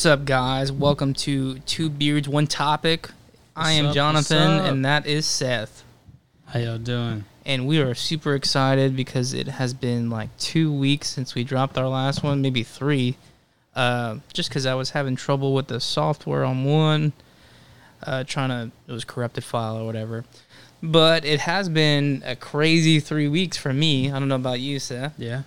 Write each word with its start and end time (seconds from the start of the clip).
What's 0.00 0.06
up, 0.06 0.24
guys? 0.24 0.72
Welcome 0.72 1.12
to 1.12 1.58
Two 1.58 1.90
Beards, 1.90 2.26
One 2.26 2.46
Topic. 2.46 3.10
I 3.54 3.72
am 3.72 3.88
up, 3.88 3.94
Jonathan, 3.94 4.50
and 4.64 4.82
that 4.86 5.04
is 5.04 5.26
Seth. 5.26 5.84
How 6.46 6.58
y'all 6.58 6.78
doing? 6.78 7.26
And 7.44 7.66
we 7.66 7.82
are 7.82 7.94
super 7.94 8.34
excited 8.34 8.96
because 8.96 9.34
it 9.34 9.46
has 9.46 9.74
been 9.74 10.08
like 10.08 10.34
two 10.38 10.72
weeks 10.72 11.10
since 11.10 11.34
we 11.34 11.44
dropped 11.44 11.76
our 11.76 11.86
last 11.86 12.22
one, 12.22 12.40
maybe 12.40 12.62
three. 12.62 13.18
Uh, 13.76 14.20
just 14.32 14.48
because 14.48 14.64
I 14.64 14.72
was 14.72 14.88
having 14.88 15.16
trouble 15.16 15.52
with 15.52 15.66
the 15.66 15.80
software 15.80 16.46
on 16.46 16.64
one, 16.64 17.12
uh, 18.02 18.24
trying 18.24 18.48
to, 18.48 18.72
it 18.88 18.92
was 18.92 19.04
corrupted 19.04 19.44
file 19.44 19.76
or 19.76 19.84
whatever. 19.84 20.24
But 20.82 21.26
it 21.26 21.40
has 21.40 21.68
been 21.68 22.22
a 22.24 22.36
crazy 22.36 23.00
three 23.00 23.28
weeks 23.28 23.58
for 23.58 23.74
me. 23.74 24.10
I 24.10 24.18
don't 24.18 24.28
know 24.28 24.36
about 24.36 24.60
you, 24.60 24.78
Seth. 24.78 25.12
Yeah, 25.18 25.42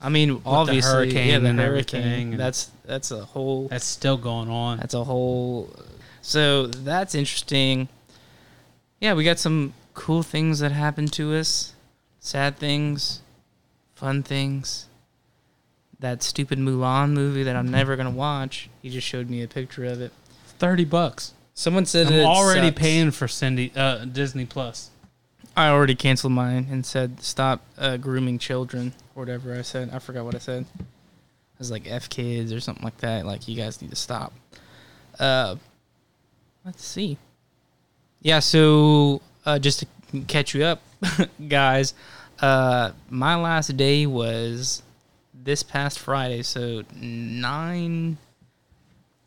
I 0.00 0.08
mean, 0.08 0.42
obviously, 0.44 0.92
hurricane 0.92 1.28
yeah, 1.28 1.38
the 1.38 1.48
and 1.48 1.60
hurricane. 1.60 2.30
And 2.32 2.40
that's 2.40 2.70
that's 2.84 3.10
a 3.10 3.24
whole 3.24 3.68
that's 3.68 3.84
still 3.84 4.16
going 4.16 4.50
on. 4.50 4.78
That's 4.78 4.94
a 4.94 5.04
whole. 5.04 5.74
So 6.22 6.66
that's 6.66 7.14
interesting. 7.14 7.88
Yeah, 9.00 9.14
we 9.14 9.24
got 9.24 9.38
some 9.38 9.74
cool 9.94 10.22
things 10.22 10.58
that 10.58 10.72
happened 10.72 11.12
to 11.14 11.34
us, 11.34 11.74
sad 12.20 12.56
things, 12.58 13.22
fun 13.94 14.22
things. 14.22 14.86
That 15.98 16.22
stupid 16.22 16.58
Mulan 16.58 17.12
movie 17.12 17.42
that 17.44 17.56
I'm 17.56 17.70
never 17.70 17.96
gonna 17.96 18.10
watch. 18.10 18.68
He 18.82 18.90
just 18.90 19.06
showed 19.06 19.30
me 19.30 19.42
a 19.42 19.48
picture 19.48 19.86
of 19.86 20.02
it. 20.02 20.12
Thirty 20.58 20.84
bucks. 20.84 21.32
Someone 21.54 21.86
said 21.86 22.08
I'm 22.08 22.26
already 22.26 22.68
sucks. 22.68 22.78
paying 22.78 23.10
for 23.12 23.26
Cindy 23.26 23.72
uh, 23.74 24.04
Disney 24.04 24.44
Plus. 24.44 24.90
I 25.56 25.70
already 25.70 25.94
canceled 25.94 26.34
mine 26.34 26.68
and 26.70 26.84
said 26.84 27.22
stop 27.22 27.62
uh, 27.78 27.96
grooming 27.96 28.38
children 28.38 28.92
or 29.14 29.22
whatever 29.22 29.54
I 29.58 29.62
said. 29.62 29.88
I 29.90 29.98
forgot 29.98 30.26
what 30.26 30.34
I 30.34 30.38
said. 30.38 30.66
It 30.78 31.58
was 31.58 31.70
like 31.70 31.90
f 31.90 32.10
kids 32.10 32.52
or 32.52 32.60
something 32.60 32.84
like 32.84 32.98
that. 32.98 33.24
Like 33.24 33.48
you 33.48 33.56
guys 33.56 33.80
need 33.80 33.88
to 33.88 33.96
stop. 33.96 34.34
Uh, 35.18 35.56
let's 36.64 36.84
see. 36.84 37.16
Yeah, 38.20 38.40
so 38.40 39.22
uh, 39.46 39.58
just 39.58 39.80
to 39.80 40.20
catch 40.26 40.54
you 40.54 40.64
up, 40.64 40.82
guys. 41.48 41.94
Uh, 42.38 42.92
my 43.08 43.36
last 43.36 43.74
day 43.78 44.04
was 44.04 44.82
this 45.32 45.62
past 45.62 45.98
Friday, 45.98 46.42
so 46.42 46.82
nine. 46.94 48.18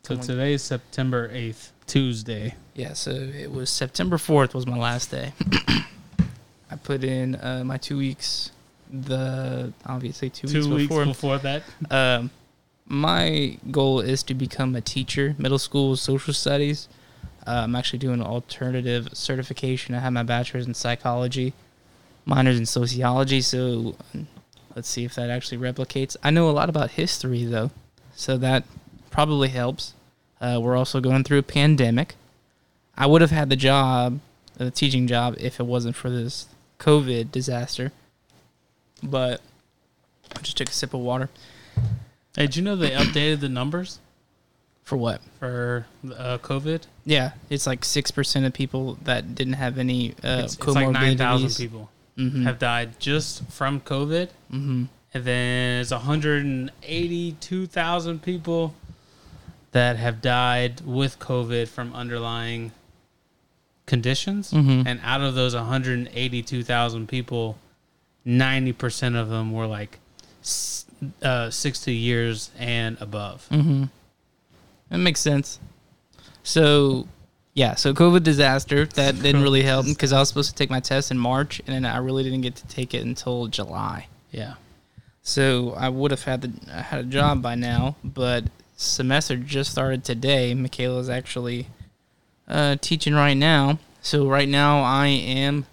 So 0.03 0.15
today 0.15 0.27
today's 0.27 0.61
September 0.61 1.29
eighth, 1.33 1.71
Tuesday. 1.87 2.53
Yeah, 2.75 2.93
so 2.93 3.11
it 3.11 3.51
was 3.51 3.69
September 3.69 4.17
4th 4.17 4.53
was 4.53 4.65
my 4.65 4.77
last 4.77 5.11
day. 5.11 5.33
I 6.71 6.75
put 6.75 7.03
in 7.03 7.35
uh, 7.35 7.63
my 7.65 7.77
two 7.77 7.97
weeks, 7.97 8.51
the 8.91 9.73
obviously 9.85 10.29
two, 10.29 10.47
Two 10.47 10.75
weeks 10.75 10.87
before. 10.89 11.05
before 11.05 11.37
that. 11.39 11.63
Um, 11.89 12.31
my 12.85 13.57
goal 13.71 13.99
is 13.99 14.23
to 14.23 14.33
become 14.33 14.75
a 14.75 14.81
teacher, 14.81 15.35
middle 15.37 15.59
school 15.59 15.95
social 15.95 16.33
studies. 16.33 16.87
Uh, 17.45 17.61
I'm 17.63 17.75
actually 17.75 17.99
doing 17.99 18.19
an 18.19 18.25
alternative 18.25 19.09
certification. 19.13 19.95
I 19.95 19.99
have 19.99 20.13
my 20.13 20.23
bachelor's 20.23 20.67
in 20.67 20.73
psychology, 20.73 21.53
minors 22.25 22.59
in 22.59 22.65
sociology. 22.65 23.41
So 23.41 23.95
let's 24.75 24.89
see 24.89 25.05
if 25.05 25.15
that 25.15 25.29
actually 25.29 25.57
replicates. 25.57 26.15
I 26.23 26.31
know 26.31 26.49
a 26.49 26.51
lot 26.51 26.69
about 26.69 26.91
history 26.91 27.45
though, 27.45 27.71
so 28.15 28.37
that 28.37 28.65
probably 29.09 29.49
helps. 29.49 29.93
Uh, 30.41 30.59
we're 30.61 30.77
also 30.77 31.01
going 31.01 31.23
through 31.23 31.39
a 31.39 31.43
pandemic. 31.43 32.15
I 32.97 33.07
would 33.07 33.21
have 33.21 33.31
had 33.31 33.49
the 33.49 33.55
job, 33.55 34.19
the 34.57 34.71
teaching 34.71 35.07
job, 35.07 35.35
if 35.39 35.59
it 35.59 35.65
wasn't 35.65 35.95
for 35.95 36.09
this 36.09 36.47
COVID 36.79 37.31
disaster. 37.31 37.91
But 39.03 39.41
I 40.35 40.39
just 40.41 40.57
took 40.57 40.69
a 40.69 40.73
sip 40.73 40.93
of 40.93 41.01
water. 41.01 41.29
Hey, 42.35 42.47
did 42.47 42.55
you 42.55 42.61
know 42.63 42.75
they 42.75 42.91
updated 42.91 43.39
the 43.39 43.49
numbers 43.49 43.99
For 44.83 44.97
what? 44.97 45.21
for 45.39 45.85
uh, 46.05 46.37
COVID? 46.39 46.83
Yeah, 47.05 47.31
it's 47.49 47.67
like 47.67 47.85
six 47.85 48.11
percent 48.11 48.45
of 48.45 48.53
people 48.53 48.97
that 49.03 49.35
didn't 49.35 49.53
have 49.53 49.77
any 49.77 50.11
uh, 50.23 50.41
it's, 50.43 50.55
it's 50.55 50.67
like 50.67 50.89
nine 50.89 51.17
thousand 51.17 51.55
people 51.55 51.89
Mm-hmm. 52.17 52.43
have 52.43 52.59
died 52.59 52.99
just 52.99 53.49
from 53.49 53.79
COVID, 53.79 54.27
mm-hmm. 54.51 54.85
and 55.13 55.23
then 55.23 55.79
it's 55.79 55.91
one 55.91 56.01
hundred 56.01 56.43
and 56.43 56.69
eighty-two 56.83 57.65
thousand 57.65 58.23
people 58.23 58.73
that 59.71 59.95
have 59.95 60.21
died 60.21 60.81
with 60.81 61.17
COVID 61.19 61.69
from 61.69 61.93
underlying 61.93 62.73
conditions. 63.89 64.51
Mhm. 64.51 64.83
And 64.85 65.01
out 65.03 65.19
of 65.19 65.35
those 65.35 65.53
182,000 65.53 67.07
people, 67.07 67.57
90% 68.25 69.15
of 69.15 69.27
them 69.29 69.51
were 69.51 69.67
like 69.67 69.99
uh, 71.21 71.49
60 71.49 71.93
years 71.93 72.51
and 72.57 72.97
above. 73.01 73.47
Mm-hmm. 73.51 73.85
That 74.89 74.97
makes 74.97 75.19
sense. 75.19 75.59
So, 76.43 77.07
yeah, 77.53 77.75
so 77.75 77.93
COVID 77.93 78.23
disaster 78.23 78.85
that 78.85 79.21
didn't 79.21 79.41
really 79.41 79.63
help 79.63 79.85
because 79.85 80.13
I 80.13 80.19
was 80.19 80.29
supposed 80.29 80.49
to 80.51 80.55
take 80.55 80.69
my 80.69 80.79
test 80.79 81.11
in 81.11 81.17
March 81.17 81.59
and 81.65 81.75
then 81.75 81.85
I 81.85 81.97
really 81.97 82.23
didn't 82.23 82.41
get 82.41 82.55
to 82.57 82.67
take 82.67 82.93
it 82.93 83.05
until 83.05 83.47
July. 83.47 84.07
Yeah. 84.31 84.53
So 85.21 85.73
I 85.77 85.89
would 85.89 86.11
have 86.11 86.23
had 86.23 86.41
the, 86.41 86.71
had 86.71 86.99
a 87.01 87.03
job 87.03 87.41
by 87.41 87.55
now, 87.55 87.95
but 88.03 88.45
semester 88.77 89.35
just 89.35 89.71
started 89.71 90.03
today. 90.03 90.53
Michaela's 90.53 91.09
actually 91.09 91.67
uh, 92.49 92.75
teaching 92.81 93.13
right 93.13 93.35
now. 93.35 93.79
So 94.01 94.27
right 94.27 94.47
now 94.47 94.81
I 94.81 95.07
am 95.07 95.65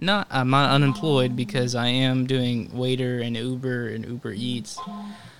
not 0.00 0.26
I'm 0.30 0.50
not 0.50 0.70
unemployed 0.70 1.34
because 1.36 1.74
I 1.74 1.88
am 1.88 2.26
doing 2.26 2.76
waiter 2.76 3.18
and 3.20 3.36
Uber 3.36 3.88
and 3.88 4.04
Uber 4.06 4.32
Eats. 4.32 4.78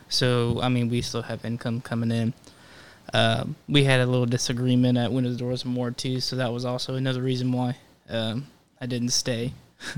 So 0.09 0.61
I 0.63 0.69
mean 0.69 0.89
we 0.89 1.03
still 1.03 1.23
have 1.23 1.45
income 1.45 1.81
coming 1.81 2.11
in. 2.11 2.35
Um, 3.15 3.57
we 3.69 3.85
had 3.85 4.01
a 4.01 4.07
little 4.07 4.27
disagreement 4.27 4.99
at 4.99 5.13
Windows 5.13 5.39
Doors 5.39 5.65
and 5.65 5.73
More 5.73 5.91
too, 5.91 6.21
so 6.21 6.37
that 6.37 6.53
was 6.53 6.67
also 6.67 6.95
another 6.95 7.23
reason 7.23 7.53
why 7.53 7.77
um, 8.11 8.49
I 8.81 8.87
didn't 8.87 9.11
stay. 9.11 9.55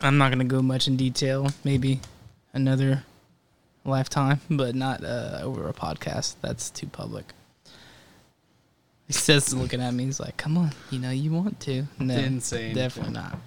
I'm 0.00 0.16
not 0.16 0.30
gonna 0.30 0.44
go 0.44 0.62
much 0.62 0.88
in 0.88 0.96
detail. 0.96 1.50
Maybe 1.62 2.00
another 2.54 3.04
lifetime, 3.84 4.40
but 4.50 4.74
not 4.74 5.04
uh, 5.04 5.40
over 5.42 5.68
a 5.68 5.74
podcast. 5.74 6.36
That's 6.40 6.70
too 6.70 6.86
public. 6.86 7.34
He 9.10 9.14
says, 9.14 9.52
looking 9.52 9.80
at 9.80 9.92
me, 9.92 10.04
he's 10.04 10.20
like, 10.20 10.36
"Come 10.36 10.56
on, 10.56 10.70
you 10.88 11.00
know 11.00 11.10
you 11.10 11.32
want 11.32 11.58
to." 11.62 11.82
No, 11.98 12.38
say 12.38 12.72
definitely 12.72 13.12
not. 13.12 13.40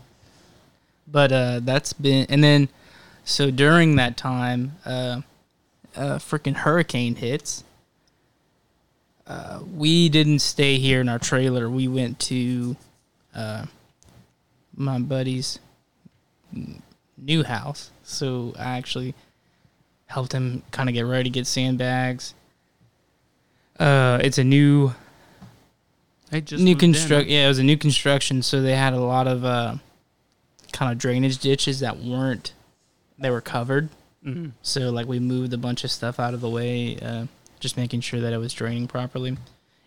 But 1.07 1.31
uh, 1.31 1.61
that's 1.63 1.93
been, 1.93 2.25
and 2.27 2.43
then 2.43 2.67
so 3.23 3.49
during 3.49 3.95
that 3.95 4.17
time, 4.17 4.73
uh, 4.83 5.21
uh, 5.95 6.17
freaking 6.17 6.53
hurricane 6.53 7.15
hits. 7.15 7.63
Uh, 9.25 9.61
we 9.73 10.09
didn't 10.09 10.39
stay 10.39 10.79
here 10.79 10.99
in 10.99 11.07
our 11.07 11.17
trailer. 11.17 11.69
We 11.69 11.87
went 11.87 12.19
to 12.19 12.75
uh, 13.33 13.65
my 14.75 14.99
buddy's 14.99 15.59
new 17.17 17.43
house. 17.45 17.89
So 18.03 18.53
I 18.59 18.77
actually 18.77 19.15
helped 20.07 20.33
him 20.33 20.63
kind 20.71 20.89
of 20.89 20.93
get 20.93 21.03
ready, 21.03 21.29
get 21.29 21.47
sandbags. 21.47 22.33
Uh, 23.79 24.19
it's 24.21 24.37
a 24.37 24.43
new 24.43 24.93
They 26.33 26.41
just 26.41 26.63
new 26.63 26.75
construct. 26.75 27.29
Yeah, 27.29 27.45
it 27.45 27.47
was 27.47 27.59
a 27.59 27.63
new 27.63 27.77
construction, 27.77 28.41
so 28.41 28.59
they 28.59 28.75
had 28.75 28.93
a 28.93 28.99
lot 28.99 29.27
of 29.27 29.45
uh, 29.45 29.75
kind 30.71 30.91
of 30.91 30.97
drainage 30.97 31.37
ditches 31.37 31.79
that 31.81 31.99
weren't 31.99 32.53
they 33.19 33.29
were 33.29 33.39
covered. 33.39 33.89
Mhm. 34.25 34.53
So 34.63 34.89
like 34.89 35.05
we 35.05 35.19
moved 35.19 35.53
a 35.53 35.59
bunch 35.59 35.83
of 35.83 35.91
stuff 35.91 36.19
out 36.19 36.33
of 36.33 36.41
the 36.41 36.49
way, 36.49 36.97
uh, 36.99 37.27
just 37.59 37.77
making 37.77 38.01
sure 38.01 38.19
that 38.19 38.33
it 38.33 38.39
was 38.39 38.51
draining 38.51 38.87
properly. 38.87 39.37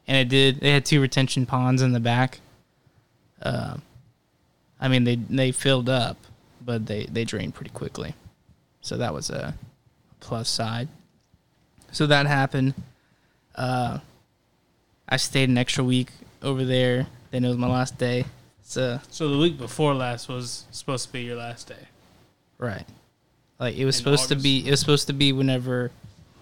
And 0.07 0.17
it 0.17 0.29
did. 0.29 0.61
They 0.61 0.71
had 0.71 0.85
two 0.87 1.01
retention 1.01 1.47
ponds 1.47 1.83
in 1.83 1.91
the 1.91 1.99
back. 1.99 2.39
Uh, 3.43 3.79
I 4.81 4.87
mean 4.87 5.03
they 5.03 5.17
they 5.17 5.51
filled 5.51 5.89
up, 5.89 6.17
but 6.65 6.87
they 6.87 7.07
they 7.07 7.25
drained 7.25 7.57
pretty 7.57 7.71
quickly. 7.73 8.15
So 8.83 8.97
that 8.99 9.13
was 9.13 9.31
a 9.31 9.55
plus 10.21 10.49
side. 10.49 10.87
So 11.91 12.07
that 12.07 12.27
happened. 12.27 12.75
Uh, 13.57 13.99
I 15.09 15.17
stayed 15.17 15.49
an 15.49 15.59
extra 15.59 15.83
week 15.83 16.11
over 16.47 16.65
there. 16.65 17.07
Then 17.31 17.45
it 17.45 17.49
was 17.49 17.57
my 17.59 17.67
last 17.69 17.99
day. 17.99 18.25
So 18.63 19.01
So 19.11 19.29
the 19.29 19.39
week 19.39 19.59
before 19.59 19.95
last 19.95 20.29
was 20.29 20.65
supposed 20.71 21.07
to 21.07 21.13
be 21.13 21.23
your 21.23 21.37
last 21.37 21.69
day. 21.69 21.89
right, 22.59 22.87
like 23.59 23.77
it 23.77 23.85
was 23.85 23.97
In 23.97 23.99
supposed 24.05 24.29
to 24.29 24.35
August? 24.35 24.43
be. 24.45 24.67
It 24.67 24.71
was 24.71 24.81
supposed 24.81 25.07
to 25.09 25.13
be 25.13 25.33
whenever 25.33 25.91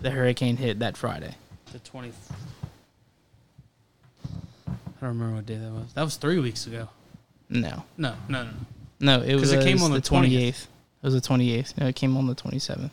the 0.01 0.11
hurricane 0.11 0.57
hit 0.57 0.79
that 0.79 0.97
Friday. 0.97 1.35
The 1.73 1.79
20th. 1.81 2.13
I 4.67 5.07
don't 5.07 5.19
remember 5.19 5.37
what 5.37 5.47
day 5.47 5.57
that 5.57 5.71
was. 5.73 5.93
That 5.95 6.03
was 6.03 6.17
three 6.17 6.39
weeks 6.39 6.67
ago. 6.67 6.89
No, 7.51 7.83
No, 7.99 8.15
no, 8.29 8.45
no. 8.45 8.51
no. 9.01 9.19
no, 9.19 9.23
it 9.23 9.35
was 9.35 9.45
'Cause 9.45 9.53
it 9.53 9.65
came 9.65 9.83
on 9.83 9.91
the 9.93 10.01
twenty 10.01 10.31
20th. 10.31 10.41
eighth. 10.41 10.69
It 11.03 11.07
was 11.07 11.15
the 11.15 11.21
twenty 11.21 11.53
eighth. 11.53 11.77
No, 11.77 11.87
it 11.87 11.95
came 11.97 12.17
on 12.17 12.27
the 12.27 12.35
twenty 12.35 12.59
seventh. 12.59 12.93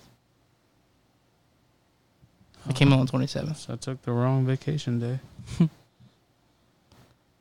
It 2.69 2.75
came 2.75 2.91
oh. 2.91 2.97
on 2.97 3.05
the 3.05 3.09
twenty 3.09 3.27
seventh. 3.27 3.57
So 3.57 3.73
I 3.73 3.75
took 3.77 4.01
the 4.01 4.11
wrong 4.11 4.45
vacation 4.45 4.99
day. 4.99 5.19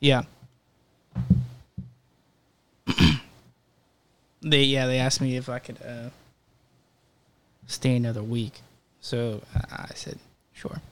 Yeah. 0.01 0.23
they 4.43 4.63
yeah 4.63 4.87
they 4.87 4.99
asked 4.99 5.21
me 5.21 5.37
if 5.37 5.49
I 5.49 5.59
could 5.59 5.79
uh, 5.87 6.11
stay 7.67 7.95
another 7.97 8.23
week, 8.23 8.61
so 9.01 9.43
I 9.55 9.91
said 9.95 10.19
Sure. 10.61 10.83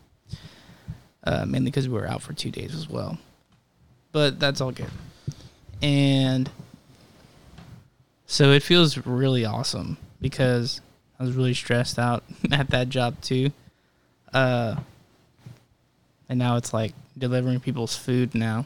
Uh, 1.24 1.44
mainly 1.44 1.70
because 1.70 1.88
we 1.88 1.94
were 1.94 2.06
out 2.08 2.22
for 2.22 2.32
two 2.32 2.50
days 2.50 2.74
as 2.74 2.88
well. 2.88 3.18
But 4.12 4.40
that's 4.40 4.62
all 4.62 4.72
good. 4.72 4.90
And 5.82 6.50
so 8.24 8.50
it 8.52 8.62
feels 8.62 8.96
really 8.96 9.44
awesome 9.44 9.98
because 10.22 10.80
I 11.20 11.24
was 11.24 11.36
really 11.36 11.52
stressed 11.52 11.98
out 11.98 12.24
at 12.50 12.70
that 12.70 12.88
job 12.88 13.20
too. 13.20 13.50
Uh, 14.32 14.76
and 16.30 16.38
now 16.38 16.56
it's 16.56 16.72
like 16.72 16.94
delivering 17.18 17.60
people's 17.60 17.94
food 17.94 18.34
now. 18.34 18.64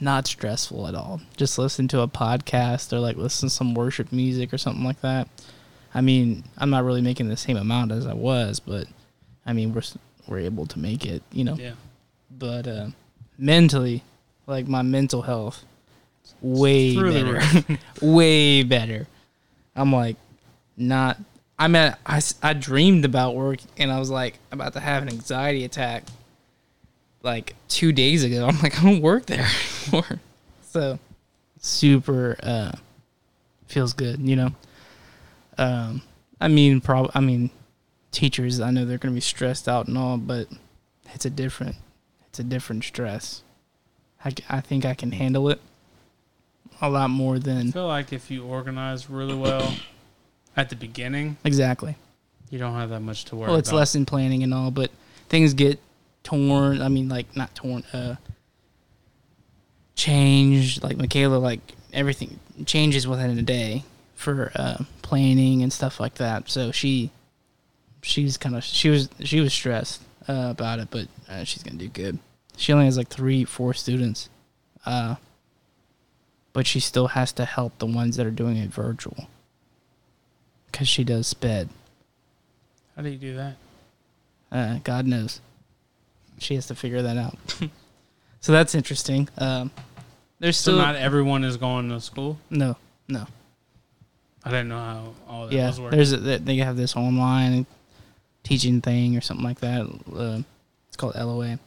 Not 0.00 0.26
stressful 0.26 0.86
at 0.86 0.94
all. 0.94 1.20
Just 1.36 1.58
listen 1.58 1.88
to 1.88 2.00
a 2.00 2.08
podcast 2.08 2.92
or 2.92 2.98
like 2.98 3.16
listen 3.16 3.48
to 3.48 3.54
some 3.54 3.74
worship 3.74 4.12
music 4.12 4.52
or 4.52 4.58
something 4.58 4.84
like 4.84 5.00
that. 5.02 5.28
I 5.94 6.00
mean, 6.00 6.44
I'm 6.58 6.70
not 6.70 6.84
really 6.84 7.00
making 7.00 7.28
the 7.28 7.36
same 7.36 7.56
amount 7.56 7.92
as 7.92 8.06
I 8.06 8.14
was, 8.14 8.58
but 8.58 8.86
I 9.46 9.52
mean, 9.52 9.72
we're 9.72 9.82
we're 10.26 10.40
able 10.40 10.66
to 10.66 10.78
make 10.78 11.06
it, 11.06 11.22
you 11.30 11.44
know. 11.44 11.54
Yeah. 11.54 11.74
But 12.30 12.66
uh, 12.66 12.88
mentally, 13.38 14.02
like 14.46 14.66
my 14.66 14.82
mental 14.82 15.22
health, 15.22 15.64
way 16.40 16.96
better, 16.96 17.40
way 18.02 18.62
better. 18.62 19.06
I'm 19.76 19.92
like, 19.92 20.16
not. 20.76 21.18
I'm 21.56 21.76
at. 21.76 22.00
I, 22.04 22.20
I 22.42 22.52
dreamed 22.52 23.04
about 23.04 23.36
work, 23.36 23.58
and 23.76 23.92
I 23.92 23.98
was 24.00 24.10
like 24.10 24.38
about 24.50 24.72
to 24.72 24.80
have 24.80 25.02
an 25.04 25.08
anxiety 25.08 25.64
attack. 25.64 26.04
Like 27.24 27.56
two 27.68 27.90
days 27.90 28.22
ago, 28.22 28.46
I'm 28.46 28.60
like, 28.60 28.78
I 28.80 28.84
don't 28.84 29.00
work 29.00 29.26
there 29.26 29.48
anymore. 29.86 30.20
So, 30.62 30.98
super 31.58 32.36
uh, 32.42 32.72
feels 33.66 33.94
good, 33.94 34.20
you 34.20 34.36
know. 34.36 34.50
Um, 35.56 36.02
I 36.40 36.48
mean, 36.48 36.82
prob. 36.82 37.10
I 37.14 37.20
mean, 37.20 37.50
teachers. 38.12 38.60
I 38.60 38.70
know 38.70 38.84
they're 38.84 38.98
gonna 38.98 39.14
be 39.14 39.20
stressed 39.20 39.68
out 39.68 39.88
and 39.88 39.96
all, 39.96 40.18
but 40.18 40.48
it's 41.14 41.24
a 41.24 41.30
different, 41.30 41.76
it's 42.28 42.38
a 42.38 42.44
different 42.44 42.84
stress. 42.84 43.42
I, 44.22 44.32
I 44.50 44.60
think 44.60 44.84
I 44.84 44.94
can 44.94 45.12
handle 45.12 45.48
it 45.48 45.60
a 46.82 46.90
lot 46.90 47.08
more 47.08 47.38
than. 47.38 47.68
I 47.68 47.70
feel 47.70 47.86
like 47.86 48.12
if 48.12 48.30
you 48.30 48.44
organize 48.44 49.08
really 49.08 49.34
well 49.34 49.74
at 50.56 50.68
the 50.68 50.76
beginning, 50.76 51.38
exactly. 51.42 51.96
you 52.50 52.58
don't 52.58 52.74
have 52.74 52.90
that 52.90 53.00
much 53.00 53.24
to 53.26 53.36
worry 53.36 53.44
about. 53.44 53.52
Well, 53.52 53.58
it's 53.60 53.70
about. 53.70 53.78
lesson 53.78 54.04
planning 54.04 54.42
and 54.42 54.52
all, 54.52 54.70
but 54.70 54.90
things 55.28 55.54
get 55.54 55.78
torn. 56.24 56.82
I 56.82 56.88
mean, 56.88 57.08
like 57.08 57.36
not 57.36 57.54
torn. 57.54 57.84
Uh, 57.92 58.16
changed. 59.94 60.82
Like 60.82 60.96
Michaela, 60.96 61.36
like 61.36 61.60
everything 61.92 62.40
changes 62.66 63.06
within 63.06 63.38
a 63.38 63.42
day 63.42 63.84
for 64.16 64.50
uh, 64.56 64.84
planning 65.02 65.62
and 65.62 65.72
stuff 65.72 66.00
like 66.00 66.14
that. 66.14 66.48
So 66.48 66.72
she, 66.72 67.10
she's 68.02 68.36
kind 68.36 68.56
of 68.56 68.64
she 68.64 68.88
was 68.88 69.08
she 69.20 69.40
was 69.40 69.52
stressed 69.52 70.02
uh, 70.28 70.48
about 70.50 70.80
it, 70.80 70.88
but 70.90 71.06
uh, 71.28 71.44
she's 71.44 71.62
gonna 71.62 71.78
do 71.78 71.88
good. 71.88 72.18
She 72.56 72.72
only 72.72 72.86
has 72.86 72.96
like 72.96 73.08
three, 73.08 73.44
four 73.44 73.74
students, 73.74 74.28
uh, 74.86 75.16
but 76.52 76.66
she 76.66 76.80
still 76.80 77.08
has 77.08 77.32
to 77.32 77.44
help 77.44 77.78
the 77.78 77.86
ones 77.86 78.16
that 78.16 78.26
are 78.26 78.30
doing 78.30 78.56
it 78.56 78.70
virtual 78.70 79.28
because 80.70 80.88
she 80.88 81.04
does 81.04 81.26
sped. 81.26 81.68
How 82.96 83.02
do 83.02 83.08
you 83.08 83.18
do 83.18 83.36
that? 83.36 83.56
Uh, 84.52 84.78
God 84.84 85.06
knows. 85.06 85.40
She 86.38 86.54
has 86.56 86.66
to 86.66 86.74
figure 86.74 87.02
that 87.02 87.16
out. 87.16 87.38
so 88.40 88.52
that's 88.52 88.74
interesting. 88.74 89.28
Um, 89.38 89.70
there's 90.40 90.56
So 90.56 90.72
still 90.72 90.76
not 90.78 90.96
everyone 90.96 91.44
is 91.44 91.56
going 91.56 91.88
to 91.90 92.00
school. 92.00 92.38
no, 92.50 92.76
no. 93.08 93.26
I 94.46 94.50
didn't 94.50 94.68
know 94.68 94.78
how 94.78 95.14
all 95.26 95.46
that 95.46 95.54
yeah, 95.54 95.68
was 95.68 95.80
working. 95.80 95.96
there's 95.96 96.12
a, 96.12 96.18
they 96.18 96.36
they 96.36 96.56
have 96.56 96.76
this 96.76 96.96
online 96.96 97.64
teaching 98.42 98.82
thing 98.82 99.16
or 99.16 99.22
something 99.22 99.44
like 99.44 99.60
that. 99.60 99.86
Uh, 100.14 100.42
it's 100.88 100.96
called 100.98 101.14
LOA. 101.14 101.58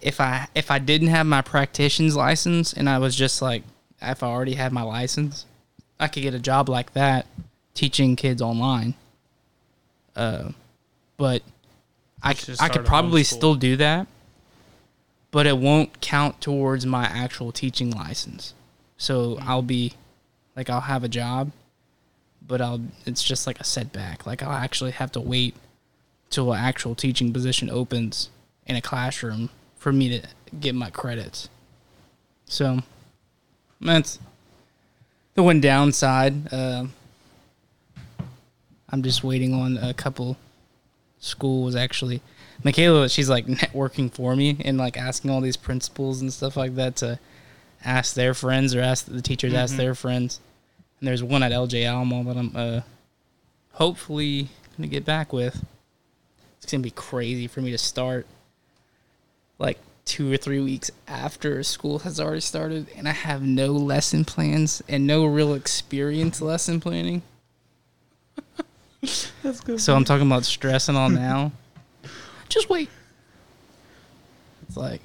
If 0.00 0.18
I 0.18 0.48
if 0.54 0.70
I 0.70 0.78
didn't 0.78 1.08
have 1.08 1.26
my 1.26 1.42
practitioner's 1.42 2.16
license 2.16 2.72
and 2.72 2.88
I 2.88 2.96
was 2.98 3.14
just 3.14 3.42
like 3.42 3.62
if 4.00 4.22
I 4.22 4.26
already 4.28 4.54
had 4.54 4.72
my 4.72 4.80
license, 4.82 5.44
I 6.00 6.08
could 6.08 6.22
get 6.22 6.32
a 6.32 6.38
job 6.38 6.70
like 6.70 6.94
that 6.94 7.26
teaching 7.74 8.16
kids 8.16 8.40
online. 8.40 8.94
Uh, 10.16 10.52
but 11.18 11.42
I 12.22 12.30
You 12.30 12.36
c- 12.36 12.52
should 12.52 12.60
I 12.60 12.68
could 12.68 12.84
probably 12.86 13.24
still 13.24 13.54
do 13.54 13.76
that, 13.76 14.06
but 15.30 15.46
it 15.46 15.58
won't 15.58 16.00
count 16.00 16.40
towards 16.40 16.86
my 16.86 17.04
actual 17.04 17.52
teaching 17.52 17.90
license. 17.90 18.54
So 18.96 19.36
Hmm. 19.36 19.48
I'll 19.48 19.62
be 19.62 19.94
like 20.56 20.68
I'll 20.70 20.82
have 20.82 21.02
a 21.04 21.08
job, 21.08 21.50
but 22.46 22.60
I'll 22.60 22.80
it's 23.06 23.22
just 23.22 23.46
like 23.46 23.58
a 23.60 23.64
setback. 23.64 24.26
Like 24.26 24.42
I'll 24.42 24.52
actually 24.52 24.92
have 24.92 25.10
to 25.12 25.20
wait 25.20 25.54
till 26.30 26.52
an 26.52 26.58
actual 26.60 26.94
teaching 26.94 27.32
position 27.32 27.68
opens 27.70 28.30
in 28.66 28.76
a 28.76 28.80
classroom 28.80 29.50
for 29.76 29.92
me 29.92 30.08
to 30.20 30.26
get 30.60 30.74
my 30.74 30.90
credits. 30.90 31.48
So 32.46 32.80
that's 33.80 34.18
the 35.34 35.42
one 35.42 35.60
downside. 35.60 36.52
Uh, 36.52 36.86
I'm 38.90 39.02
just 39.02 39.24
waiting 39.24 39.54
on 39.54 39.78
a 39.78 39.94
couple 39.94 40.36
schools 41.22 41.74
actually. 41.74 42.20
Michaela, 42.64 43.08
she's 43.08 43.30
like 43.30 43.46
networking 43.46 44.12
for 44.12 44.36
me 44.36 44.58
and 44.64 44.76
like 44.76 44.96
asking 44.98 45.30
all 45.30 45.40
these 45.40 45.56
principals 45.56 46.20
and 46.20 46.30
stuff 46.32 46.56
like 46.56 46.74
that 46.74 46.96
to 46.96 47.18
ask 47.84 48.14
their 48.14 48.34
friends 48.34 48.74
or 48.74 48.80
ask 48.80 49.06
the 49.06 49.22
teachers 49.22 49.54
ask 49.54 49.74
Mhm. 49.74 49.78
their 49.78 49.94
friends. 49.94 50.38
And 51.00 51.08
there's 51.08 51.22
one 51.22 51.42
at 51.42 51.50
LJ 51.52 51.82
Alleman 51.84 52.26
that 52.26 52.36
I'm 52.36 52.52
uh, 52.54 52.80
hopefully 53.72 54.48
gonna 54.76 54.88
get 54.88 55.04
back 55.04 55.32
with. 55.32 55.64
It's 56.60 56.70
gonna 56.70 56.82
be 56.82 56.90
crazy 56.90 57.46
for 57.46 57.60
me 57.60 57.70
to 57.72 57.78
start 57.78 58.26
like 59.58 59.78
two 60.04 60.32
or 60.32 60.36
three 60.36 60.60
weeks 60.60 60.90
after 61.08 61.62
school 61.62 62.00
has 62.00 62.18
already 62.20 62.40
started, 62.40 62.88
and 62.96 63.08
I 63.08 63.12
have 63.12 63.42
no 63.42 63.68
lesson 63.68 64.24
plans 64.24 64.82
and 64.88 65.06
no 65.06 65.24
real 65.24 65.54
experience 65.54 66.40
lesson 66.40 66.80
planning. 66.80 67.22
That's 69.42 69.60
good. 69.60 69.80
So 69.80 69.94
I'm 69.96 70.04
talking 70.04 70.26
about 70.26 70.44
stressing 70.44 70.96
all 70.96 71.08
now. 71.28 71.52
Just 72.48 72.68
wait. 72.70 72.88
It's 74.68 74.76
like, 74.76 75.00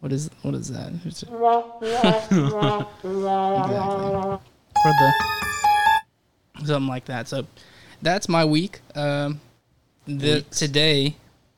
what 0.00 0.12
is 0.12 0.30
what 0.42 0.54
is 0.54 0.70
that? 0.72 0.88
Exactly. 1.04 2.50
For 4.82 4.92
the 4.92 5.14
something 6.66 6.88
like 6.88 7.04
that. 7.06 7.28
So 7.28 7.46
that's 8.02 8.28
my 8.28 8.44
week. 8.44 8.80
Um, 8.94 9.40
the 10.06 10.34
Weeks. 10.36 10.58
today, 10.58 11.16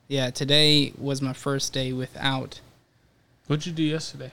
yeah, 0.08 0.30
today 0.30 0.92
was 0.98 1.20
my 1.20 1.32
first 1.32 1.72
day 1.72 1.92
without 1.92 2.60
What'd 3.48 3.66
you 3.66 3.72
do 3.72 3.82
yesterday? 3.82 4.32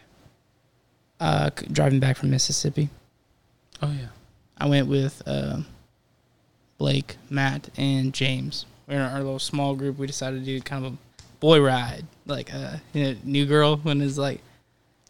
uh, 1.20 1.50
c- 1.58 1.68
driving 1.72 2.00
back 2.00 2.18
from 2.18 2.30
Mississippi. 2.32 2.90
Oh 3.82 3.92
yeah. 3.92 4.08
I 4.58 4.68
went 4.68 4.88
with 4.88 5.22
uh, 5.26 5.60
Blake, 6.84 7.16
Matt, 7.30 7.70
and 7.78 8.14
James. 8.14 8.66
We're 8.90 8.96
in 8.96 9.02
our 9.04 9.20
little 9.20 9.40
small 9.40 9.74
group. 9.74 9.98
We 9.98 10.06
decided 10.06 10.42
to 10.42 10.46
do 10.46 10.60
kind 10.60 10.86
of 10.86 10.92
a 10.92 10.98
boy 11.40 11.62
ride, 11.62 12.06
like 12.26 12.52
a 12.52 12.82
you 12.92 13.04
know, 13.06 13.16
new 13.24 13.46
girl 13.46 13.78
when 13.78 14.02
it's 14.02 14.18
like 14.18 14.42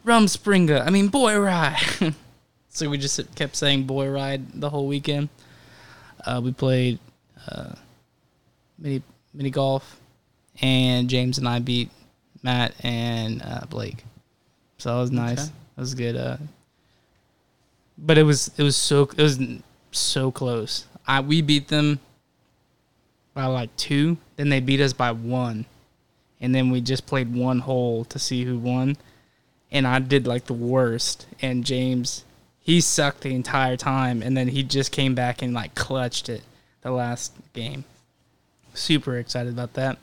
Rumspringa. 0.06 0.86
I 0.86 0.92
mean, 0.92 1.08
boy 1.08 1.36
ride. 1.40 1.82
so 2.70 2.88
we 2.92 3.00
just 3.00 3.20
kept 3.34 3.56
saying 3.56 3.86
boy 3.86 4.08
ride 4.08 4.62
the 4.62 4.70
whole 4.70 4.86
weekend. 4.86 5.30
Uh, 6.24 6.42
we 6.44 6.52
played 6.52 7.00
uh, 7.50 7.74
mini 8.78 9.02
mini 9.34 9.50
golf, 9.50 10.00
and 10.62 11.10
James 11.10 11.40
and 11.40 11.48
I 11.48 11.58
beat 11.58 11.90
Matt 12.44 12.76
and 12.86 13.42
uh, 13.42 13.66
Blake. 13.68 14.04
So 14.78 14.94
that 14.94 15.02
was 15.02 15.12
nice. 15.12 15.46
Okay. 15.46 15.54
That 15.76 15.82
was 15.82 15.96
good. 15.96 16.18
Uh, 16.18 16.38
but 17.98 18.20
it 18.20 18.24
was 18.24 18.52
it 18.60 18.62
was 18.62 18.76
so 18.76 19.10
it 19.18 19.24
was 19.24 19.40
so 19.92 20.32
close. 20.32 20.86
I 21.08 21.22
we 21.22 21.42
beat 21.42 21.68
them 21.68 22.00
by 23.34 23.46
like 23.46 23.76
two, 23.78 24.18
then 24.36 24.50
they 24.50 24.60
beat 24.60 24.82
us 24.82 24.94
by 24.94 25.12
one, 25.12 25.66
and 26.40 26.54
then 26.54 26.70
we 26.70 26.82
just 26.82 27.06
played 27.06 27.34
one 27.34 27.60
hole 27.60 28.06
to 28.06 28.20
see 28.20 28.46
who 28.46 28.58
won, 28.58 28.98
and 29.72 29.88
I 29.88 30.00
did 30.00 30.28
like 30.28 30.46
the 30.46 30.54
worst, 30.54 31.26
and 31.42 31.66
James 31.66 32.26
he 32.64 32.80
sucked 32.80 33.22
the 33.22 33.36
entire 33.36 33.76
time, 33.76 34.22
and 34.22 34.38
then 34.38 34.48
he 34.48 34.64
just 34.64 34.92
came 34.92 35.16
back 35.16 35.42
and 35.42 35.54
like 35.54 35.76
clutched 35.76 36.30
it 36.30 36.44
the 36.82 36.92
last 36.92 37.34
game. 37.52 37.84
Super 38.74 39.18
excited 39.18 39.52
about 39.52 39.74
that. 39.74 39.98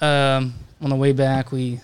Um, 0.00 0.54
on 0.82 0.90
the 0.90 0.96
way 0.96 1.12
back, 1.12 1.52
we 1.52 1.80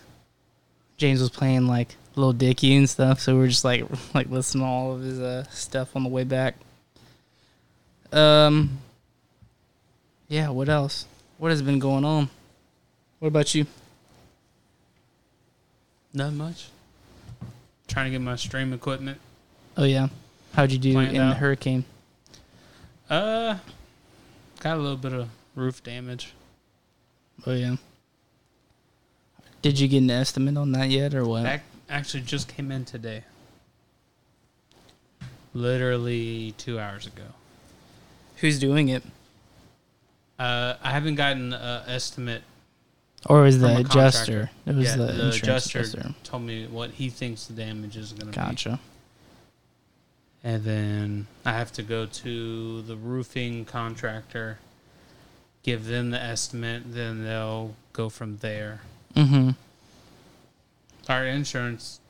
James 0.99 1.21
was 1.21 1.31
playing 1.31 1.67
like 1.67 1.97
Little 2.15 2.35
Dicky 2.35 2.77
and 2.77 2.89
stuff, 2.89 3.21
so 3.21 3.33
we 3.33 3.41
were 3.41 3.49
just 3.49 3.65
like 3.65 3.85
like 4.15 4.29
listening 4.29 4.65
to 4.65 4.69
all 4.69 4.95
of 4.95 5.01
his 5.01 5.19
uh, 5.19 5.45
stuff 5.51 5.97
on 5.97 6.03
the 6.03 6.11
way 6.11 6.25
back. 6.25 6.57
Um, 8.13 8.79
yeah. 10.29 10.51
What 10.51 10.69
else? 10.69 11.07
What 11.39 11.51
has 11.51 11.63
been 11.63 11.79
going 11.79 12.05
on? 12.05 12.29
What 13.19 13.29
about 13.29 13.55
you? 13.55 13.67
Not 16.15 16.33
much. 16.33 16.69
Trying 17.89 18.07
to 18.07 18.11
get 18.11 18.21
my 18.21 18.37
stream 18.37 18.73
equipment. 18.73 19.19
Oh 19.77 19.85
yeah, 19.85 20.09
how'd 20.55 20.71
you 20.71 20.79
do 20.79 20.93
Planned 20.93 21.17
in 21.17 21.29
the 21.29 21.35
hurricane? 21.35 21.85
Uh, 23.09 23.57
got 24.61 24.77
a 24.77 24.81
little 24.81 24.97
bit 24.97 25.13
of 25.13 25.29
roof 25.55 25.83
damage. 25.83 26.33
Oh 27.47 27.53
yeah. 27.53 27.77
Did 29.63 29.79
you 29.79 29.89
get 29.89 29.99
an 29.99 30.11
estimate 30.11 30.57
on 30.57 30.73
that 30.73 30.91
yet, 30.91 31.15
or 31.15 31.25
what? 31.25 31.45
That 31.45 31.63
actually 31.89 32.23
just 32.23 32.49
came 32.49 32.71
in 32.71 32.85
today. 32.85 33.25
Literally 35.55 36.55
two 36.59 36.79
hours 36.79 37.07
ago. 37.07 37.25
Who's 38.37 38.59
doing 38.59 38.89
it? 38.89 39.03
Uh, 40.39 40.75
I 40.83 40.91
haven't 40.91 41.15
gotten 41.15 41.53
an 41.53 41.83
estimate. 41.87 42.43
Or 43.27 43.47
is 43.47 43.61
the 43.61 43.79
adjuster? 43.79 44.51
It 44.67 44.75
was 44.75 44.89
yeah, 44.89 44.97
the, 44.97 45.13
the, 45.13 45.29
adjuster, 45.29 45.81
adjuster. 45.81 46.15
told 46.25 46.43
me 46.43 46.67
what 46.67 46.91
he 46.91 47.09
thinks 47.09 47.47
the 47.47 47.53
damage 47.53 47.97
is 47.97 48.13
going 48.13 48.33
to 48.33 48.39
be. 48.39 48.45
Gotcha. 48.45 48.81
And 50.43 50.65
then 50.65 51.27
I 51.45 51.53
have 51.53 51.71
to 51.75 51.83
go 51.85 52.07
to 52.07 52.83
the 52.83 52.97
roofing 52.97 53.65
contractor, 53.65 54.59
give 55.63 55.87
them 55.87 56.11
the 56.11 56.21
estimate, 56.21 56.83
then 56.87 57.25
they'll 57.25 57.77
go 57.93 58.09
from 58.09 58.39
there. 58.39 58.81
Mm-hmm. 59.15 59.51
Our 61.09 61.27
insurance 61.27 62.01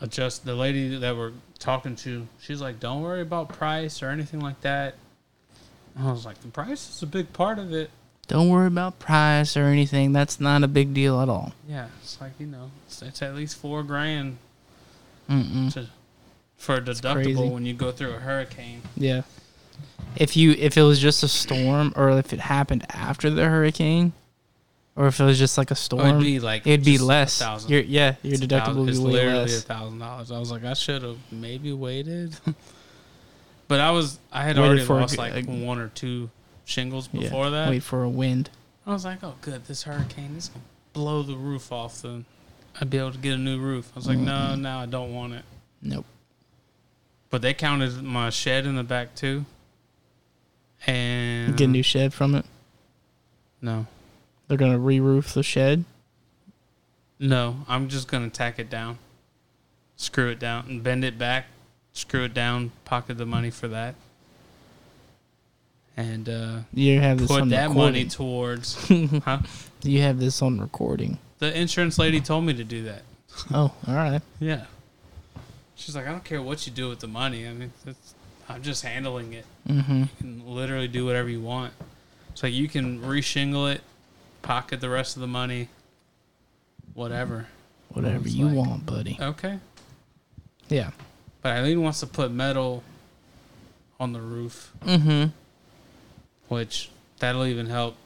adjust 0.00 0.46
the 0.46 0.54
lady 0.54 0.96
that 0.96 1.14
we're 1.14 1.32
talking 1.58 1.96
to, 1.96 2.26
she's 2.40 2.62
like, 2.62 2.80
Don't 2.80 3.02
worry 3.02 3.20
about 3.20 3.50
price 3.50 4.02
or 4.02 4.08
anything 4.08 4.40
like 4.40 4.60
that. 4.62 4.94
I 5.98 6.10
was 6.10 6.24
like, 6.26 6.40
The 6.40 6.48
price 6.48 6.88
is 6.90 7.02
a 7.02 7.06
big 7.06 7.32
part 7.32 7.58
of 7.58 7.72
it. 7.72 7.90
Don't 8.26 8.48
worry 8.50 8.66
about 8.66 8.98
price 8.98 9.56
or 9.56 9.64
anything. 9.64 10.12
That's 10.12 10.38
not 10.40 10.62
a 10.62 10.68
big 10.68 10.92
deal 10.92 11.20
at 11.22 11.28
all. 11.30 11.54
Yeah, 11.68 11.86
it's 12.02 12.20
like, 12.20 12.32
you 12.38 12.46
know, 12.46 12.70
it's, 12.86 13.00
it's 13.00 13.22
at 13.22 13.34
least 13.34 13.56
four 13.56 13.82
grand 13.82 14.36
to, 15.28 15.86
for 16.56 16.74
a 16.76 16.80
crazy. 16.82 17.00
deductible 17.02 17.50
when 17.52 17.64
you 17.66 17.74
go 17.74 17.90
through 17.90 18.10
a 18.12 18.18
hurricane. 18.18 18.82
Yeah. 18.96 19.22
If 20.16 20.36
you 20.36 20.52
if 20.52 20.76
it 20.76 20.82
was 20.82 20.98
just 21.00 21.22
a 21.22 21.28
storm, 21.28 21.92
or 21.96 22.10
if 22.18 22.32
it 22.32 22.40
happened 22.40 22.84
after 22.90 23.30
the 23.30 23.44
hurricane, 23.44 24.12
or 24.96 25.06
if 25.06 25.20
it 25.20 25.24
was 25.24 25.38
just 25.38 25.56
like 25.58 25.70
a 25.70 25.74
storm, 25.76 26.06
it'd 26.08 26.20
be 26.20 26.40
like 26.40 26.66
it'd 26.66 26.84
be 26.84 26.92
just 26.92 27.02
a 27.04 27.06
less. 27.06 27.38
thousand. 27.38 27.70
Your 27.70 27.80
yeah, 27.82 28.16
your 28.22 28.34
It's 28.34 28.42
a 28.42 28.46
deductible 28.46 28.58
thousand- 28.64 28.80
would 28.80 28.88
it's 28.90 28.98
be 28.98 29.04
way 29.04 29.10
literally 29.12 29.38
a 29.38 29.42
less. 29.42 29.62
thousand 29.64 29.98
dollars. 30.00 30.32
I 30.32 30.38
was 30.38 30.50
like, 30.50 30.64
I 30.64 30.74
should 30.74 31.02
have 31.02 31.18
maybe 31.30 31.72
waited, 31.72 32.34
but 33.68 33.80
I 33.80 33.90
was 33.92 34.18
I 34.32 34.42
had 34.42 34.56
Waited 34.56 34.66
already 34.68 34.84
for 34.84 34.98
a 34.98 35.00
lost 35.02 35.12
g- 35.14 35.18
like 35.18 35.46
a- 35.46 35.50
one 35.50 35.78
or 35.78 35.88
two 35.88 36.30
shingles 36.64 37.08
Yeah, 37.12 37.20
before 37.22 37.50
that. 37.50 37.68
Wait 37.70 37.82
for 37.82 38.02
a 38.02 38.08
wind. 38.08 38.50
I 38.86 38.92
was 38.92 39.04
like, 39.04 39.22
oh 39.22 39.34
good, 39.42 39.66
this 39.66 39.82
hurricane 39.84 40.34
is 40.36 40.48
gonna 40.48 40.64
blow 40.94 41.22
the 41.22 41.36
roof 41.36 41.70
off. 41.72 42.02
Then 42.02 42.24
I'd 42.80 42.90
be 42.90 42.98
able 42.98 43.12
to 43.12 43.18
get 43.18 43.34
a 43.34 43.38
new 43.38 43.58
roof. 43.58 43.90
I 43.94 43.98
was 43.98 44.08
like, 44.08 44.18
no, 44.18 44.54
no, 44.54 44.78
I 44.78 44.86
don't 44.86 45.12
want 45.14 45.34
it. 45.34 45.44
Nope. 45.82 46.06
But 47.30 47.42
they 47.42 47.52
counted 47.54 48.02
my 48.02 48.30
shed 48.30 48.64
in 48.66 48.76
the 48.76 48.82
back 48.82 49.14
too, 49.14 49.44
and 50.86 51.56
Get 51.56 51.66
a 51.66 51.68
new 51.68 51.82
shed 51.82 52.14
from 52.14 52.34
it. 52.34 52.44
no, 53.60 53.86
They're 54.46 54.56
gonna 54.56 54.78
re-roof 54.78 55.34
the 55.34 55.42
shed. 55.42 55.84
no, 57.18 57.58
I'm 57.68 57.88
just 57.88 58.08
gonna 58.08 58.30
tack 58.30 58.58
it 58.58 58.70
down, 58.70 58.98
screw 59.96 60.28
it 60.30 60.38
down, 60.38 60.66
and 60.68 60.82
bend 60.82 61.04
it 61.04 61.18
back, 61.18 61.46
screw 61.92 62.24
it 62.24 62.34
down, 62.34 62.72
pocket 62.84 63.18
the 63.18 63.26
money 63.26 63.50
for 63.50 63.68
that. 63.68 63.94
And 65.96 66.28
uh, 66.28 66.58
You 66.72 67.00
have 67.00 67.18
this 67.18 67.28
put 67.28 67.48
that 67.48 67.72
money 67.72 68.04
towards. 68.04 68.76
huh? 69.24 69.40
you 69.82 70.00
have 70.02 70.20
this 70.20 70.40
on 70.42 70.60
recording. 70.60 71.18
The 71.38 71.56
insurance 71.58 71.98
lady 71.98 72.20
told 72.20 72.44
me 72.44 72.54
to 72.54 72.64
do 72.64 72.84
that. 72.84 73.02
Oh, 73.52 73.72
all 73.86 73.94
right. 73.94 74.22
Yeah. 74.38 74.64
She's 75.74 75.94
like, 75.94 76.06
I 76.06 76.10
don't 76.10 76.24
care 76.24 76.42
what 76.42 76.66
you 76.66 76.72
do 76.72 76.88
with 76.88 77.00
the 77.00 77.06
money. 77.08 77.46
I 77.46 77.52
mean, 77.52 77.72
I'm 78.48 78.62
just 78.62 78.82
handling 78.84 79.32
it. 79.32 79.44
Mm-hmm. 79.68 80.02
You 80.02 80.08
can 80.18 80.46
literally 80.46 80.88
do 80.88 81.04
whatever 81.04 81.28
you 81.28 81.40
want. 81.40 81.72
So 82.34 82.46
you 82.46 82.68
can 82.68 83.00
reshingle 83.00 83.72
it, 83.74 83.80
pocket 84.42 84.80
the 84.80 84.88
rest 84.88 85.16
of 85.16 85.20
the 85.20 85.26
money, 85.28 85.68
whatever. 86.94 87.48
Whatever 87.90 88.28
you 88.28 88.46
like- 88.46 88.56
want, 88.56 88.86
buddy. 88.86 89.18
Okay. 89.20 89.58
Yeah. 90.68 90.90
But 91.48 91.56
Eileen 91.56 91.80
wants 91.82 92.00
to 92.00 92.06
put 92.06 92.30
metal 92.30 92.82
on 93.98 94.12
the 94.12 94.20
roof, 94.20 94.70
Mm-hmm. 94.84 95.30
which 96.48 96.90
that'll 97.20 97.46
even 97.46 97.64
help 97.64 97.96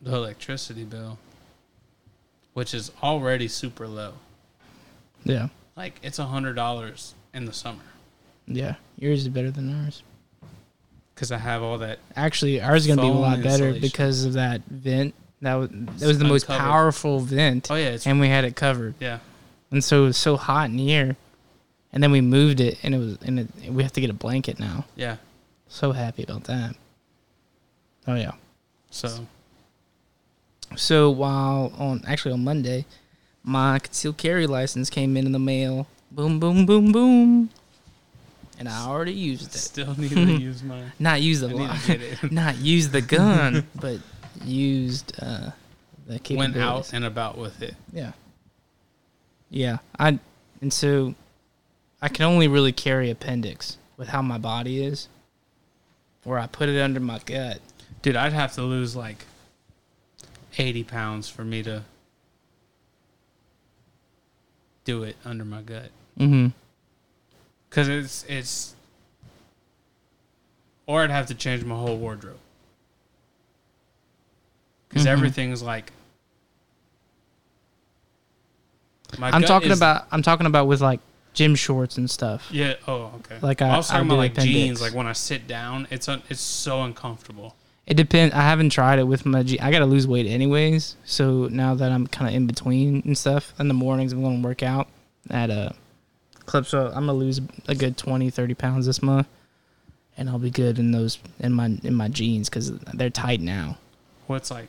the 0.00 0.14
electricity 0.14 0.84
bill, 0.84 1.18
which 2.54 2.72
is 2.72 2.90
already 3.02 3.48
super 3.48 3.86
low. 3.86 4.14
Yeah. 5.24 5.48
Like 5.76 6.00
it's 6.02 6.18
a 6.18 6.24
hundred 6.24 6.54
dollars 6.54 7.14
in 7.34 7.44
the 7.44 7.52
summer 7.52 7.82
Yeah. 8.46 8.76
Yours 8.98 9.20
is 9.20 9.28
better 9.28 9.50
than 9.50 9.84
ours. 9.84 10.02
because 11.14 11.30
I 11.30 11.36
have 11.36 11.62
all 11.62 11.76
that. 11.78 11.98
Actually, 12.16 12.62
ours 12.62 12.86
is 12.86 12.96
gonna 12.96 13.02
be 13.02 13.08
a 13.08 13.12
lot 13.12 13.42
better 13.42 13.74
because 13.78 14.24
of 14.24 14.32
that 14.32 14.62
vent. 14.70 15.14
That 15.42 15.56
was 15.56 15.68
that 15.68 16.06
was 16.06 16.18
the 16.18 16.24
most 16.24 16.46
powerful 16.48 17.20
vent, 17.20 17.70
Oh 17.70 17.74
yeah, 17.74 17.98
and 18.06 18.20
we 18.20 18.28
had 18.28 18.44
it 18.46 18.56
covered. 18.56 18.94
yeah. 19.00 19.18
And 19.70 19.84
so 19.84 20.04
it 20.04 20.06
was 20.06 20.16
so 20.16 20.38
hot 20.38 20.70
in 20.70 20.78
here, 20.78 21.16
and 21.92 22.02
then 22.02 22.10
we 22.10 22.20
moved 22.20 22.60
it, 22.60 22.78
and 22.82 22.94
it 22.94 22.98
was 22.98 23.18
and 23.22 23.40
it, 23.40 23.48
we 23.70 23.82
have 23.82 23.92
to 23.92 24.00
get 24.00 24.10
a 24.10 24.14
blanket 24.14 24.58
now. 24.58 24.84
Yeah. 24.96 25.16
So 25.68 25.92
happy 25.92 26.22
about 26.22 26.44
that. 26.44 26.74
Oh 28.06 28.14
yeah. 28.14 28.32
So 28.90 29.26
So 30.76 31.10
while 31.10 31.72
on 31.78 32.02
actually 32.06 32.32
on 32.32 32.44
Monday, 32.44 32.86
my 33.42 33.78
concealed 33.78 34.16
carry 34.16 34.46
license 34.46 34.90
came 34.90 35.16
in 35.16 35.26
in 35.26 35.32
the 35.32 35.38
mail. 35.38 35.86
Boom, 36.10 36.40
boom, 36.40 36.66
boom, 36.66 36.92
boom. 36.92 37.50
And 38.58 38.68
I 38.68 38.86
already 38.86 39.12
used 39.12 39.54
it. 39.54 39.58
still 39.58 39.94
need 39.98 40.10
to 40.10 40.20
use 40.38 40.62
mine. 40.62 40.92
Not 40.98 41.22
use 41.22 41.40
the 41.40 41.48
I 41.48 41.52
need 41.52 41.70
to 41.70 41.86
get 41.86 42.02
it. 42.02 42.32
not 42.32 42.56
use 42.58 42.90
the 42.90 43.00
gun, 43.00 43.66
but 43.74 43.98
used 44.44 45.14
uh, 45.20 45.50
the 46.06 46.20
Went 46.36 46.56
out 46.56 46.92
and 46.92 47.04
about 47.04 47.38
with 47.38 47.62
it. 47.62 47.74
Yeah. 47.92 48.12
Yeah. 49.48 49.78
I 49.98 50.18
and 50.60 50.72
so 50.72 51.14
I 52.02 52.08
can 52.08 52.24
only 52.24 52.48
really 52.48 52.72
carry 52.72 53.10
appendix 53.10 53.76
with 53.96 54.08
how 54.08 54.22
my 54.22 54.38
body 54.38 54.82
is. 54.82 55.08
Where 56.24 56.38
I 56.38 56.46
put 56.46 56.68
it 56.68 56.80
under 56.80 57.00
my 57.00 57.18
gut. 57.24 57.60
Dude, 58.02 58.16
I'd 58.16 58.32
have 58.32 58.52
to 58.54 58.62
lose 58.62 58.94
like 58.96 59.24
80 60.58 60.84
pounds 60.84 61.28
for 61.28 61.44
me 61.44 61.62
to 61.62 61.82
do 64.84 65.02
it 65.02 65.16
under 65.24 65.44
my 65.44 65.62
gut. 65.62 65.90
Mm-hmm. 66.18 66.48
Cause 67.70 67.88
it's 67.88 68.24
it's, 68.28 68.74
or 70.86 71.02
I'd 71.02 71.10
have 71.10 71.26
to 71.26 71.34
change 71.34 71.64
my 71.64 71.76
whole 71.76 71.96
wardrobe. 71.96 72.38
because 74.88 75.04
Mhm. 75.04 75.10
everything's 75.10 75.62
like. 75.62 75.92
My 79.18 79.30
I'm 79.30 79.42
talking 79.42 79.70
is- 79.70 79.78
about 79.78 80.06
I'm 80.10 80.22
talking 80.22 80.46
about 80.46 80.66
with 80.66 80.80
like 80.80 80.98
gym 81.40 81.54
shorts 81.54 81.96
and 81.96 82.10
stuff. 82.10 82.48
Yeah. 82.52 82.74
Oh, 82.86 83.12
okay. 83.20 83.38
Like, 83.40 83.62
I, 83.62 83.70
I- 83.70 83.76
was 83.78 83.88
talking 83.88 84.08
do 84.08 84.12
about 84.14 84.18
like 84.18 84.32
appendix. 84.32 84.52
jeans. 84.54 84.80
Like 84.82 84.94
when 84.94 85.06
I 85.06 85.14
sit 85.14 85.46
down, 85.46 85.88
it's 85.90 86.06
un, 86.06 86.22
it's 86.28 86.40
so 86.42 86.82
uncomfortable. 86.82 87.56
It 87.86 87.94
depends. 87.96 88.34
I 88.34 88.42
haven't 88.42 88.70
tried 88.70 88.98
it 88.98 89.04
with 89.04 89.24
my. 89.24 89.42
G- 89.42 89.58
I 89.58 89.70
gotta 89.72 89.86
lose 89.86 90.06
weight 90.06 90.26
anyways. 90.26 90.96
So 91.04 91.48
now 91.50 91.74
that 91.74 91.90
I'm 91.90 92.06
kind 92.06 92.28
of 92.28 92.34
in 92.34 92.46
between 92.46 93.02
and 93.06 93.16
stuff, 93.16 93.54
in 93.58 93.68
the 93.68 93.74
mornings 93.74 94.12
I'm 94.12 94.22
going 94.22 94.42
to 94.42 94.46
work 94.46 94.62
out 94.62 94.86
at 95.30 95.48
a 95.50 95.74
clip. 96.44 96.66
So 96.66 96.88
I'm 96.88 97.06
gonna 97.06 97.14
lose 97.14 97.40
a 97.68 97.74
good 97.74 97.96
20, 97.96 98.28
30 98.30 98.54
pounds 98.54 98.84
this 98.86 99.02
month, 99.02 99.26
and 100.16 100.28
I'll 100.28 100.38
be 100.38 100.50
good 100.50 100.78
in 100.78 100.92
those 100.92 101.18
in 101.40 101.52
my 101.54 101.66
in 101.82 101.94
my 101.94 102.08
jeans 102.08 102.50
because 102.50 102.70
they're 102.94 103.08
tight 103.10 103.40
now. 103.40 103.78
What's 104.26 104.50
like? 104.50 104.68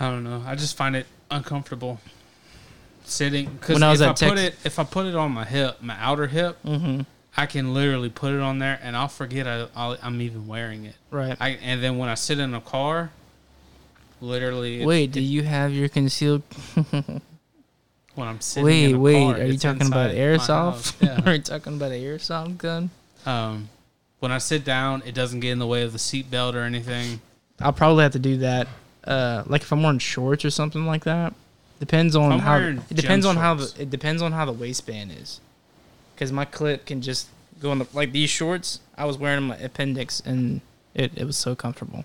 I 0.00 0.08
don't 0.10 0.24
know. 0.24 0.42
I 0.46 0.54
just 0.56 0.76
find 0.76 0.96
it 0.96 1.06
uncomfortable 1.30 2.00
sitting 3.04 3.50
because 3.52 3.74
When 3.74 3.82
I 3.82 3.90
was 3.90 4.00
if 4.00 4.22
I 4.22 4.28
put 4.28 4.38
it 4.38 4.54
if 4.64 4.78
I 4.78 4.84
put 4.84 5.06
it 5.06 5.14
on 5.14 5.32
my 5.32 5.44
hip, 5.44 5.82
my 5.82 5.96
outer 5.98 6.26
hip, 6.26 6.58
Mm-hmm. 6.64 7.02
I 7.36 7.46
can 7.46 7.72
literally 7.72 8.10
put 8.10 8.34
it 8.34 8.40
on 8.40 8.58
there 8.58 8.78
and 8.82 8.94
I'll 8.96 9.08
forget 9.08 9.46
I, 9.46 9.66
I'll, 9.74 9.96
I'm 10.02 10.20
even 10.20 10.46
wearing 10.46 10.84
it. 10.84 10.94
Right. 11.10 11.36
I 11.40 11.50
and 11.62 11.82
then 11.82 11.96
when 11.98 12.08
I 12.10 12.14
sit 12.14 12.38
in 12.38 12.52
a 12.54 12.60
car, 12.60 13.10
literally, 14.20 14.82
it- 14.82 14.86
Wait, 14.86 15.12
do 15.12 15.20
you 15.20 15.42
have 15.42 15.72
your 15.72 15.88
concealed? 15.88 16.42
when 18.14 18.28
I'm 18.28 18.40
sitting, 18.40 18.66
Wait, 18.66 18.94
wait. 18.94 19.34
car, 19.34 19.42
Are 19.42 19.46
you 19.46 19.58
talking 19.58 19.86
about 19.86 20.10
airsoft? 20.10 20.94
Yeah. 21.00 21.20
Are 21.24 21.34
you 21.34 21.40
talking 21.42 21.74
about 21.76 21.92
an 21.92 22.00
airsoft 22.02 22.58
gun? 22.58 22.90
um, 23.26 23.68
when 24.20 24.30
I 24.30 24.38
sit 24.38 24.64
down, 24.64 25.02
it 25.04 25.14
doesn't 25.16 25.40
get 25.40 25.50
in 25.50 25.58
the 25.58 25.66
way 25.66 25.82
of 25.82 25.92
the 25.92 25.98
seatbelt 25.98 26.54
or 26.54 26.60
anything. 26.60 27.20
I'll 27.60 27.72
probably 27.72 28.02
have 28.04 28.12
to 28.12 28.18
do 28.20 28.36
that. 28.38 28.68
Uh, 29.04 29.42
like 29.46 29.62
if 29.62 29.72
I'm 29.72 29.82
wearing 29.82 29.98
shorts 29.98 30.44
or 30.44 30.50
something 30.50 30.86
like 30.86 31.04
that. 31.04 31.34
Depends 31.82 32.14
on 32.14 32.38
how. 32.38 32.58
It 32.58 32.94
depends 32.94 33.26
on 33.26 33.34
how 33.34 33.54
the. 33.54 33.74
It 33.76 33.90
depends 33.90 34.22
on 34.22 34.30
how 34.30 34.44
the 34.44 34.52
waistband 34.52 35.10
is. 35.10 35.40
Because 36.14 36.30
my 36.30 36.44
clip 36.44 36.86
can 36.86 37.02
just 37.02 37.26
go 37.58 37.72
in 37.72 37.80
the 37.80 37.88
like 37.92 38.12
these 38.12 38.30
shorts. 38.30 38.78
I 38.96 39.04
was 39.04 39.18
wearing 39.18 39.42
my 39.42 39.56
appendix 39.56 40.20
and 40.20 40.60
it, 40.94 41.10
it 41.16 41.24
was 41.24 41.36
so 41.36 41.56
comfortable. 41.56 42.04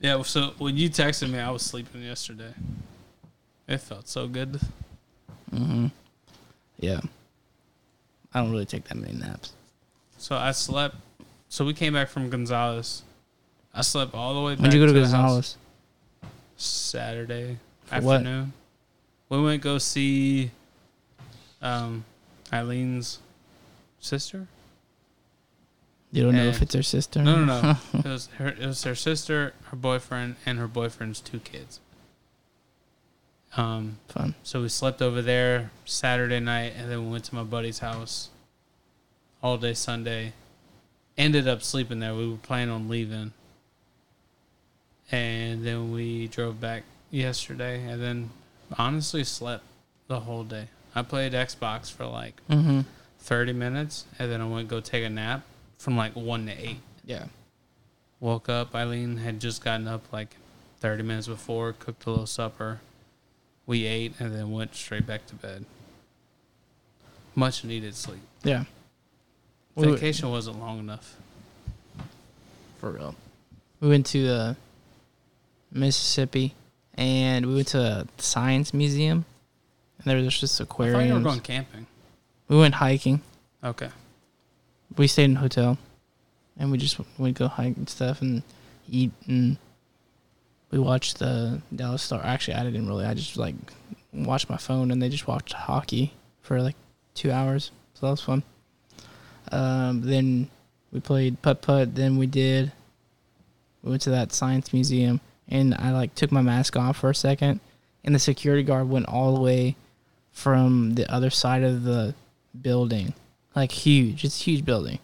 Yeah. 0.00 0.20
So 0.22 0.52
when 0.58 0.76
you 0.76 0.90
texted 0.90 1.30
me, 1.30 1.38
I 1.38 1.48
was 1.52 1.62
sleeping 1.62 2.02
yesterday. 2.02 2.52
It 3.68 3.78
felt 3.78 4.08
so 4.08 4.26
good. 4.26 4.58
Mm-hmm. 5.54 5.86
Yeah. 6.80 6.98
I 8.34 8.40
don't 8.40 8.50
really 8.50 8.66
take 8.66 8.82
that 8.88 8.96
many 8.96 9.16
naps. 9.16 9.52
So 10.16 10.34
I 10.34 10.50
slept. 10.50 10.96
So 11.48 11.64
we 11.64 11.72
came 11.72 11.92
back 11.92 12.08
from 12.08 12.30
Gonzales, 12.30 13.04
I 13.72 13.82
slept 13.82 14.12
all 14.12 14.34
the 14.34 14.40
way 14.40 14.54
back 14.56 14.62
When'd 14.62 14.74
you 14.74 14.80
go 14.80 14.92
to 14.92 14.98
Gonzales? 14.98 15.56
Saturday 16.56 17.58
For 17.84 17.94
afternoon. 17.94 18.52
We 19.28 19.42
went 19.42 19.62
go 19.62 19.78
see 19.78 20.50
um, 21.60 22.04
Eileen's 22.52 23.18
sister. 24.00 24.46
You 26.10 26.22
don't 26.22 26.34
know 26.34 26.40
And- 26.46 26.48
if 26.56 26.62
it's 26.62 26.74
her 26.74 26.82
sister. 26.82 27.22
No, 27.22 27.44
no, 27.44 27.60
no. 27.60 27.76
it 27.98 28.04
was 28.06 28.26
her. 28.38 28.48
It 28.48 28.60
was 28.66 28.82
her 28.84 28.94
sister, 28.94 29.52
her 29.64 29.76
boyfriend, 29.76 30.36
and 30.46 30.58
her 30.58 30.68
boyfriend's 30.68 31.20
two 31.20 31.40
kids. 31.40 31.80
Um, 33.56 33.98
Fun. 34.08 34.34
so 34.42 34.62
we 34.62 34.68
slept 34.68 35.02
over 35.02 35.20
there 35.20 35.70
Saturday 35.84 36.40
night, 36.40 36.74
and 36.76 36.90
then 36.90 37.04
we 37.04 37.12
went 37.12 37.24
to 37.24 37.34
my 37.34 37.42
buddy's 37.42 37.80
house 37.80 38.28
all 39.42 39.56
day 39.58 39.74
Sunday. 39.74 40.32
Ended 41.18 41.48
up 41.48 41.62
sleeping 41.62 41.98
there. 41.98 42.14
We 42.14 42.28
were 42.30 42.36
planning 42.36 42.72
on 42.72 42.88
leaving, 42.88 43.32
and 45.10 45.64
then 45.66 45.92
we 45.92 46.28
drove 46.28 46.60
back 46.60 46.84
yesterday, 47.10 47.82
and 47.84 48.00
then 48.00 48.30
honestly 48.76 49.24
slept 49.24 49.64
the 50.08 50.20
whole 50.20 50.44
day. 50.44 50.68
I 50.94 51.02
played 51.02 51.32
Xbox 51.32 51.90
for 51.92 52.06
like 52.06 52.40
Mm-hmm. 52.48 52.80
thirty 53.18 53.52
minutes, 53.52 54.04
and 54.18 54.30
then 54.30 54.40
I 54.40 54.46
went 54.46 54.68
go 54.68 54.80
take 54.80 55.04
a 55.04 55.10
nap 55.10 55.42
from 55.78 55.96
like 55.96 56.14
one 56.16 56.46
to 56.46 56.52
eight. 56.52 56.78
Yeah. 57.04 57.26
Woke 58.20 58.48
up. 58.48 58.74
Eileen 58.74 59.18
had 59.18 59.38
just 59.40 59.62
gotten 59.62 59.86
up 59.86 60.12
like 60.12 60.34
30 60.80 61.02
minutes 61.04 61.28
before, 61.28 61.72
cooked 61.72 62.04
a 62.06 62.10
little 62.10 62.26
supper. 62.26 62.80
We 63.66 63.84
ate 63.84 64.14
and 64.18 64.34
then 64.34 64.50
went 64.50 64.74
straight 64.74 65.06
back 65.06 65.24
to 65.26 65.34
bed. 65.36 65.64
Much 67.36 67.62
needed 67.64 67.94
sleep. 67.94 68.18
Yeah. 68.42 68.64
Vacation 69.76 70.30
wasn't 70.30 70.58
long 70.58 70.80
enough. 70.80 71.14
for 72.78 72.90
real. 72.90 73.14
We 73.80 73.88
went 73.88 74.06
to 74.06 74.28
uh, 74.28 74.54
Mississippi, 75.70 76.54
and 76.98 77.46
we 77.46 77.54
went 77.54 77.68
to 77.68 77.80
a 77.80 78.06
science 78.18 78.74
museum, 78.74 79.24
and 79.98 80.06
there 80.06 80.16
was 80.16 80.38
just 80.38 80.60
I 80.60 80.64
thought 80.64 80.84
you 80.84 81.14
were 81.14 81.20
going 81.20 81.40
camping. 81.40 81.86
We 82.48 82.58
went 82.58 82.74
hiking. 82.74 83.22
Okay. 83.62 83.88
We 84.96 85.06
stayed 85.06 85.26
in 85.26 85.36
a 85.36 85.40
hotel, 85.40 85.78
and 86.58 86.72
we 86.72 86.76
just 86.78 86.98
went 87.16 87.38
go 87.38 87.46
hike 87.46 87.76
and 87.76 87.88
stuff 87.88 88.20
and 88.20 88.42
eat 88.90 89.12
and 89.26 89.58
we 90.70 90.78
watched 90.78 91.20
the 91.20 91.62
Dallas 91.74 92.02
Star. 92.02 92.20
Actually, 92.22 92.54
I 92.54 92.64
didn't 92.64 92.88
really. 92.88 93.06
I 93.06 93.14
just 93.14 93.36
like 93.36 93.54
watched 94.12 94.50
my 94.50 94.56
phone 94.56 94.90
and 94.90 95.00
they 95.00 95.08
just 95.08 95.28
watched 95.28 95.52
hockey 95.52 96.12
for 96.42 96.60
like 96.60 96.76
two 97.14 97.30
hours. 97.30 97.70
So 97.94 98.06
that 98.06 98.10
was 98.10 98.20
fun. 98.20 98.42
Um, 99.52 100.02
then 100.02 100.50
we 100.92 101.00
played 101.00 101.40
putt 101.42 101.62
putt. 101.62 101.94
Then 101.94 102.18
we 102.18 102.26
did. 102.26 102.72
We 103.82 103.90
went 103.90 104.02
to 104.02 104.10
that 104.10 104.32
science 104.32 104.72
museum 104.72 105.20
and 105.48 105.74
I 105.74 105.90
like 105.92 106.14
took 106.14 106.32
my 106.32 106.42
mask 106.42 106.76
off 106.76 106.98
for 106.98 107.10
a 107.10 107.14
second, 107.14 107.60
and 108.04 108.14
the 108.14 108.18
security 108.18 108.62
guard 108.62 108.88
went 108.88 109.06
all 109.06 109.34
the 109.34 109.40
way 109.40 109.76
from 110.32 110.94
the 110.94 111.10
other 111.12 111.30
side 111.30 111.62
of 111.62 111.82
the 111.84 112.14
building, 112.60 113.14
like 113.54 113.72
huge. 113.72 114.24
It's 114.24 114.40
a 114.40 114.44
huge 114.44 114.64
building. 114.64 114.98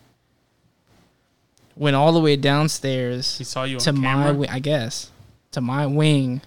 Went 1.77 1.97
all 1.97 2.13
the 2.13 2.21
way 2.21 2.37
downstairs 2.37 3.37
He 3.39 3.43
saw 3.45 3.65
you 3.65 3.77
on 3.77 3.81
to 3.81 3.93
my 3.93 4.27
wi- 4.29 4.53
I 4.53 4.61
guess 4.61 5.11
to 5.53 5.61
my 5.61 5.87
wing 5.87 6.41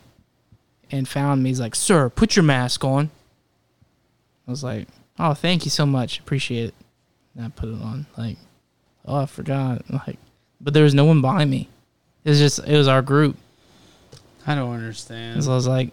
and 0.90 1.08
found 1.08 1.44
me. 1.44 1.50
He's 1.50 1.60
like, 1.60 1.76
"Sir, 1.76 2.10
put 2.10 2.36
your 2.36 2.44
mask 2.44 2.84
on." 2.84 3.10
I 4.48 4.52
was 4.52 4.64
like, 4.64 4.88
"Oh, 5.20 5.34
thank 5.34 5.66
you 5.66 5.72
so 5.72 5.86
much, 5.86 6.20
appreciate 6.20 6.70
it." 6.70 6.76
And 7.36 7.46
I 7.46 7.50
put 7.50 7.70
it 7.70 7.82
on. 7.82 8.06
Like, 8.18 8.38
oh, 9.06 9.18
I 9.18 9.26
forgot. 9.26 9.84
Like, 9.90 10.18
but 10.62 10.74
there 10.74 10.84
was 10.84 10.94
no 10.94 11.06
one 11.06 11.22
by 11.22 11.44
me. 11.46 11.68
It 12.24 12.30
was 12.30 12.40
just 12.40 12.60
it 12.60 12.78
was 12.78 12.88
our 12.88 13.02
group. 13.02 13.38
I 14.48 14.56
don't 14.56 14.74
understand. 14.74 15.44
so 15.44 15.52
I 15.52 15.56
was 15.56 15.68
like, 15.68 15.92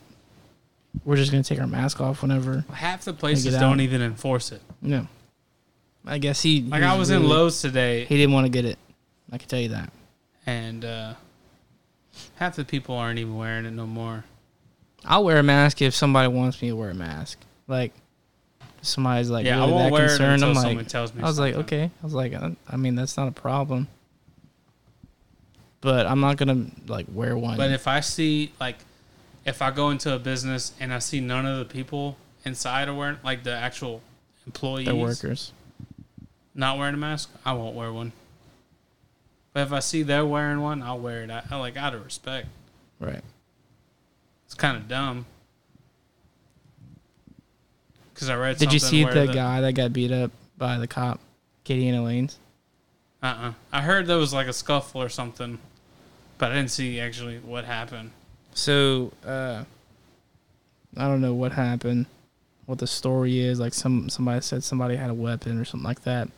"We're 1.04 1.16
just 1.16 1.32
gonna 1.32 1.42
take 1.44 1.60
our 1.60 1.66
mask 1.66 2.00
off 2.00 2.22
whenever." 2.22 2.64
Half 2.72 3.04
the 3.04 3.12
places 3.12 3.54
don't 3.54 3.80
even 3.80 4.00
enforce 4.00 4.52
it. 4.52 4.62
No. 4.80 5.06
I 6.06 6.18
guess 6.18 6.40
he 6.42 6.60
Like 6.62 6.82
he 6.82 6.86
I 6.86 6.96
was 6.96 7.10
in 7.10 7.26
Lowe's 7.28 7.60
today, 7.60 8.04
He 8.04 8.16
didn't 8.16 8.32
want 8.34 8.44
to 8.46 8.50
get 8.50 8.64
it. 8.64 8.78
I 9.32 9.38
can 9.38 9.48
tell 9.48 9.58
you 9.60 9.70
that. 9.70 9.90
and 10.46 10.84
uh, 10.84 11.14
half 12.36 12.56
the 12.56 12.64
people 12.64 12.94
aren't 12.96 13.18
even 13.18 13.36
wearing 13.36 13.64
it 13.64 13.70
no 13.72 13.86
more. 13.86 14.24
I'll 15.04 15.24
wear 15.24 15.38
a 15.38 15.42
mask 15.42 15.82
if 15.82 15.94
somebody 15.94 16.28
wants 16.28 16.60
me 16.62 16.68
to 16.68 16.76
wear 16.76 16.90
a 16.90 16.94
mask. 16.94 17.38
Like, 17.66 17.92
somebody's 18.82 19.30
like 19.30 19.46
yeah, 19.46 19.56
I 19.56 19.60
really 19.60 19.72
won't 19.72 19.84
that 19.84 19.92
wear 19.92 20.08
concerned. 20.08 20.42
it 20.42 20.44
I'm 20.44 20.50
until 20.50 20.62
like, 20.62 20.70
someone 20.70 20.84
tells 20.84 21.14
me. 21.14 21.22
I 21.22 21.26
was 21.26 21.38
like, 21.38 21.54
okay. 21.56 21.84
I 21.84 22.04
was 22.04 22.14
like, 22.14 22.34
I 22.34 22.76
mean, 22.76 22.94
that's 22.94 23.16
not 23.16 23.26
a 23.28 23.32
problem. 23.32 23.88
But 25.84 26.06
I'm 26.06 26.20
not 26.20 26.38
gonna 26.38 26.64
like 26.86 27.04
wear 27.12 27.36
one. 27.36 27.58
But 27.58 27.70
if 27.70 27.86
I 27.86 28.00
see 28.00 28.52
like, 28.58 28.76
if 29.44 29.60
I 29.60 29.70
go 29.70 29.90
into 29.90 30.14
a 30.14 30.18
business 30.18 30.72
and 30.80 30.94
I 30.94 30.98
see 30.98 31.20
none 31.20 31.44
of 31.44 31.58
the 31.58 31.66
people 31.66 32.16
inside 32.42 32.88
are 32.88 32.94
wearing 32.94 33.18
like 33.22 33.44
the 33.44 33.54
actual 33.54 34.00
employees 34.46 34.86
they're 34.86 34.94
workers. 34.94 35.52
not 36.54 36.78
wearing 36.78 36.94
a 36.94 36.96
mask, 36.96 37.30
I 37.44 37.52
won't 37.52 37.76
wear 37.76 37.92
one. 37.92 38.12
But 39.52 39.64
if 39.64 39.72
I 39.72 39.80
see 39.80 40.02
they're 40.02 40.24
wearing 40.24 40.62
one, 40.62 40.82
I'll 40.82 40.98
wear 40.98 41.22
it. 41.22 41.30
I, 41.30 41.42
I 41.50 41.56
like 41.56 41.76
out 41.76 41.92
of 41.92 42.02
respect. 42.02 42.48
Right. 42.98 43.22
It's 44.46 44.54
kind 44.54 44.78
of 44.78 44.88
dumb. 44.88 45.26
Because 48.14 48.30
I 48.30 48.36
read. 48.36 48.56
Did 48.56 48.72
you 48.72 48.78
see 48.78 49.04
where 49.04 49.26
the, 49.26 49.34
guy 49.34 49.60
that 49.60 49.74
got 49.74 49.92
beat 49.92 50.12
up 50.12 50.30
by 50.56 50.78
the 50.78 50.86
cop, 50.86 51.20
Katie 51.62 51.88
and 51.88 51.98
Elaine's? 51.98 52.38
Uh 53.22 53.26
uh 53.26 53.52
I 53.70 53.82
heard 53.82 54.06
there 54.06 54.16
was 54.16 54.32
like 54.32 54.46
a 54.46 54.52
scuffle 54.54 55.02
or 55.02 55.10
something, 55.10 55.58
but 56.38 56.52
I 56.52 56.56
didn't 56.56 56.70
see 56.70 57.00
actually 57.00 57.38
what 57.38 57.64
happened. 57.64 58.10
So, 58.54 59.12
uh, 59.26 59.64
I 60.96 61.08
don't 61.08 61.20
know 61.20 61.34
what 61.34 61.52
happened, 61.52 62.06
what 62.66 62.78
the 62.78 62.86
story 62.86 63.40
is. 63.40 63.58
Like 63.58 63.74
some 63.74 64.08
somebody 64.08 64.40
said 64.40 64.62
somebody 64.62 64.96
had 64.96 65.10
a 65.10 65.14
weapon 65.14 65.58
or 65.58 65.64
something 65.64 65.86
like 65.86 66.02
that, 66.02 66.28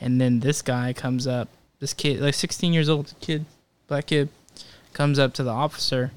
and 0.00 0.20
then 0.20 0.40
this 0.40 0.62
guy 0.62 0.92
comes 0.92 1.26
up, 1.26 1.48
this 1.80 1.92
kid, 1.92 2.20
like 2.20 2.34
16 2.34 2.72
years 2.72 2.88
old 2.88 3.14
kid, 3.20 3.46
black 3.88 4.06
kid, 4.06 4.28
comes 4.92 5.18
up 5.18 5.34
to 5.34 5.42
the 5.42 5.50
officer 5.50 6.12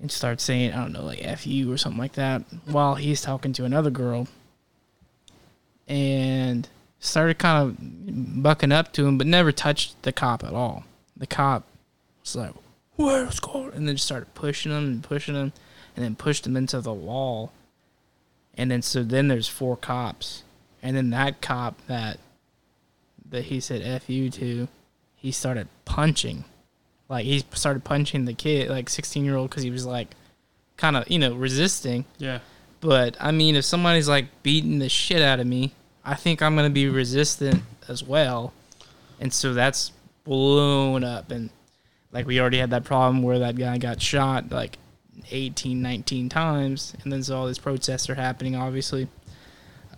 and 0.00 0.10
starts 0.10 0.42
saying, 0.42 0.72
I 0.72 0.76
don't 0.76 0.92
know, 0.92 1.04
like 1.04 1.20
"f 1.22 1.46
you" 1.46 1.72
or 1.72 1.78
something 1.78 2.00
like 2.00 2.14
that, 2.14 2.42
while 2.66 2.96
he's 2.96 3.22
talking 3.22 3.52
to 3.54 3.64
another 3.64 3.90
girl, 3.90 4.26
and 5.86 6.68
started 6.98 7.38
kind 7.38 7.68
of 7.68 8.42
bucking 8.42 8.72
up 8.72 8.92
to 8.94 9.06
him, 9.06 9.18
but 9.18 9.26
never 9.26 9.52
touched 9.52 10.02
the 10.02 10.12
cop 10.12 10.42
at 10.42 10.52
all. 10.52 10.84
The 11.22 11.28
cop 11.28 11.62
was 12.20 12.34
like, 12.34 12.52
where's 12.96 13.38
going? 13.38 13.74
And 13.74 13.86
then 13.86 13.94
just 13.94 14.06
started 14.06 14.34
pushing 14.34 14.72
him 14.72 14.84
and 14.86 15.02
pushing 15.04 15.36
him, 15.36 15.52
and 15.94 16.04
then 16.04 16.16
pushed 16.16 16.44
him 16.44 16.56
into 16.56 16.80
the 16.80 16.92
wall. 16.92 17.52
And 18.54 18.72
then 18.72 18.82
so 18.82 19.04
then 19.04 19.28
there's 19.28 19.46
four 19.46 19.76
cops, 19.76 20.42
and 20.82 20.96
then 20.96 21.10
that 21.10 21.40
cop 21.40 21.76
that 21.86 22.18
that 23.30 23.44
he 23.44 23.60
said 23.60 23.82
"f 23.82 24.10
you" 24.10 24.30
to, 24.30 24.66
he 25.14 25.30
started 25.30 25.68
punching, 25.84 26.44
like 27.08 27.24
he 27.24 27.44
started 27.52 27.84
punching 27.84 28.24
the 28.24 28.34
kid, 28.34 28.68
like 28.68 28.88
16 28.90 29.24
year 29.24 29.36
old, 29.36 29.48
because 29.48 29.62
he 29.62 29.70
was 29.70 29.86
like, 29.86 30.08
kind 30.76 30.96
of 30.96 31.08
you 31.08 31.20
know 31.20 31.36
resisting. 31.36 32.04
Yeah. 32.18 32.40
But 32.80 33.16
I 33.20 33.30
mean, 33.30 33.54
if 33.54 33.64
somebody's 33.64 34.08
like 34.08 34.26
beating 34.42 34.80
the 34.80 34.88
shit 34.88 35.22
out 35.22 35.38
of 35.38 35.46
me, 35.46 35.72
I 36.04 36.16
think 36.16 36.42
I'm 36.42 36.56
gonna 36.56 36.68
be 36.68 36.88
resistant 36.88 37.62
as 37.86 38.02
well, 38.02 38.52
and 39.20 39.32
so 39.32 39.54
that's 39.54 39.92
blown 40.24 41.04
up. 41.04 41.30
And 41.30 41.50
like 42.12 42.26
we 42.26 42.40
already 42.40 42.58
had 42.58 42.70
that 42.70 42.84
problem 42.84 43.22
where 43.22 43.38
that 43.40 43.56
guy 43.56 43.78
got 43.78 44.00
shot 44.00 44.50
like 44.50 44.78
18, 45.30 45.80
19 45.80 46.28
times, 46.28 46.94
and 47.02 47.12
then 47.12 47.22
so 47.22 47.36
all 47.36 47.46
these 47.46 47.58
protests 47.58 48.08
are 48.10 48.14
happening, 48.14 48.56
obviously. 48.56 49.08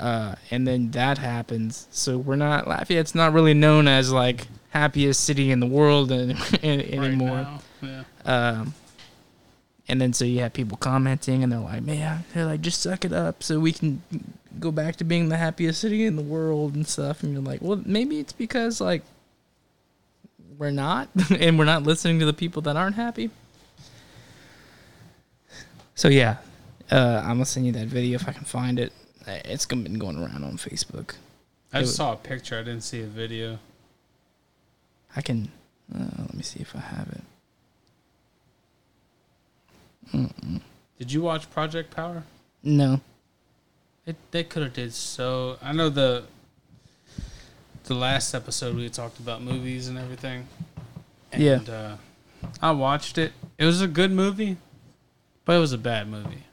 Uh, 0.01 0.35
and 0.51 0.67
then 0.67 0.91
that 0.91 1.19
happens. 1.19 1.87
So 1.91 2.19
we're 2.19 2.37
not 2.37 2.67
Lafayette's 2.67 3.15
not 3.15 3.33
really 3.33 3.55
known 3.55 3.87
as 3.87 4.13
like 4.13 4.49
happiest 4.71 5.23
city 5.23 5.51
in 5.53 5.61
the 5.61 5.67
world 5.67 6.11
an- 6.11 6.33
an- 6.63 6.81
anymore. 6.81 7.29
Right 7.29 7.61
now, 7.83 7.89
yeah. 7.89 8.03
Um, 8.25 8.75
and 9.87 10.01
then 10.01 10.13
so 10.13 10.25
you 10.25 10.41
have 10.41 10.53
people 10.53 10.79
commenting, 10.79 11.43
and 11.43 11.53
they're 11.53 11.61
like, 11.61 11.83
"Man, 11.83 12.25
they're 12.33 12.47
like, 12.47 12.63
just 12.63 12.81
suck 12.81 13.05
it 13.05 13.13
up, 13.13 13.43
so 13.43 13.61
we 13.61 13.71
can 13.73 14.03
go 14.59 14.73
back 14.73 14.97
to 14.97 15.05
being 15.05 15.29
the 15.29 15.37
happiest 15.37 15.81
city 15.81 16.07
in 16.07 16.17
the 16.17 16.23
world 16.23 16.75
and 16.75 16.89
stuff." 16.89 17.23
And 17.23 17.33
you're 17.33 17.43
like, 17.43 17.61
"Well, 17.63 17.83
maybe 17.85 18.19
it's 18.19 18.33
because 18.33 18.81
like 18.81 19.03
we're 20.59 20.71
not, 20.71 21.09
and 21.39 21.59
we're 21.59 21.65
not 21.65 21.83
listening 21.83 22.19
to 22.21 22.27
the 22.27 22.33
people 22.33 22.63
that 22.63 22.77
aren't 22.77 22.97
happy." 22.97 23.31
So 25.95 26.09
yeah, 26.09 26.37
uh, 26.91 27.21
I'm 27.23 27.37
gonna 27.37 27.45
send 27.45 27.67
you 27.67 27.73
that 27.73 27.87
video 27.87 28.17
if 28.17 28.29
I 28.29 28.33
can 28.33 28.45
find 28.45 28.79
it. 28.79 28.93
It's 29.27 29.65
been 29.67 29.99
going 29.99 30.19
around 30.19 30.45
on 30.45 30.57
Facebook. 30.57 31.15
I 31.73 31.81
just 31.81 31.97
saw 31.97 32.13
a 32.13 32.17
picture. 32.17 32.59
I 32.59 32.63
didn't 32.63 32.83
see 32.83 33.01
a 33.01 33.07
video. 33.07 33.59
I 35.17 35.23
can. 35.23 35.51
Uh, 35.95 36.05
let 36.19 36.35
me 36.35 36.43
see 36.43 36.61
if 36.61 36.75
I 36.75 36.81
have 36.81 37.09
it. 37.09 37.23
Mm-mm. 40.15 40.61
Did 40.99 41.13
you 41.13 41.23
watch 41.23 41.51
Project 41.51 41.95
Power? 41.95 42.23
No. 42.63 43.01
It, 44.07 44.17
they 44.31 44.45
could 44.45 44.63
have 44.63 44.73
did 44.73 44.93
so. 44.93 45.59
I 45.63 45.73
know 45.73 45.89
the 45.89 46.25
the 47.85 47.95
last 47.95 48.35
episode 48.35 48.77
we 48.77 48.89
talked 48.89 49.19
about 49.19 49.43
movies 49.43 49.89
and 49.89 49.99
everything. 49.99 50.47
Yeah. 51.37 51.55
And, 51.55 51.71
uh, 51.71 51.97
I 52.61 52.73
watched 52.73 53.19
it. 53.19 53.33
It 53.59 53.65
was 53.65 53.81
a 53.81 53.89
good 53.89 54.11
movie, 54.11 54.57
but 55.45 55.57
it 55.57 55.59
was 55.59 55.73
a 55.73 55.79
bad 55.79 56.09
movie. 56.09 56.45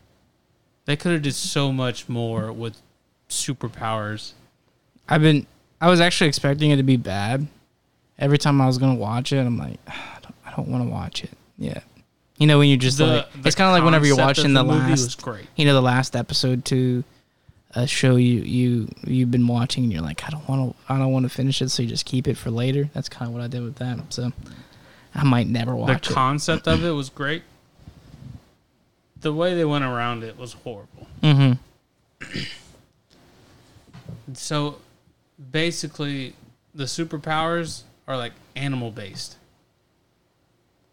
They 0.86 0.96
could 0.96 1.12
have 1.12 1.22
did 1.22 1.36
so 1.36 1.72
much 1.72 2.10
more 2.10 2.52
with 2.52 2.78
superpowers. 3.30 4.34
I've 5.08 5.22
been. 5.22 5.46
I 5.80 5.89
was 5.89 6.00
actually 6.00 6.28
expecting 6.28 6.72
it 6.72 6.78
to 6.78 6.84
be 6.84 6.98
bad. 6.98 7.48
Every 8.20 8.38
time 8.38 8.62
I 8.62 8.67
was 8.67 8.78
gonna 8.78 8.96
watch 8.96 9.34
it, 9.34 9.39
I'm 9.39 9.58
like, 9.58 9.80
I 9.88 10.17
don't, 10.22 10.36
I 10.46 10.56
don't 10.56 10.67
want 10.67 10.84
to 10.84 10.89
watch 10.89 11.24
it. 11.24 11.32
Yeah. 11.58 11.80
You 12.38 12.48
know 12.48 12.58
when 12.58 12.70
you're 12.70 12.78
just 12.78 13.00
like, 13.00 13.28
it's 13.46 13.56
kind 13.56 13.67
of 13.67 13.74
like 13.74 13.84
whenever 13.84 14.06
you're 14.06 14.17
watching 14.17 14.54
the, 14.54 14.63
movie 14.63 14.80
last, 14.80 15.04
was 15.04 15.15
great. 15.15 15.46
you 15.56 15.65
know, 15.65 15.74
the 15.74 15.82
last 15.82 16.15
episode 16.15 16.65
to 16.65 17.04
a 17.73 17.88
show 17.88 18.15
you 18.15 18.41
you 18.41 18.89
you've 19.03 19.31
been 19.31 19.47
watching, 19.47 19.84
and 19.84 19.93
you're 19.93 20.01
like, 20.01 20.23
I 20.25 20.29
don't 20.29 20.47
want 20.47 20.75
to, 20.75 20.93
I 20.93 20.97
don't 20.97 21.12
want 21.12 21.23
to 21.23 21.29
finish 21.29 21.62
it, 21.62 21.69
so 21.69 21.84
you 21.84 21.89
just 21.89 22.05
keep 22.05 22.27
it 22.27 22.38
for 22.38 22.51
later. 22.51 22.89
That's 22.93 23.10
kind 23.10 23.29
of 23.29 23.34
what 23.34 23.43
I 23.43 23.47
did 23.47 23.63
with 23.63 23.75
that. 23.75 24.13
So 24.13 24.31
I 25.15 25.23
might 25.23 25.47
never 25.47 25.75
watch. 25.75 26.07
The 26.07 26.13
concept 26.13 26.67
of 26.67 26.84
it 26.84 26.91
was 26.91 27.10
great. 27.21 27.43
The 29.19 29.34
way 29.34 29.53
they 29.55 29.65
went 29.65 29.84
around 29.84 30.23
it 30.23 30.38
was 30.38 30.53
horrible. 30.53 31.07
Mm-hmm. 31.21 32.39
So 34.34 34.77
basically, 35.51 36.36
the 36.73 36.86
superpowers 36.86 37.84
are 38.07 38.17
like 38.17 38.34
animal 38.55 38.91
based. 38.91 39.38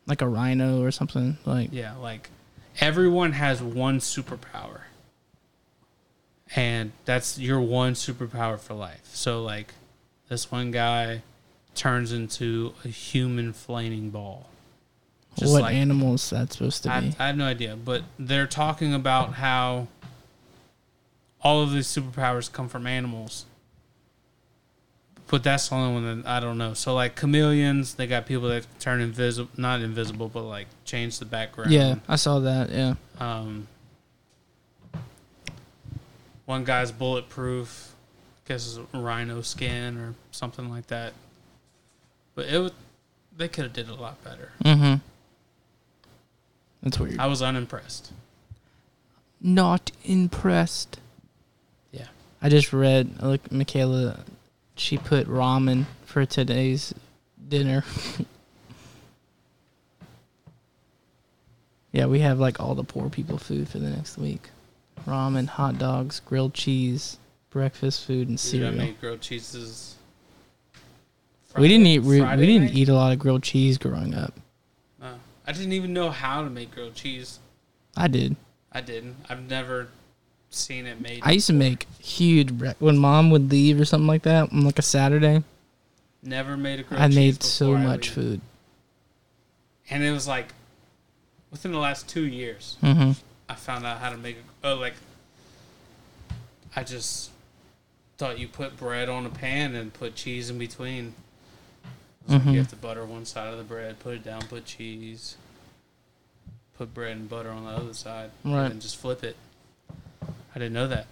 Like 0.07 0.23
a 0.23 0.29
rhino 0.29 0.83
or 0.83 0.91
something. 0.91 1.39
Like 1.45 1.71
Yeah, 1.73 1.97
like 1.97 2.31
everyone 2.81 3.33
has 3.33 3.63
one 3.63 3.99
superpower. 4.01 4.81
And 6.57 6.93
that's 7.05 7.39
your 7.39 7.61
one 7.61 7.95
superpower 7.95 8.59
for 8.59 8.75
life. 8.75 9.03
So 9.13 9.43
like 9.43 9.75
this 10.29 10.51
one 10.51 10.71
guy 10.71 11.23
turns 11.75 12.13
into 12.13 12.75
a 12.85 12.89
human 12.89 13.53
flaming 13.53 14.11
ball. 14.11 14.49
Just 15.37 15.53
what 15.53 15.63
like 15.63 15.75
animal 15.75 16.15
is 16.15 16.31
that 16.31 16.53
supposed 16.53 16.83
to 16.83 16.93
I, 16.93 17.01
be? 17.01 17.15
I 17.19 17.29
have 17.29 17.37
no 17.37 17.45
idea, 17.45 17.77
but 17.77 18.03
they're 18.19 18.47
talking 18.47 18.93
about 18.93 19.35
how 19.35 19.87
all 21.41 21.63
of 21.63 21.73
these 21.73 21.87
superpowers 21.87 22.51
come 22.51 22.69
from 22.69 22.87
animals. 22.87 23.45
But 25.29 25.45
that's 25.45 25.69
the 25.69 25.75
only 25.75 25.95
one 25.95 26.23
that 26.23 26.29
I 26.29 26.41
don't 26.41 26.59
know. 26.59 26.73
So 26.73 26.95
like 26.95 27.15
chameleons, 27.15 27.95
they 27.95 28.07
got 28.07 28.27
people 28.27 28.49
that 28.49 28.67
turn 28.81 29.01
invisible, 29.01 29.51
not 29.57 29.81
invisible, 29.81 30.29
but 30.29 30.43
like 30.43 30.67
change 30.85 31.19
the 31.19 31.27
background. 31.27 31.71
yeah, 31.71 31.97
I 32.09 32.17
saw 32.17 32.41
that. 32.41 32.71
Yeah. 32.71 32.95
Um, 33.21 33.69
one 36.49 36.65
guy's 36.65 36.91
bulletproof, 36.91 37.93
I 38.47 38.49
guess 38.49 38.79
it's 38.79 38.95
rhino 38.95 39.43
skin 39.43 39.99
or 39.99 40.15
something 40.31 40.71
like 40.71 40.87
that. 40.87 41.13
But 42.35 42.47
it 42.47 42.57
was, 42.59 42.73
they 43.37 43.49
could 43.49 43.65
have 43.65 43.75
did 43.75 43.91
it 43.91 43.93
a 43.93 44.01
lot 44.01 44.25
better. 44.25 44.53
Mm-hmm. 44.65 44.95
That's 46.83 46.99
weird. 46.99 47.19
I 47.19 47.27
was 47.27 47.43
unimpressed. 47.43 48.13
Not 49.43 49.91
impressed. 50.05 51.01
Yeah. 51.93 52.07
I 52.41 52.49
just 52.49 52.73
read. 52.73 53.23
Look, 53.23 53.53
Michaela. 53.53 54.21
She 54.75 54.97
put 54.97 55.29
ramen 55.29 55.85
for 56.07 56.25
today's 56.25 56.95
dinner. 57.47 57.85
yeah, 61.93 62.07
we 62.07 62.21
have 62.21 62.39
like 62.39 62.59
all 62.59 62.75
the 62.75 62.85
poor 62.85 63.11
people 63.11 63.37
food 63.37 63.69
for 63.69 63.79
the 63.79 63.91
next 63.91 64.17
week. 64.17 64.49
Ramen, 65.07 65.47
hot 65.49 65.79
dogs, 65.79 66.21
grilled 66.21 66.55
cheese, 66.55 67.19
breakfast 67.51 68.05
food, 68.05 68.29
and 68.29 68.39
Dude, 68.39 68.63
I 68.63 68.67
cereal. 68.67 68.73
made 68.73 69.01
grilled 69.01 69.21
cheeses. 69.21 69.97
we 71.57 71.69
didn't 71.69 71.85
Friday- 71.85 71.95
eat. 71.97 71.99
We, 72.01 72.21
we 72.23 72.47
didn't 72.47 72.77
eat 72.77 72.89
a 72.89 72.95
lot 72.95 73.13
of 73.13 73.19
grilled 73.19 73.43
cheese 73.43 73.79
growing 73.79 74.15
up. 74.15 74.35
No. 75.01 75.15
I 75.47 75.53
didn't 75.53 75.73
even 75.73 75.93
know 75.93 76.11
how 76.11 76.43
to 76.43 76.51
make 76.51 76.73
grilled 76.75 76.95
cheese. 76.95 77.39
I 77.97 78.09
did. 78.09 78.37
I 78.73 78.81
didn't. 78.81 79.17
I've 79.29 79.49
never 79.49 79.89
seen 80.51 80.87
it 80.87 81.01
made. 81.01 81.21
I 81.23 81.33
used 81.33 81.47
to 81.49 81.53
make 81.53 81.87
huge 81.99 82.53
bre- 82.57 82.71
when 82.79 82.97
mom 82.99 83.31
would 83.31 83.51
leave 83.51 83.81
or 83.81 83.85
something 83.85 84.07
like 84.07 84.23
that 84.23 84.53
on 84.53 84.65
like 84.65 84.79
a 84.79 84.83
Saturday. 84.83 85.43
never 86.23 86.57
made 86.57 86.81
a 86.81 86.83
grilled 86.83 87.03
I 87.03 87.09
made 87.09 87.43
so 87.43 87.75
I 87.75 87.83
much 87.83 88.09
leave. 88.09 88.15
food. 88.15 88.41
and 89.91 90.03
it 90.05 90.11
was 90.13 90.27
like 90.29 90.53
within 91.51 91.73
the 91.73 91.79
last 91.79 92.09
two 92.09 92.27
years, 92.27 92.77
Mm 92.83 92.97
hmm 92.97 93.13
I 93.49 93.55
found 93.55 93.87
out 93.87 93.99
how 93.99 94.11
to 94.11 94.17
make. 94.17 94.37
A, 94.63 94.69
oh, 94.71 94.75
like 94.77 94.95
I 96.77 96.85
just 96.85 97.31
thought 98.19 98.39
you 98.39 98.49
put 98.49 98.77
bread 98.77 99.09
on 99.09 99.25
a 99.27 99.31
pan 99.31 99.75
and 99.75 99.93
put 99.93 100.15
cheese 100.15 100.51
in 100.51 100.59
between. 100.59 101.15
Like 102.27 102.43
Mhm. 102.43 102.53
you 102.53 102.59
have 102.59 102.69
to 102.69 102.77
butter 102.77 103.05
one 103.07 103.25
side 103.25 103.49
of 103.53 103.59
the 103.59 103.65
bread, 103.65 103.99
put 104.01 104.15
it 104.15 104.25
down, 104.25 104.43
put 104.43 104.67
cheese, 104.67 105.37
put 106.77 106.93
bread 106.93 107.17
and 107.17 107.29
butter 107.29 107.51
on 107.51 107.65
the 107.65 107.71
other 107.71 107.95
side, 107.95 108.31
Right. 108.45 108.71
and 108.71 108.83
just 108.83 108.97
flip 108.97 109.25
it. 109.25 109.37
I 110.23 110.59
didn't 110.59 110.75
know 110.75 110.89
that. 110.89 111.07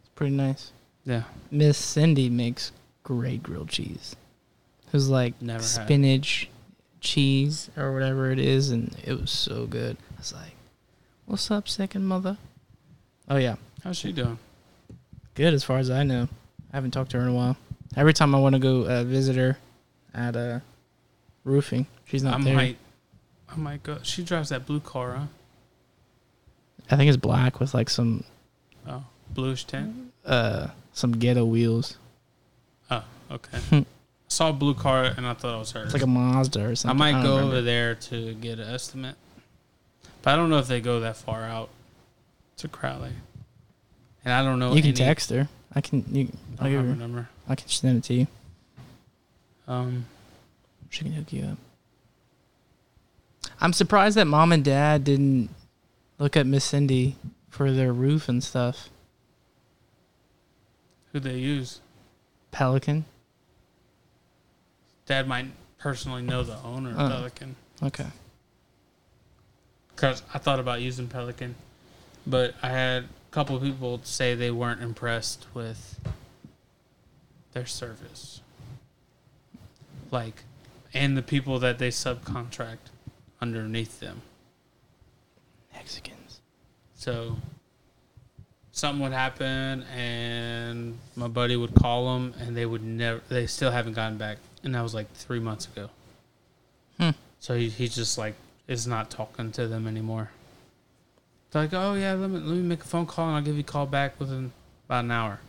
It's 0.00 0.10
pretty 0.14 0.36
nice. 0.36 0.70
Yeah, 1.04 1.24
Miss 1.50 1.78
Cindy 1.78 2.28
makes 2.28 2.70
great 3.02 3.42
grilled 3.42 3.68
cheese. 3.68 4.14
It 4.86 4.92
was 4.92 5.08
like 5.08 5.40
Never 5.42 5.62
spinach 5.62 6.48
cheese 7.00 7.70
or 7.76 7.92
whatever 7.92 8.30
it 8.30 8.38
is, 8.38 8.70
and 8.70 8.94
it 9.04 9.20
was 9.20 9.30
so 9.30 9.66
good. 9.66 9.96
I 10.14 10.18
was 10.18 10.32
like, 10.32 10.55
"What's 11.26 11.50
up, 11.50 11.68
second 11.68 12.04
mother?" 12.06 12.38
Oh 13.28 13.36
yeah, 13.36 13.56
how's 13.84 13.98
she 13.98 14.12
doing? 14.12 14.38
good 15.34 15.52
as 15.52 15.62
far 15.64 15.76
as 15.78 15.90
I 15.90 16.02
know. 16.02 16.28
I 16.72 16.76
haven't 16.76 16.92
talked 16.92 17.10
to 17.10 17.18
her 17.18 17.22
in 17.24 17.28
a 17.28 17.34
while. 17.34 17.56
Every 17.94 18.14
time 18.14 18.34
I 18.34 18.38
want 18.38 18.54
to 18.54 18.58
go 18.58 18.86
uh, 18.86 19.04
visit 19.04 19.36
her 19.36 19.58
at 20.14 20.34
uh, 20.34 20.60
roofing, 21.44 21.86
she's 22.06 22.22
not 22.22 22.40
I 22.40 22.44
there. 22.44 22.54
might, 22.54 22.76
I 23.50 23.56
might 23.56 23.82
go. 23.82 23.98
She 24.02 24.22
drives 24.24 24.48
that 24.48 24.64
blue 24.66 24.80
car, 24.80 25.12
huh? 25.14 25.26
I 26.90 26.96
think 26.96 27.08
it's 27.08 27.16
black 27.18 27.60
with 27.60 27.74
like 27.74 27.90
some 27.90 28.24
Oh, 28.88 29.04
bluish 29.30 29.64
tint. 29.64 30.12
uh 30.24 30.68
some 30.92 31.12
ghetto 31.12 31.44
wheels. 31.44 31.98
Oh, 32.90 33.04
okay. 33.30 33.84
Saw 34.28 34.50
a 34.50 34.52
blue 34.52 34.74
car 34.74 35.04
and 35.04 35.26
I 35.26 35.34
thought 35.34 35.54
it 35.54 35.58
was 35.58 35.72
her. 35.72 35.82
It's 35.84 35.92
like 35.92 36.02
a 36.02 36.06
Mazda 36.06 36.64
or 36.70 36.76
something. 36.76 36.96
I 37.00 37.12
might 37.12 37.12
don't 37.12 37.22
go 37.24 37.34
remember. 37.36 37.56
over 37.56 37.62
there 37.62 37.94
to 37.96 38.34
get 38.34 38.58
an 38.58 38.68
estimate, 38.72 39.16
but 40.26 40.32
I 40.34 40.36
don't 40.36 40.50
know 40.50 40.58
if 40.58 40.66
they 40.66 40.80
go 40.80 40.98
that 41.00 41.16
far 41.16 41.44
out 41.44 41.68
to 42.56 42.66
Crowley. 42.66 43.12
And 44.24 44.34
I 44.34 44.42
don't 44.42 44.58
know. 44.58 44.70
You 44.74 44.82
can 44.82 44.88
any- 44.88 44.96
text 44.96 45.30
her. 45.30 45.48
I 45.72 45.80
can. 45.80 46.04
You. 46.10 46.32
I 46.58 46.64
I'll 46.64 46.70
give 46.70 46.80
her. 46.82 46.88
her 46.88 46.96
number. 46.96 47.28
I 47.48 47.54
can 47.54 47.68
send 47.68 47.98
it 47.98 48.04
to 48.04 48.14
you. 48.14 48.26
Um, 49.68 50.06
She 50.90 51.04
can 51.04 51.12
hook 51.12 51.32
you 51.32 51.44
up. 51.44 51.58
I'm 53.60 53.72
surprised 53.72 54.16
that 54.16 54.26
mom 54.26 54.50
and 54.50 54.64
dad 54.64 55.04
didn't 55.04 55.48
look 56.18 56.36
at 56.36 56.44
Miss 56.44 56.64
Cindy 56.64 57.14
for 57.48 57.70
their 57.70 57.92
roof 57.92 58.28
and 58.28 58.42
stuff. 58.42 58.88
who 61.12 61.20
they 61.20 61.36
use? 61.38 61.80
Pelican. 62.50 63.04
Dad 65.06 65.28
might 65.28 65.46
personally 65.78 66.20
know 66.22 66.42
the 66.42 66.60
owner 66.62 66.90
of 66.90 66.98
Oh. 66.98 67.08
Pelican 67.08 67.54
Okay. 67.80 68.06
Because 69.96 70.22
I 70.32 70.38
thought 70.38 70.60
about 70.60 70.82
using 70.82 71.08
Pelican, 71.08 71.54
but 72.26 72.54
I 72.62 72.68
had 72.68 73.04
a 73.04 73.08
couple 73.30 73.56
of 73.56 73.62
people 73.62 74.00
say 74.04 74.34
they 74.34 74.50
weren't 74.50 74.82
impressed 74.82 75.46
with 75.54 75.98
their 77.52 77.64
service, 77.64 78.42
like, 80.10 80.44
and 80.92 81.16
the 81.16 81.22
people 81.22 81.58
that 81.60 81.78
they 81.78 81.88
subcontract 81.88 82.90
underneath 83.40 83.98
them. 83.98 84.20
Mexicans. 85.72 86.40
So 86.94 87.36
something 88.72 89.02
would 89.02 89.12
happen, 89.12 89.82
and 89.84 90.98
my 91.16 91.28
buddy 91.28 91.56
would 91.56 91.74
call 91.74 92.14
them, 92.14 92.34
and 92.38 92.54
they 92.54 92.66
would 92.66 92.84
never. 92.84 93.22
They 93.30 93.46
still 93.46 93.70
haven't 93.70 93.94
gotten 93.94 94.18
back, 94.18 94.38
and 94.62 94.74
that 94.74 94.82
was 94.82 94.94
like 94.94 95.10
three 95.14 95.40
months 95.40 95.66
ago. 95.66 95.88
Hmm. 97.00 97.10
So 97.40 97.56
he 97.56 97.70
he 97.70 97.88
just 97.88 98.18
like 98.18 98.34
is 98.68 98.86
not 98.86 99.10
talking 99.10 99.52
to 99.52 99.68
them 99.68 99.86
anymore. 99.86 100.30
They're 101.50 101.62
like, 101.62 101.74
oh 101.74 101.94
yeah, 101.94 102.14
let 102.14 102.30
me 102.30 102.38
let 102.38 102.56
me 102.56 102.62
make 102.62 102.80
a 102.80 102.86
phone 102.86 103.06
call, 103.06 103.28
and 103.28 103.36
I'll 103.36 103.42
give 103.42 103.54
you 103.54 103.60
a 103.60 103.64
call 103.64 103.86
back 103.86 104.18
within 104.18 104.52
about 104.86 105.04
an 105.04 105.10
hour. 105.10 105.40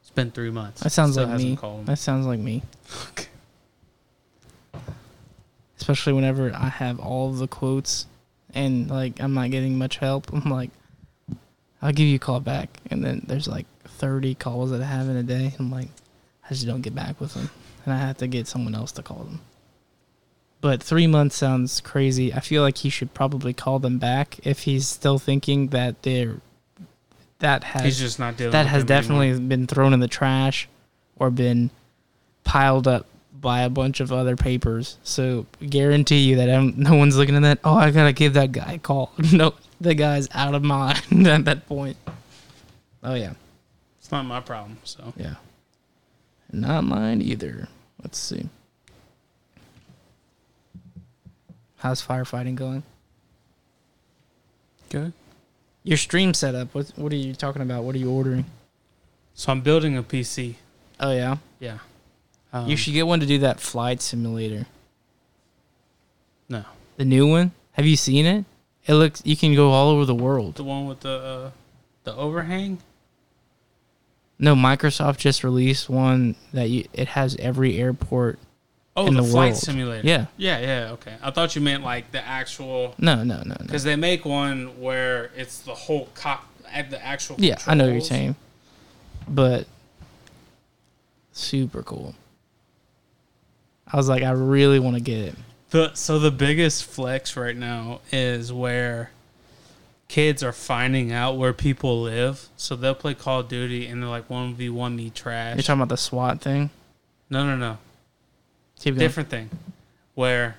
It's 0.00 0.10
been 0.10 0.30
three 0.30 0.50
months. 0.50 0.80
That 0.82 0.90
sounds 0.90 1.12
Still 1.12 1.28
like 1.28 1.38
me. 1.38 1.58
That 1.84 1.98
sounds 1.98 2.26
like 2.26 2.40
me. 2.40 2.62
Okay. 3.10 3.28
Especially 5.76 6.12
whenever 6.12 6.52
I 6.54 6.68
have 6.68 6.98
all 6.98 7.32
the 7.32 7.46
quotes 7.46 8.06
and 8.54 8.90
like 8.90 9.20
I'm 9.20 9.34
not 9.34 9.50
getting 9.50 9.78
much 9.78 9.98
help. 9.98 10.32
I'm 10.32 10.50
like, 10.50 10.70
I'll 11.82 11.92
give 11.92 12.06
you 12.06 12.16
a 12.16 12.20
call 12.20 12.40
back, 12.40 12.80
and 12.90 13.04
then 13.04 13.22
there's 13.26 13.48
like 13.48 13.66
30 13.84 14.34
calls 14.34 14.70
that 14.70 14.82
I 14.82 14.86
have 14.86 15.08
in 15.08 15.16
a 15.16 15.22
day. 15.22 15.54
I'm 15.58 15.70
like, 15.70 15.88
I 16.44 16.48
just 16.50 16.66
don't 16.66 16.82
get 16.82 16.94
back 16.94 17.20
with 17.20 17.34
them, 17.34 17.50
and 17.84 17.94
I 17.94 17.98
have 17.98 18.18
to 18.18 18.26
get 18.26 18.46
someone 18.46 18.74
else 18.74 18.92
to 18.92 19.02
call 19.02 19.18
them. 19.18 19.40
But 20.60 20.82
three 20.82 21.06
months 21.06 21.36
sounds 21.36 21.80
crazy. 21.80 22.34
I 22.34 22.40
feel 22.40 22.62
like 22.62 22.78
he 22.78 22.90
should 22.90 23.14
probably 23.14 23.52
call 23.52 23.78
them 23.78 23.98
back 23.98 24.38
if 24.44 24.60
he's 24.60 24.86
still 24.88 25.18
thinking 25.18 25.68
that 25.68 26.02
they're 26.02 26.40
that 27.38 27.62
has 27.62 27.82
He's 27.84 27.98
just 28.00 28.18
not 28.18 28.36
dealing. 28.36 28.50
that 28.52 28.64
with 28.64 28.70
has 28.72 28.84
them 28.84 28.96
anymore. 29.04 29.24
definitely 29.26 29.46
been 29.48 29.66
thrown 29.68 29.92
in 29.92 30.00
the 30.00 30.08
trash 30.08 30.68
or 31.16 31.30
been 31.30 31.70
piled 32.42 32.88
up 32.88 33.06
by 33.40 33.60
a 33.60 33.70
bunch 33.70 34.00
of 34.00 34.12
other 34.12 34.34
papers. 34.34 34.98
So 35.04 35.46
guarantee 35.64 36.18
you 36.28 36.34
that 36.36 36.50
I'm, 36.50 36.74
no 36.76 36.96
one's 36.96 37.16
looking 37.16 37.36
at 37.36 37.42
that. 37.42 37.60
Oh, 37.62 37.76
I 37.76 37.92
gotta 37.92 38.12
give 38.12 38.34
that 38.34 38.50
guy 38.50 38.72
a 38.72 38.78
call. 38.78 39.12
no, 39.32 39.54
the 39.80 39.94
guy's 39.94 40.28
out 40.32 40.56
of 40.56 40.64
mind 40.64 41.04
at 41.28 41.44
that 41.44 41.68
point. 41.68 41.96
Oh 43.04 43.14
yeah, 43.14 43.34
It's 44.00 44.10
not 44.10 44.24
my 44.24 44.40
problem. 44.40 44.78
So 44.82 45.12
yeah. 45.16 45.34
Not 46.50 46.82
mine 46.82 47.22
either. 47.22 47.68
Let's 48.02 48.18
see. 48.18 48.48
How's 51.78 52.04
firefighting 52.04 52.54
going? 52.54 52.82
good. 54.90 55.12
Your 55.84 55.98
stream 55.98 56.34
setup. 56.34 56.74
What 56.74 56.92
What 56.96 57.12
are 57.12 57.16
you 57.16 57.34
talking 57.34 57.62
about? 57.62 57.84
What 57.84 57.94
are 57.94 57.98
you 57.98 58.10
ordering? 58.10 58.44
So 59.34 59.52
I'm 59.52 59.60
building 59.60 59.96
a 59.96 60.02
PC. 60.02 60.54
Oh 61.00 61.12
yeah. 61.12 61.36
Yeah. 61.60 61.78
Um, 62.52 62.68
you 62.68 62.76
should 62.76 62.94
get 62.94 63.06
one 63.06 63.20
to 63.20 63.26
do 63.26 63.38
that 63.38 63.60
flight 63.60 64.00
simulator. 64.00 64.66
no 66.48 66.64
The 66.96 67.04
new 67.04 67.26
one. 67.28 67.52
Have 67.72 67.86
you 67.86 67.96
seen 67.96 68.26
it? 68.26 68.44
It 68.86 68.94
looks. 68.94 69.22
You 69.24 69.36
can 69.36 69.54
go 69.54 69.70
all 69.70 69.90
over 69.90 70.04
the 70.04 70.14
world. 70.14 70.56
the 70.56 70.64
one 70.64 70.86
with 70.86 71.00
the 71.00 71.10
uh, 71.10 71.50
the 72.04 72.14
overhang. 72.16 72.78
No, 74.38 74.54
Microsoft 74.54 75.18
just 75.18 75.44
released 75.44 75.88
one 75.90 76.34
that 76.52 76.70
you. 76.70 76.86
It 76.92 77.08
has 77.08 77.36
every 77.36 77.78
airport. 77.78 78.38
Oh, 78.98 79.06
In 79.06 79.14
the, 79.14 79.22
the 79.22 79.28
flight 79.28 79.50
world. 79.52 79.56
simulator. 79.62 80.06
Yeah. 80.06 80.26
Yeah, 80.36 80.58
yeah. 80.58 80.90
Okay, 80.94 81.14
I 81.22 81.30
thought 81.30 81.54
you 81.54 81.62
meant 81.62 81.84
like 81.84 82.10
the 82.10 82.24
actual 82.26 82.94
No, 82.98 83.22
no, 83.22 83.36
no, 83.38 83.42
no. 83.46 83.56
because 83.62 83.84
they 83.84 83.94
make 83.96 84.24
one 84.24 84.80
where 84.80 85.30
it's 85.36 85.60
the 85.60 85.74
whole 85.74 86.08
cock 86.14 86.48
at 86.72 86.90
the 86.90 87.02
actual. 87.04 87.36
Yeah, 87.38 87.58
I 87.66 87.74
know 87.74 87.86
you're 87.88 88.00
saying. 88.00 88.34
But 89.28 89.66
super 91.32 91.82
cool. 91.82 92.14
I 93.90 93.96
was 93.96 94.08
like, 94.08 94.22
I 94.22 94.30
really 94.32 94.78
want 94.78 94.96
to 94.96 95.02
get 95.02 95.18
it. 95.18 95.34
The 95.70 95.92
so 95.94 96.18
the 96.18 96.30
biggest 96.30 96.84
flex 96.84 97.36
right 97.36 97.56
now 97.56 98.00
is 98.10 98.52
where 98.52 99.10
kids 100.08 100.42
are 100.42 100.52
finding 100.52 101.12
out 101.12 101.36
where 101.36 101.52
people 101.52 102.02
live. 102.02 102.48
So 102.56 102.74
they'll 102.74 102.94
play 102.94 103.14
Call 103.14 103.40
of 103.40 103.48
Duty 103.48 103.86
and 103.86 104.02
they're 104.02 104.08
like 104.10 104.28
one 104.30 104.54
v 104.54 104.70
one 104.70 104.96
me 104.96 105.10
trash. 105.10 105.56
You're 105.56 105.62
talking 105.62 105.80
about 105.82 105.90
the 105.90 105.96
SWAT 105.98 106.40
thing. 106.40 106.70
no, 107.30 107.44
no, 107.44 107.54
no. 107.56 107.78
Keep. 108.80 108.96
Different 108.96 109.28
thing. 109.28 109.50
Where 110.14 110.56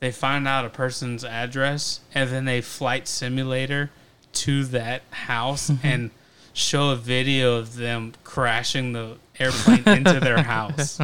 they 0.00 0.10
find 0.10 0.48
out 0.48 0.64
a 0.64 0.70
person's 0.70 1.24
address 1.24 2.00
and 2.14 2.30
then 2.30 2.44
they 2.46 2.60
flight 2.60 3.06
simulator 3.06 3.90
to 4.32 4.64
that 4.66 5.02
house 5.10 5.70
and 5.82 6.10
show 6.52 6.90
a 6.90 6.96
video 6.96 7.56
of 7.56 7.76
them 7.76 8.12
crashing 8.24 8.92
the 8.92 9.16
airplane 9.38 9.86
into 9.86 10.20
their 10.20 10.42
house. 10.42 11.00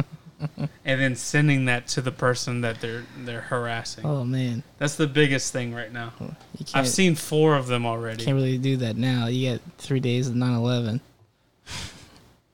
And 0.85 1.01
then 1.01 1.15
sending 1.15 1.65
that 1.65 1.87
to 1.89 2.01
the 2.01 2.11
person 2.11 2.61
that 2.61 2.79
they're 2.79 3.05
they're 3.17 3.41
harassing. 3.41 4.05
Oh 4.05 4.23
man, 4.23 4.61
That's 4.77 4.95
the 4.95 5.07
biggest 5.07 5.51
thing 5.51 5.73
right 5.73 5.91
now. 5.91 6.13
I've 6.75 6.87
seen 6.87 7.15
four 7.15 7.55
of 7.55 7.65
them 7.65 7.87
already. 7.87 8.23
can't 8.23 8.35
really 8.35 8.59
do 8.59 8.77
that 8.77 8.97
now. 8.97 9.25
You 9.25 9.49
get 9.49 9.61
three 9.79 9.99
days 9.99 10.27
of 10.27 10.35
9/11. 10.35 10.99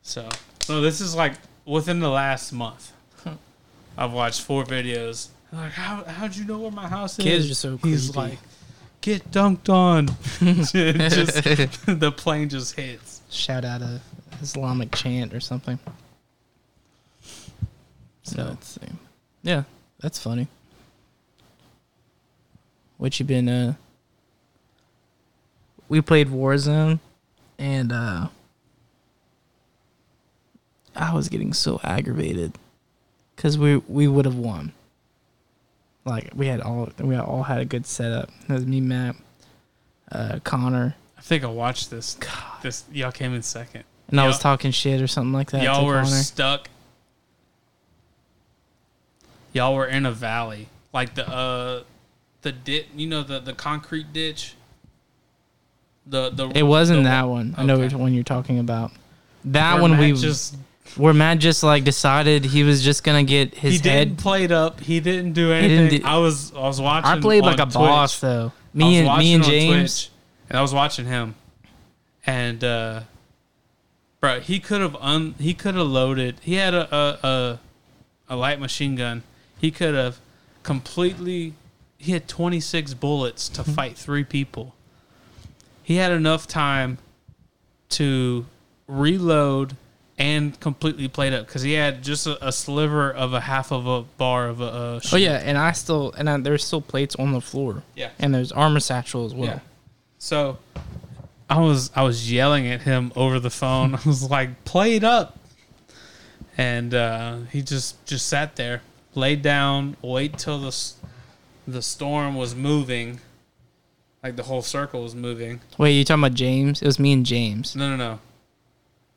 So, 0.01 0.29
so 0.61 0.79
this 0.79 1.01
is 1.01 1.13
like 1.13 1.33
within 1.65 1.99
the 1.99 2.09
last 2.09 2.53
month. 2.53 2.92
I've 3.97 4.13
watched 4.13 4.41
four 4.41 4.63
videos. 4.63 5.29
I'm 5.51 5.59
like, 5.59 5.71
how 5.71 6.03
how'd 6.03 6.35
you 6.35 6.45
know 6.45 6.59
where 6.59 6.71
my 6.71 6.87
house 6.87 7.19
is? 7.19 7.25
Kids 7.25 7.51
are 7.51 7.55
so 7.55 7.77
He's 7.77 8.15
like, 8.15 8.39
get 9.01 9.31
dunked 9.31 9.69
on. 9.69 10.07
just 10.39 11.43
the 11.99 12.11
plane 12.11 12.49
just 12.49 12.75
hits. 12.75 13.21
Shout 13.29 13.63
out 13.65 13.81
a 13.81 14.01
Islamic 14.41 14.91
chant 14.93 15.33
or 15.33 15.39
something. 15.39 15.77
So 18.23 18.57
see. 18.61 18.81
Yeah, 19.43 19.63
that's 19.99 20.19
funny. 20.19 20.47
What 22.97 23.19
you 23.19 23.25
been 23.25 23.49
uh 23.49 23.73
we 25.87 26.01
played 26.01 26.29
Warzone 26.29 26.99
and 27.59 27.91
uh 27.91 28.27
I 30.95 31.13
was 31.13 31.29
getting 31.29 31.53
so 31.53 31.79
aggravated 31.83 32.57
cuz 33.35 33.57
we 33.57 33.77
we 33.77 34.07
would 34.07 34.25
have 34.25 34.35
won. 34.37 34.73
Like 36.05 36.31
we 36.35 36.47
had 36.47 36.61
all 36.61 36.89
we 36.99 37.15
all 37.15 37.43
had 37.43 37.59
a 37.59 37.65
good 37.65 37.85
setup. 37.85 38.29
It 38.49 38.53
was 38.53 38.65
me, 38.65 38.81
Matt, 38.81 39.15
uh 40.11 40.39
Connor, 40.43 40.95
I 41.17 41.21
think 41.21 41.43
I 41.43 41.47
watched 41.47 41.89
this. 41.89 42.15
God. 42.19 42.61
This 42.61 42.83
y'all 42.91 43.11
came 43.11 43.33
in 43.33 43.41
second. 43.41 43.83
and 44.09 44.19
I 44.19 44.27
was 44.27 44.37
talking 44.39 44.71
shit 44.71 45.01
or 45.01 45.07
something 45.07 45.31
like 45.33 45.51
that. 45.51 45.63
y'all 45.63 45.85
were 45.85 46.01
Connor. 46.03 46.15
stuck. 46.23 46.69
Y'all 49.53 49.75
were 49.75 49.85
in 49.85 50.05
a 50.05 50.11
valley, 50.11 50.67
like 50.93 51.13
the 51.15 51.27
uh, 51.29 51.83
the 52.41 52.51
ditch. 52.51 52.87
You 52.95 53.07
know 53.07 53.23
the 53.23 53.39
the 53.39 53.53
concrete 53.53 54.11
ditch. 54.11 54.55
The 56.07 56.29
the 56.31 56.49
It 56.49 56.63
wasn't 56.63 57.03
the- 57.03 57.09
that 57.09 57.23
one. 57.29 57.53
I 57.57 57.63
know 57.63 57.75
Okay. 57.75 57.83
which 57.83 57.93
one 57.93 58.13
you're 58.13 58.23
talking 58.23 58.59
about. 58.59 58.91
That 59.45 59.73
where 59.73 59.81
one 59.83 59.91
Matt 59.91 59.99
we 60.01 60.13
just 60.13 60.55
where 60.97 61.13
Matt 61.13 61.39
just 61.39 61.63
like 61.63 61.83
decided 61.83 62.45
he 62.45 62.63
was 62.63 62.83
just 62.83 63.03
gonna 63.03 63.23
get 63.23 63.55
his 63.55 63.73
he 63.73 63.79
didn't 63.79 64.09
head. 64.09 64.17
play 64.19 64.43
it 64.43 64.51
up. 64.51 64.79
He 64.79 64.99
didn't 64.99 65.33
do 65.33 65.47
didn't 65.49 65.71
anything. 65.71 66.01
do- 66.01 66.07
I 66.07 66.17
was 66.17 66.53
I 66.53 66.59
was 66.61 66.79
watching. 66.81 67.09
I 67.09 67.19
played 67.19 67.43
like 67.43 67.59
on 67.59 67.67
a 67.67 67.71
boss 67.71 68.19
though. 68.19 68.51
Me 68.73 68.97
and 68.99 69.17
me 69.17 69.33
and 69.33 69.43
James. 69.43 70.03
Twitch, 70.05 70.11
and 70.49 70.57
I 70.57 70.61
was 70.61 70.73
watching 70.73 71.05
him, 71.05 71.35
and 72.25 72.63
uh, 72.63 73.01
bro, 74.19 74.39
he 74.39 74.59
could 74.59 74.81
have 74.81 74.95
un 74.97 75.35
he 75.39 75.53
could 75.53 75.75
have 75.75 75.87
loaded. 75.87 76.35
He 76.41 76.55
had 76.55 76.73
a 76.73 76.95
a, 76.95 77.27
a 77.27 77.59
a 78.29 78.35
light 78.35 78.59
machine 78.59 78.95
gun. 78.95 79.23
He 79.59 79.71
could 79.71 79.93
have 79.95 80.19
completely. 80.63 81.53
He 81.97 82.11
had 82.11 82.27
twenty 82.27 82.59
six 82.59 82.93
bullets 82.93 83.47
to 83.49 83.61
Mm-hmm. 83.61 83.71
fight 83.73 83.97
three 83.97 84.23
people. 84.23 84.75
He 85.83 85.95
had 85.95 86.11
enough 86.11 86.47
time 86.47 86.97
to 87.89 88.45
reload 88.87 89.75
and 90.17 90.59
completely 90.59 91.07
played 91.07 91.33
up 91.33 91.47
because 91.47 91.61
he 91.63 91.73
had 91.73 92.03
just 92.03 92.27
a, 92.27 92.47
a 92.47 92.51
sliver 92.51 93.11
of 93.11 93.33
a 93.33 93.39
half 93.41 93.71
of 93.71 93.87
a 93.87 94.03
bar 94.03 94.47
of 94.47 94.61
a. 94.61 94.65
Uh, 94.65 94.99
Oh 95.11 95.15
yeah, 95.17 95.41
and 95.43 95.57
I 95.57 95.71
still 95.71 96.11
and 96.13 96.29
I, 96.29 96.37
there's 96.37 96.63
still 96.63 96.81
plates 96.81 97.15
on 97.15 97.31
the 97.31 97.41
floor. 97.41 97.83
Yeah. 97.95 98.09
and 98.19 98.33
there's 98.33 98.51
armor 98.51 98.79
satchel 98.79 99.25
as 99.25 99.33
well. 99.33 99.47
Yeah. 99.49 99.59
So 100.19 100.57
I 101.49 101.59
was 101.59 101.91
I 101.95 102.03
was 102.03 102.31
yelling 102.31 102.67
at 102.67 102.81
him 102.83 103.11
over 103.15 103.39
the 103.39 103.49
phone. 103.49 103.95
I 103.95 103.99
was 104.05 104.29
like, 104.29 104.63
"Play 104.65 104.95
it 104.95 105.03
up," 105.03 105.37
and 106.57 106.93
uh, 106.93 107.37
he 107.51 107.61
just 107.61 108.05
just 108.05 108.27
sat 108.27 108.55
there, 108.55 108.81
laid 109.15 109.41
down, 109.41 109.97
wait 110.01 110.37
till 110.37 110.59
the 110.59 110.75
the 111.67 111.81
storm 111.81 112.35
was 112.35 112.53
moving, 112.55 113.19
like 114.21 114.35
the 114.35 114.43
whole 114.43 114.61
circle 114.61 115.03
was 115.03 115.15
moving. 115.15 115.61
Wait, 115.77 115.91
you 115.93 116.03
talking 116.03 116.23
about 116.23 116.35
James? 116.35 116.81
It 116.81 116.85
was 116.85 116.99
me 116.99 117.13
and 117.13 117.25
James. 117.25 117.75
No, 117.75 117.89
no, 117.89 117.95
no. 117.95 118.19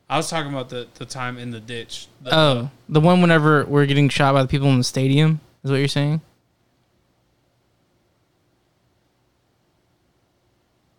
I 0.08 0.16
was 0.16 0.30
talking 0.30 0.52
about 0.52 0.68
the, 0.68 0.86
the 0.94 1.04
time 1.04 1.36
in 1.38 1.50
the 1.50 1.58
ditch. 1.60 2.06
The, 2.22 2.36
Oh, 2.36 2.70
the 2.88 3.00
one 3.00 3.20
whenever 3.20 3.64
we're 3.64 3.86
getting 3.86 4.08
shot 4.08 4.34
by 4.34 4.42
the 4.42 4.48
people 4.48 4.68
in 4.68 4.78
the 4.78 4.84
stadium 4.84 5.40
is 5.64 5.70
what 5.70 5.78
you're 5.78 5.88
saying? 5.88 6.20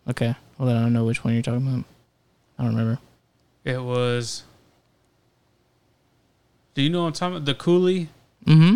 Okay. 0.09 0.35
Well, 0.57 0.67
then 0.67 0.77
I 0.77 0.81
don't 0.81 0.93
know 0.93 1.05
which 1.05 1.23
one 1.23 1.33
you're 1.33 1.43
talking 1.43 1.67
about. 1.67 1.85
I 2.57 2.63
don't 2.63 2.75
remember. 2.75 2.99
it 3.63 3.81
was. 3.81 4.43
Do 6.73 6.81
you 6.81 6.89
know 6.89 7.01
what 7.01 7.07
I'm 7.07 7.13
talking 7.13 7.35
about? 7.37 7.45
The 7.45 7.55
coulee. 7.55 8.09
Mm-hmm. 8.45 8.75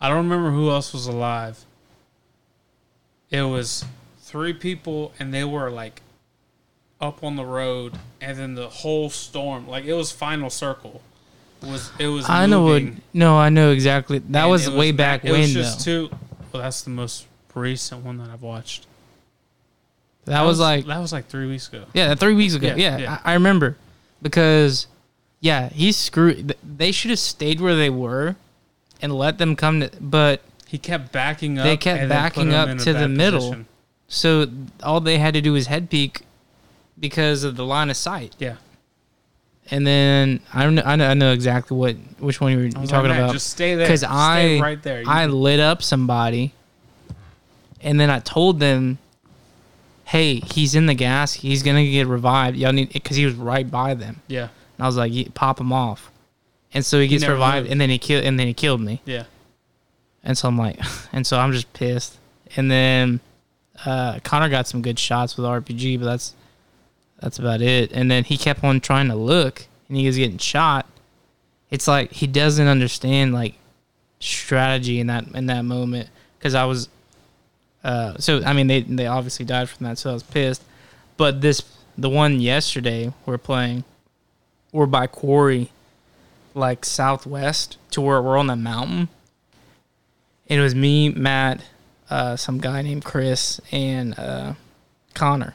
I 0.00 0.08
don't 0.08 0.18
remember 0.18 0.50
who 0.50 0.70
else 0.70 0.92
was 0.92 1.06
alive. 1.06 1.64
It 3.30 3.42
was 3.42 3.84
three 4.20 4.52
people, 4.52 5.12
and 5.18 5.32
they 5.32 5.44
were 5.44 5.70
like 5.70 6.02
up 7.00 7.24
on 7.24 7.36
the 7.36 7.44
road, 7.44 7.94
and 8.20 8.36
then 8.36 8.54
the 8.54 8.68
whole 8.68 9.10
storm, 9.10 9.66
like 9.66 9.84
it 9.84 9.94
was 9.94 10.12
final 10.12 10.50
circle. 10.50 11.00
Was 11.62 11.90
it 11.98 12.06
was? 12.06 12.28
I 12.28 12.46
know 12.46 12.64
what. 12.64 12.82
No, 13.12 13.36
I 13.36 13.48
know 13.48 13.70
exactly. 13.70 14.18
That 14.18 14.42
and 14.42 14.50
was 14.50 14.68
way 14.68 14.92
back 14.92 15.24
when. 15.24 15.34
it 15.34 15.38
was 15.38 15.54
though. 15.54 15.60
just 15.60 15.84
two. 15.84 16.10
Well, 16.52 16.62
that's 16.62 16.82
the 16.82 16.90
most 16.90 17.26
recent 17.54 18.04
one 18.04 18.18
that 18.18 18.30
I've 18.30 18.42
watched. 18.42 18.86
that, 20.24 20.42
was, 20.42 20.58
like 20.58 20.86
that 20.86 20.98
was 20.98 21.12
like 21.12 21.26
three 21.26 21.46
weeks 21.46 21.68
ago. 21.68 21.84
yeah, 21.92 22.14
three 22.14 22.34
weeks 22.34 22.54
ago. 22.54 22.68
Yeah, 22.68 22.76
Yeah, 22.76 22.98
yeah. 22.98 23.20
I, 23.24 23.32
I 23.32 23.34
remember 23.34 23.76
because 24.22 24.86
yeah, 25.40 25.68
he 25.68 25.92
screwed. 25.92 26.56
They 26.62 26.92
should 26.92 27.10
have 27.10 27.18
stayed 27.18 27.60
where 27.60 27.76
they 27.76 27.90
were 27.90 28.36
and 29.02 29.14
let 29.14 29.38
them 29.38 29.56
come 29.56 29.80
to. 29.80 29.90
But 30.00 30.40
He 30.66 30.78
kept 30.78 31.12
backing 31.12 31.58
up. 31.58 31.64
They 31.64 31.76
kept 31.76 32.08
backing 32.08 32.54
up 32.54 32.78
to 32.78 32.92
the 32.92 33.00
bad 33.00 33.10
middle. 33.10 33.40
position. 33.40 33.66
so 34.08 34.46
all 34.82 35.00
they 35.00 35.18
had 35.18 35.34
to 35.34 35.40
do 35.40 35.52
was 35.52 35.66
head 35.66 35.90
peek 35.90 36.22
because 37.00 37.42
of 37.44 37.56
the 37.56 37.64
line 37.64 37.90
of 37.90 37.96
sight. 37.96 38.36
Yeah, 38.38 38.56
And 39.70 39.86
then 39.86 40.40
I 40.52 40.68
know 40.68 40.82
I 40.84 40.96
know, 40.96 41.08
I 41.08 41.14
know 41.14 41.32
exactly 41.32 41.76
what 41.76 41.96
which 42.18 42.40
one 42.40 42.52
you 42.52 42.58
were 42.58 42.64
I 42.64 42.66
you 42.68 42.80
was 42.80 42.90
talking 42.90 43.08
like, 43.08 43.16
"Man, 43.16 43.24
about. 43.24 43.32
Just 43.32 43.48
stay 43.50 43.74
there. 43.74 43.88
'Cause 43.88 44.00
Stay 44.00 44.08
I- 44.08 44.60
right 44.60 44.82
there. 44.82 45.00
You- 45.02 45.08
I 45.08 45.26
lit 45.26 45.60
up 45.60 45.82
somebody, 45.82 46.52
and 47.80 47.98
then 47.98 48.10
I 48.10 48.18
told 48.20 48.60
them, 48.60 48.98
"Hey, 50.04 50.40
he's 50.54 50.74
in 50.74 50.86
the 50.86 50.94
gas. 50.94 51.32
He's 51.34 51.62
gonna 51.62 51.84
get 51.84 52.06
revived. 52.06 52.56
Y'all 52.56 52.72
need 52.72 52.92
because 52.92 53.16
he 53.16 53.24
was 53.24 53.34
right 53.34 53.68
by 53.70 53.94
them." 53.94 54.20
yeah. 54.28 54.48
And 54.78 54.84
I 54.84 54.86
was 54.86 54.96
like, 54.96 55.34
"Pop 55.34 55.60
him 55.60 55.72
off." 55.72 56.10
and 56.72 56.86
so 56.86 57.00
he 57.00 57.08
gets 57.08 57.22
never 57.22 57.34
revived, 57.34 57.64
moved. 57.64 57.72
and 57.72 57.80
then 57.80 57.90
he 57.90 57.98
killed, 57.98 58.22
and 58.24 58.38
then 58.38 58.46
he 58.46 58.54
killed 58.54 58.80
me. 58.80 59.00
Yeah. 59.04 59.24
And 60.22 60.38
so 60.38 60.46
I'm 60.46 60.56
like, 60.58 60.78
and 61.12 61.26
so 61.26 61.38
I'm 61.38 61.52
just 61.52 61.72
pissed. 61.72 62.16
And 62.56 62.70
then 62.70 63.20
uh, 63.86 64.20
Connor 64.22 64.48
got 64.48 64.66
some 64.68 64.80
good 64.82 64.98
shots 64.98 65.36
with 65.36 65.46
RPG, 65.46 65.98
but 65.98 66.04
that's 66.06 66.34
that's 67.20 67.38
about 67.38 67.60
it. 67.60 67.92
And 67.92 68.10
then 68.10 68.24
he 68.24 68.36
kept 68.36 68.64
on 68.64 68.80
trying 68.80 69.08
to 69.08 69.14
look, 69.14 69.66
and 69.88 69.96
he 69.96 70.06
was 70.06 70.16
getting 70.16 70.38
shot. 70.38 70.86
It's 71.70 71.86
like 71.86 72.12
he 72.12 72.26
doesn't 72.26 72.66
understand 72.66 73.32
like 73.32 73.54
strategy 74.18 75.00
in 75.00 75.06
that 75.06 75.26
in 75.34 75.46
that 75.46 75.64
moment 75.64 76.08
because 76.38 76.54
I 76.54 76.64
was. 76.64 76.88
Uh, 77.82 78.16
so 78.18 78.42
I 78.44 78.52
mean 78.52 78.66
they 78.66 78.82
they 78.82 79.06
obviously 79.06 79.44
died 79.44 79.68
from 79.68 79.86
that, 79.86 79.98
so 79.98 80.10
I 80.10 80.12
was 80.14 80.22
pissed. 80.22 80.62
But 81.16 81.40
this 81.40 81.62
the 81.96 82.08
one 82.08 82.40
yesterday 82.40 83.12
we're 83.26 83.38
playing, 83.38 83.84
we're 84.72 84.86
by 84.86 85.06
quarry, 85.06 85.70
like 86.54 86.84
southwest 86.84 87.76
to 87.92 88.00
where 88.00 88.20
we're 88.20 88.38
on 88.38 88.46
the 88.46 88.56
mountain. 88.56 89.08
And 90.48 90.58
it 90.58 90.62
was 90.62 90.74
me, 90.74 91.10
Matt, 91.10 91.62
uh, 92.08 92.36
some 92.36 92.58
guy 92.58 92.82
named 92.82 93.04
Chris, 93.04 93.60
and 93.70 94.18
uh, 94.18 94.54
Connor. 95.14 95.54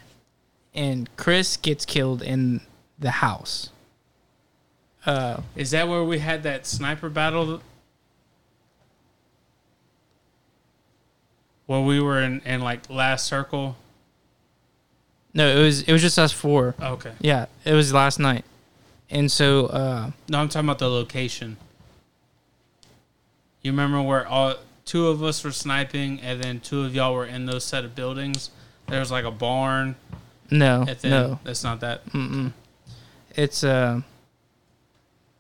And 0.75 1.09
Chris 1.15 1.55
gets 1.57 1.85
killed 1.85 2.21
in 2.21 2.61
the 2.99 3.09
house. 3.11 3.69
Uh, 5.05 5.41
Is 5.55 5.71
that 5.71 5.88
where 5.88 6.03
we 6.03 6.19
had 6.19 6.43
that 6.43 6.65
sniper 6.65 7.09
battle? 7.09 7.61
Where 11.65 11.81
we 11.81 11.99
were 11.99 12.21
in, 12.21 12.41
in 12.41 12.61
like 12.61 12.89
last 12.89 13.25
circle? 13.25 13.77
no, 15.33 15.47
it 15.47 15.61
was 15.61 15.81
it 15.81 15.91
was 15.91 16.01
just 16.01 16.17
us 16.17 16.31
four. 16.31 16.75
Oh, 16.79 16.93
okay. 16.93 17.11
Yeah, 17.19 17.47
it 17.65 17.73
was 17.73 17.93
last 17.93 18.19
night. 18.19 18.45
And 19.09 19.31
so 19.31 19.67
uh, 19.67 20.11
No, 20.29 20.39
I'm 20.39 20.49
talking 20.49 20.67
about 20.67 20.79
the 20.79 20.89
location. 20.89 21.57
You 23.61 23.71
remember 23.71 24.01
where 24.01 24.27
all 24.27 24.55
two 24.85 25.07
of 25.07 25.23
us 25.23 25.43
were 25.43 25.51
sniping 25.51 26.19
and 26.21 26.41
then 26.43 26.59
two 26.59 26.83
of 26.83 26.95
y'all 26.95 27.13
were 27.13 27.25
in 27.25 27.45
those 27.45 27.63
set 27.63 27.83
of 27.83 27.95
buildings? 27.95 28.49
There 28.88 28.99
was 28.99 29.11
like 29.11 29.25
a 29.25 29.31
barn. 29.31 29.95
No, 30.51 30.86
then, 30.86 31.12
no, 31.12 31.39
that's 31.43 31.63
not 31.63 31.79
that. 31.81 32.05
Mm-mm. 32.08 32.53
it's 33.36 33.63
uh, 33.63 34.01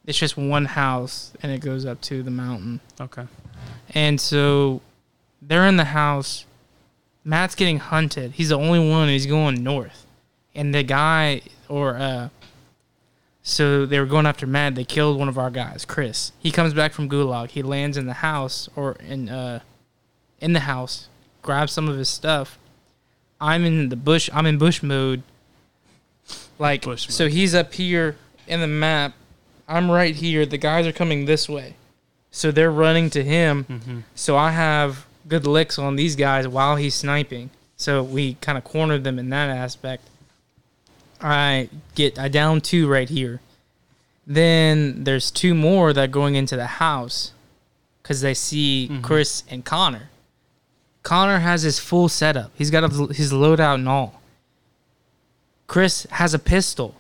it's 0.05 0.17
just 0.17 0.37
one 0.37 0.65
house, 0.65 1.33
and 1.41 1.51
it 1.51 1.61
goes 1.61 1.85
up 1.85 2.01
to 2.01 2.23
the 2.23 2.31
mountain. 2.31 2.79
Okay. 2.99 3.25
And 3.93 4.19
so 4.19 4.81
they're 5.41 5.67
in 5.67 5.77
the 5.77 5.85
house. 5.85 6.45
Matt's 7.23 7.55
getting 7.55 7.79
hunted. 7.79 8.33
He's 8.33 8.49
the 8.49 8.57
only 8.57 8.87
one. 8.89 9.09
He's 9.09 9.25
going 9.25 9.63
north. 9.63 10.05
And 10.53 10.73
the 10.73 10.83
guy, 10.83 11.41
or, 11.67 11.97
uh, 11.97 12.29
so 13.41 13.85
they 13.85 13.99
were 13.99 14.05
going 14.05 14.25
after 14.25 14.45
Matt. 14.45 14.75
They 14.75 14.85
killed 14.85 15.17
one 15.17 15.27
of 15.27 15.37
our 15.37 15.49
guys, 15.49 15.85
Chris. 15.85 16.31
He 16.39 16.51
comes 16.51 16.73
back 16.73 16.93
from 16.93 17.09
Gulag. 17.09 17.49
He 17.49 17.63
lands 17.63 17.97
in 17.97 18.05
the 18.05 18.13
house, 18.13 18.69
or 18.75 18.93
in, 18.93 19.29
uh, 19.29 19.61
in 20.39 20.53
the 20.53 20.61
house, 20.61 21.09
grabs 21.41 21.71
some 21.71 21.87
of 21.89 21.97
his 21.97 22.09
stuff. 22.09 22.59
I'm 23.39 23.65
in 23.65 23.89
the 23.89 23.95
bush. 23.95 24.29
I'm 24.33 24.45
in 24.45 24.57
bush 24.57 24.81
mode. 24.81 25.23
Like, 26.57 26.83
Bush 26.83 27.07
so 27.09 27.27
he's 27.27 27.53
up 27.53 27.73
here 27.73 28.15
in 28.47 28.61
the 28.61 28.67
map. 28.67 29.13
I'm 29.67 29.91
right 29.91 30.15
here. 30.15 30.45
The 30.45 30.57
guys 30.57 30.87
are 30.87 30.91
coming 30.93 31.25
this 31.25 31.49
way. 31.49 31.75
So 32.31 32.51
they're 32.51 32.71
running 32.71 33.09
to 33.11 33.23
him. 33.23 33.65
Mm-hmm. 33.65 33.99
So 34.15 34.37
I 34.37 34.51
have 34.51 35.05
good 35.27 35.45
licks 35.47 35.77
on 35.77 35.95
these 35.95 36.15
guys 36.15 36.47
while 36.47 36.75
he's 36.77 36.95
sniping. 36.95 37.49
So 37.77 38.01
we 38.03 38.35
kind 38.35 38.57
of 38.57 38.63
cornered 38.63 39.03
them 39.03 39.19
in 39.19 39.29
that 39.29 39.49
aspect. 39.49 40.03
I 41.21 41.69
get 41.95 42.17
I 42.19 42.27
down 42.29 42.61
two 42.61 42.87
right 42.87 43.09
here. 43.09 43.41
Then 44.27 45.03
there's 45.03 45.29
two 45.31 45.53
more 45.53 45.93
that 45.93 46.03
are 46.03 46.07
going 46.11 46.35
into 46.35 46.55
the 46.55 46.67
house 46.67 47.31
because 48.01 48.21
they 48.21 48.33
see 48.33 48.87
Mhm. 48.91 49.01
Chris 49.03 49.43
and 49.49 49.63
Connor. 49.65 50.09
Connor 51.05 51.37
has 51.37 51.61
his 51.61 51.77
full 51.77 52.09
setup. 52.09 52.51
He's 52.55 52.71
got 52.71 52.81
his 53.11 53.31
loadout 53.31 53.75
and 53.75 53.87
all. 53.87 54.21
Chris 55.67 56.07
has 56.09 56.33
a 56.33 56.39
pistol, 56.39 56.95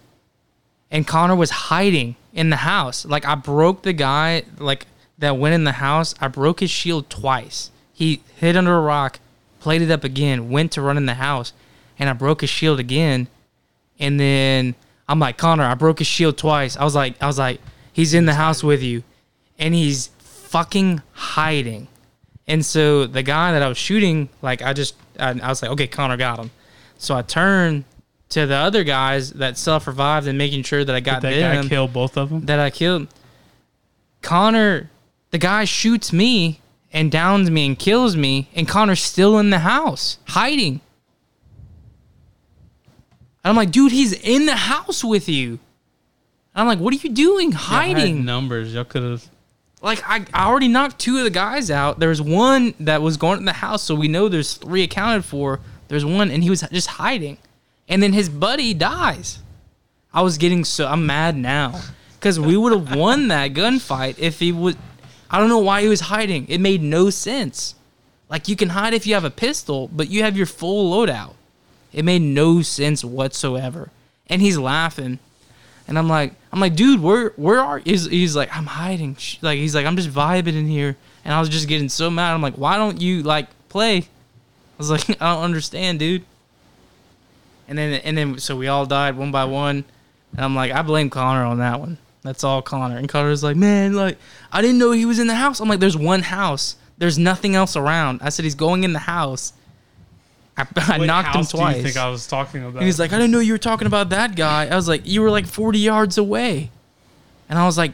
and 0.91 1.07
Connor 1.07 1.35
was 1.35 1.49
hiding 1.49 2.15
in 2.31 2.51
the 2.51 2.57
house. 2.57 3.03
Like 3.03 3.25
I 3.25 3.33
broke 3.33 3.81
the 3.81 3.93
guy 3.93 4.43
like 4.59 4.85
that 5.17 5.39
went 5.39 5.55
in 5.55 5.63
the 5.63 5.71
house. 5.71 6.13
I 6.21 6.27
broke 6.27 6.59
his 6.59 6.69
shield 6.69 7.09
twice. 7.09 7.71
He 7.93 8.21
hid 8.35 8.55
under 8.55 8.77
a 8.77 8.81
rock, 8.81 9.19
played 9.59 9.81
it 9.81 9.89
up 9.89 10.03
again, 10.03 10.51
went 10.51 10.71
to 10.73 10.83
run 10.83 10.97
in 10.97 11.07
the 11.07 11.15
house, 11.15 11.51
and 11.97 12.07
I 12.07 12.13
broke 12.13 12.41
his 12.41 12.49
shield 12.51 12.79
again. 12.79 13.27
And 13.97 14.19
then 14.19 14.75
I'm 15.09 15.17
like, 15.17 15.37
Connor, 15.39 15.63
I 15.63 15.73
broke 15.73 15.97
his 15.97 16.07
shield 16.07 16.37
twice. 16.37 16.77
I 16.77 16.83
was 16.83 16.93
like, 16.93 17.15
I 17.23 17.25
was 17.25 17.39
like, 17.39 17.59
he's 17.91 18.13
in 18.13 18.27
the 18.27 18.35
house 18.35 18.63
with 18.63 18.83
you, 18.83 19.01
and 19.57 19.73
he's 19.73 20.11
fucking 20.19 21.01
hiding. 21.13 21.87
And 22.47 22.63
so 22.65 23.07
the 23.07 23.23
guy 23.23 23.53
that 23.53 23.61
I 23.63 23.67
was 23.67 23.77
shooting, 23.77 24.29
like 24.41 24.61
I 24.61 24.73
just, 24.73 24.95
I, 25.19 25.29
I 25.41 25.49
was 25.49 25.61
like, 25.61 25.71
okay, 25.71 25.87
Connor 25.87 26.17
got 26.17 26.39
him. 26.39 26.51
So 26.97 27.15
I 27.15 27.21
turned 27.23 27.85
to 28.29 28.45
the 28.45 28.55
other 28.55 28.83
guys 28.83 29.31
that 29.33 29.57
self 29.57 29.87
revived 29.87 30.27
and 30.27 30.37
making 30.37 30.63
sure 30.63 30.83
that 30.83 30.95
I 30.95 30.99
got 30.99 31.21
Did 31.21 31.33
that 31.41 31.53
them 31.53 31.63
guy 31.63 31.69
kill 31.69 31.87
both 31.87 32.17
of 32.17 32.29
them? 32.29 32.45
that 32.45 32.59
I 32.59 32.69
killed. 32.69 33.07
Connor, 34.21 34.89
the 35.31 35.37
guy 35.37 35.65
shoots 35.65 36.11
me 36.13 36.59
and 36.91 37.11
downs 37.11 37.49
me 37.51 37.65
and 37.65 37.77
kills 37.77 38.15
me, 38.15 38.47
and 38.55 38.67
Connor's 38.67 39.01
still 39.01 39.37
in 39.39 39.49
the 39.49 39.59
house 39.59 40.17
hiding. 40.27 40.81
And 43.43 43.49
I'm 43.51 43.55
like, 43.55 43.71
dude, 43.71 43.91
he's 43.91 44.13
in 44.13 44.45
the 44.45 44.55
house 44.55 45.03
with 45.03 45.29
you. 45.29 45.59
And 46.53 46.61
I'm 46.61 46.67
like, 46.67 46.79
what 46.79 46.93
are 46.93 46.97
you 46.97 47.09
doing 47.09 47.51
hiding? 47.51 48.25
numbers. 48.25 48.73
Y'all 48.73 48.85
could 48.85 49.03
have. 49.03 49.29
Like 49.85 50.01
I, 50.03 50.25
I 50.33 50.47
already 50.47 50.67
knocked 50.67 50.97
two 50.97 51.19
of 51.19 51.23
the 51.23 51.29
guys 51.29 51.69
out. 51.69 51.99
There 51.99 52.09
was 52.09 52.19
one 52.21 52.73
that 52.79 53.03
was 53.03 53.17
going 53.17 53.37
in 53.37 53.45
the 53.45 53.53
house, 53.53 53.83
so 53.83 53.93
we 53.93 54.07
know 54.07 54.27
there's 54.27 54.55
three 54.55 54.81
accounted 54.81 55.23
for. 55.23 55.59
There's 55.87 56.03
one, 56.03 56.31
and 56.31 56.43
he 56.43 56.49
was 56.49 56.61
just 56.71 56.87
hiding, 56.87 57.37
and 57.87 58.01
then 58.01 58.11
his 58.11 58.27
buddy 58.27 58.73
dies. 58.73 59.39
I 60.11 60.23
was 60.23 60.39
getting 60.39 60.65
so 60.65 60.87
I'm 60.87 61.05
mad 61.05 61.37
now 61.37 61.81
because 62.15 62.39
we 62.39 62.57
would 62.57 62.71
have 62.71 62.95
won 62.95 63.27
that 63.27 63.53
gunfight 63.53 64.17
if 64.17 64.39
he 64.39 64.51
would. 64.51 64.75
I 65.29 65.39
don't 65.39 65.49
know 65.49 65.59
why 65.59 65.83
he 65.83 65.87
was 65.87 66.01
hiding. 66.01 66.47
It 66.49 66.59
made 66.59 66.81
no 66.81 67.11
sense. 67.11 67.75
Like 68.27 68.47
you 68.47 68.55
can 68.55 68.69
hide 68.69 68.95
if 68.95 69.05
you 69.05 69.13
have 69.13 69.23
a 69.23 69.29
pistol, 69.29 69.87
but 69.93 70.09
you 70.09 70.23
have 70.23 70.35
your 70.35 70.47
full 70.47 70.91
loadout. 70.91 71.35
It 71.93 72.03
made 72.03 72.23
no 72.23 72.63
sense 72.63 73.05
whatsoever. 73.05 73.91
And 74.27 74.41
he's 74.41 74.57
laughing. 74.57 75.19
And 75.87 75.97
I'm 75.97 76.07
like, 76.07 76.33
I'm 76.51 76.59
like, 76.59 76.75
dude, 76.75 77.01
where 77.01 77.29
where 77.35 77.59
are 77.59 77.79
he's, 77.79 78.05
he's 78.05 78.35
like, 78.35 78.55
I'm 78.55 78.65
hiding. 78.65 79.17
Like 79.41 79.59
he's 79.59 79.75
like, 79.75 79.85
I'm 79.85 79.95
just 79.95 80.09
vibing 80.09 80.55
in 80.55 80.67
here. 80.67 80.95
And 81.23 81.33
I 81.33 81.39
was 81.39 81.49
just 81.49 81.67
getting 81.67 81.89
so 81.89 82.09
mad. 82.09 82.33
I'm 82.33 82.41
like, 82.41 82.55
why 82.55 82.77
don't 82.77 83.01
you 83.01 83.23
like 83.23 83.47
play? 83.69 83.97
I 83.97 84.05
was 84.77 84.89
like, 84.95 85.09
I 85.21 85.33
don't 85.33 85.43
understand, 85.43 85.99
dude. 85.99 86.23
And 87.67 87.77
then 87.77 88.01
and 88.01 88.17
then 88.17 88.37
so 88.39 88.55
we 88.55 88.67
all 88.67 88.85
died 88.85 89.17
one 89.17 89.31
by 89.31 89.45
one. 89.45 89.85
And 90.35 90.43
I'm 90.43 90.55
like, 90.55 90.71
I 90.71 90.81
blame 90.81 91.09
Connor 91.09 91.45
on 91.45 91.59
that 91.59 91.79
one. 91.79 91.97
That's 92.23 92.43
all 92.43 92.61
Connor. 92.61 92.97
And 92.97 93.07
Connor's 93.07 93.43
like, 93.43 93.55
man, 93.55 93.93
like 93.93 94.17
I 94.51 94.61
didn't 94.61 94.79
know 94.79 94.91
he 94.91 95.05
was 95.05 95.19
in 95.19 95.27
the 95.27 95.35
house. 95.35 95.59
I'm 95.59 95.69
like, 95.69 95.79
there's 95.79 95.97
one 95.97 96.23
house. 96.23 96.75
There's 96.97 97.19
nothing 97.19 97.55
else 97.55 97.75
around. 97.75 98.21
I 98.23 98.29
said 98.29 98.43
he's 98.43 98.55
going 98.55 98.83
in 98.83 98.93
the 98.93 98.99
house. 98.99 99.53
I, 100.57 100.61
I 100.75 100.97
What 100.97 101.05
knocked 101.05 101.27
him 101.29 101.33
house 101.33 101.51
twice. 101.51 101.73
Do 101.73 101.79
you 101.79 101.85
think 101.85 101.97
I 101.97 102.09
was 102.09 102.27
talking 102.27 102.63
about? 102.63 102.81
He 102.81 102.87
was 102.87 102.99
like, 102.99 103.11
I 103.13 103.17
didn't 103.17 103.31
know 103.31 103.39
you 103.39 103.53
were 103.53 103.57
talking 103.57 103.87
about 103.87 104.09
that 104.09 104.35
guy. 104.35 104.67
I 104.67 104.75
was 104.75 104.87
like, 104.87 105.05
you 105.05 105.21
were 105.21 105.29
like 105.29 105.47
40 105.47 105.79
yards 105.79 106.17
away. 106.17 106.71
And 107.49 107.59
I 107.59 107.65
was 107.65 107.77
like, 107.77 107.93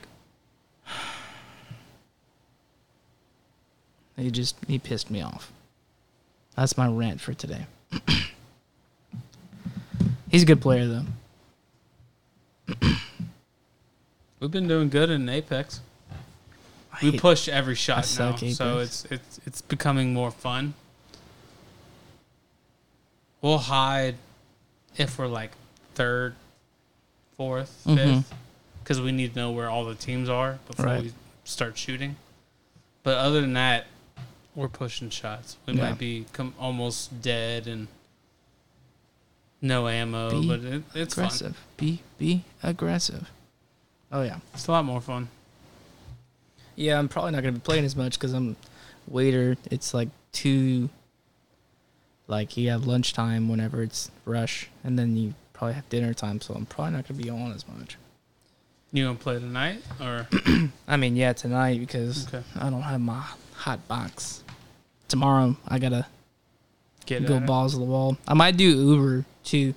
he 4.16 4.32
just, 4.32 4.56
he 4.68 4.80
pissed 4.80 5.10
me 5.10 5.22
off. 5.22 5.52
That's 6.56 6.78
my 6.78 6.88
rant 6.88 7.20
for 7.22 7.34
today. 7.34 7.66
He's 10.30 10.44
a 10.44 10.46
good 10.46 10.62
player, 10.62 10.88
though. 10.88 11.06
We've 14.40 14.52
been 14.52 14.68
doing 14.68 14.90
good 14.90 15.10
in 15.10 15.28
Apex. 15.28 15.82
I 16.94 16.98
We 17.04 17.18
push 17.20 17.48
every 17.48 17.76
shot 17.76 18.08
now, 18.20 18.36
so 18.36 18.80
it's 18.80 19.06
it's 19.06 19.40
it's 19.46 19.62
becoming 19.62 20.14
more 20.14 20.32
fun. 20.32 20.74
We'll 23.42 23.58
hide 23.58 24.16
if 24.98 25.18
we're 25.18 25.28
like 25.28 25.52
third, 25.96 26.36
fourth, 27.36 27.84
Mhm. 27.86 27.96
fifth, 28.24 28.34
because 28.84 29.02
we 29.02 29.12
need 29.12 29.34
to 29.34 29.40
know 29.40 29.52
where 29.52 29.70
all 29.70 29.86
the 29.86 29.96
teams 29.96 30.30
are 30.30 30.60
before 30.68 30.86
Right. 30.86 31.04
we 31.04 31.14
start 31.44 31.78
shooting. 31.78 32.16
But 33.04 33.18
other 33.18 33.42
than 33.42 33.54
that, 33.54 33.88
we're 34.56 34.68
pushing 34.70 35.10
shots. 35.10 35.58
We 35.66 35.74
Yeah. 35.74 35.90
might 35.90 35.98
be 35.98 36.26
com- 36.34 36.54
almost 36.60 37.22
dead 37.22 37.68
and 37.68 37.88
no 39.62 39.88
ammo, 39.88 40.42
Be 40.42 40.48
but 40.48 40.60
it, 40.60 40.84
it's 40.94 41.16
fun. 41.16 41.26
aggressive. 41.26 41.58
Be, 41.78 42.02
be 42.20 42.44
aggressive. 42.62 43.30
Oh, 44.12 44.22
yeah. 44.24 44.40
It's 44.54 44.68
a 44.68 44.72
lot 44.72 44.86
more 44.86 45.02
fun. 45.02 45.30
Yeah, 46.76 47.00
I'm 47.00 47.08
probably 47.10 47.32
not 47.32 47.42
gonna 47.42 47.54
be 47.54 47.60
playing 47.60 47.86
as 47.86 47.96
much 47.96 48.14
because 48.14 48.34
I'm 48.34 48.56
waiter. 49.08 49.58
It's 49.70 49.94
like 49.94 50.10
two. 50.32 50.90
Like 52.32 52.56
you 52.56 52.70
have 52.70 52.88
lunchtime 52.88 53.50
whenever 53.50 53.84
it's 53.84 54.10
rush, 54.24 54.70
and 54.86 54.98
then 54.98 55.18
you 55.18 55.34
probably 55.52 55.74
have 55.74 55.90
dinner 55.90 56.14
time. 56.14 56.40
So 56.40 56.54
I'm 56.54 56.66
probably 56.66 56.94
not 56.94 57.06
gonna 57.06 57.22
be 57.22 57.30
on 57.30 57.52
as 57.52 57.68
much. 57.68 57.98
You 58.94 59.04
gonna 59.04 59.18
play 59.18 59.38
tonight 59.38 59.84
or 60.00 60.30
I 60.88 60.96
mean, 60.96 61.18
yeah, 61.18 61.34
tonight 61.34 61.82
because 61.82 62.30
okay? 62.30 62.42
I 62.58 62.70
don't 62.70 62.84
have 62.84 63.02
my 63.02 63.22
hot 63.54 63.86
box. 63.90 64.46
Tomorrow 65.10 65.58
I 65.68 65.78
gotta 65.78 66.08
Get 67.06 67.26
go 67.26 67.42
balls 67.42 67.74
to 67.74 67.80
the 67.80 67.86
wall. 67.86 68.18
I 68.26 68.34
might 68.34 68.56
do 68.56 68.64
Uber 68.64 69.26
too. 69.44 69.74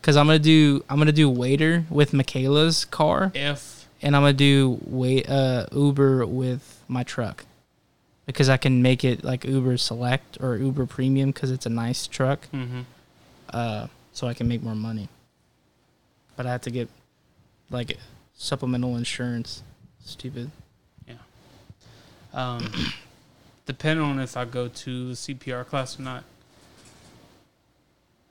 Cause 0.00 0.16
I'm 0.16 0.26
gonna 0.26 0.38
do 0.38 0.82
I'm 0.88 0.96
gonna 0.96 1.12
do 1.12 1.28
waiter 1.28 1.84
with 1.90 2.14
Michaela's 2.14 2.86
car, 2.86 3.30
If 3.34 3.86
and 4.00 4.16
I'm 4.16 4.22
gonna 4.22 4.32
do 4.32 4.80
wait 4.86 5.28
uh 5.28 5.66
Uber 5.70 6.24
with 6.24 6.82
my 6.88 7.02
truck, 7.02 7.44
because 8.26 8.48
I 8.48 8.56
can 8.56 8.82
make 8.82 9.04
it 9.04 9.24
like 9.24 9.44
Uber 9.44 9.76
Select 9.76 10.38
or 10.40 10.56
Uber 10.56 10.86
Premium 10.86 11.30
because 11.30 11.50
it's 11.50 11.66
a 11.66 11.70
nice 11.70 12.06
truck. 12.06 12.46
hmm 12.48 12.82
Uh, 13.50 13.86
so 14.12 14.26
I 14.26 14.34
can 14.34 14.46
make 14.48 14.62
more 14.62 14.74
money. 14.74 15.08
But 16.36 16.46
I 16.46 16.50
have 16.52 16.62
to 16.62 16.70
get 16.70 16.88
like 17.70 17.98
supplemental 18.34 18.96
insurance. 18.96 19.62
Stupid. 20.04 20.50
Yeah. 21.06 21.14
Um, 22.32 22.72
depending 23.66 24.04
on 24.04 24.18
if 24.20 24.36
I 24.36 24.44
go 24.44 24.68
to 24.68 25.08
the 25.08 25.14
CPR 25.14 25.66
class 25.66 25.98
or 25.98 26.02
not, 26.02 26.24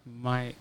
might 0.06 0.56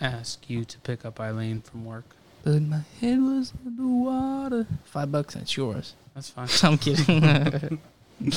ask 0.00 0.48
you 0.48 0.64
to 0.64 0.78
pick 0.80 1.04
up 1.04 1.20
Eileen 1.20 1.60
from 1.60 1.84
work. 1.84 2.04
But 2.44 2.62
my 2.62 2.80
head 3.00 3.20
was 3.20 3.52
underwater. 3.66 4.66
Five 4.84 5.10
bucks, 5.12 5.34
and 5.34 5.42
it's 5.42 5.56
yours. 5.56 5.94
That's 6.14 6.30
fine. 6.30 6.48
I'm 6.62 6.78
kidding. 6.78 7.78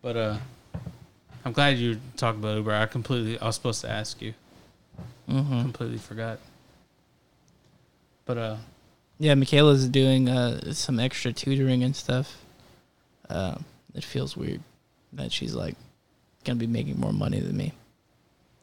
But 0.00 0.16
uh, 0.16 0.38
I'm 1.44 1.52
glad 1.52 1.76
you 1.78 2.00
talked 2.16 2.38
about 2.38 2.56
Uber. 2.56 2.72
I 2.72 2.86
completely 2.86 3.38
I 3.38 3.46
was 3.46 3.56
supposed 3.56 3.80
to 3.82 3.90
ask 3.90 4.22
you. 4.22 4.32
hmm 5.28 5.62
Completely 5.62 5.98
forgot. 5.98 6.38
But 8.24 8.38
uh, 8.38 8.56
Yeah, 9.18 9.34
Michaela's 9.34 9.88
doing 9.88 10.28
uh, 10.28 10.72
some 10.72 11.00
extra 11.00 11.32
tutoring 11.32 11.82
and 11.82 11.96
stuff. 11.96 12.38
Uh, 13.28 13.56
it 13.94 14.04
feels 14.04 14.36
weird 14.36 14.60
that 15.12 15.32
she's 15.32 15.54
like 15.54 15.74
gonna 16.44 16.58
be 16.58 16.66
making 16.66 16.98
more 17.00 17.12
money 17.12 17.40
than 17.40 17.56
me, 17.56 17.72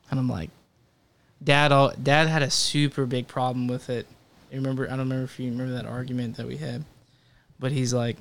and 0.10 0.20
I'm 0.20 0.30
like, 0.30 0.50
Dad. 1.44 1.72
All 1.72 1.92
Dad 2.02 2.28
had 2.28 2.42
a 2.44 2.50
super 2.50 3.06
big 3.06 3.28
problem 3.28 3.68
with 3.68 3.90
it. 3.90 4.08
You 4.52 4.58
remember? 4.58 4.86
I 4.86 4.92
don't 4.92 5.00
remember 5.00 5.26
if 5.26 5.40
you 5.40 5.52
remember 5.52 5.74
that 5.74 5.86
argument 5.86 6.38
that 6.38 6.48
we 6.48 6.58
had, 6.58 6.86
but 7.60 7.72
he's 7.72 7.94
like, 7.94 8.18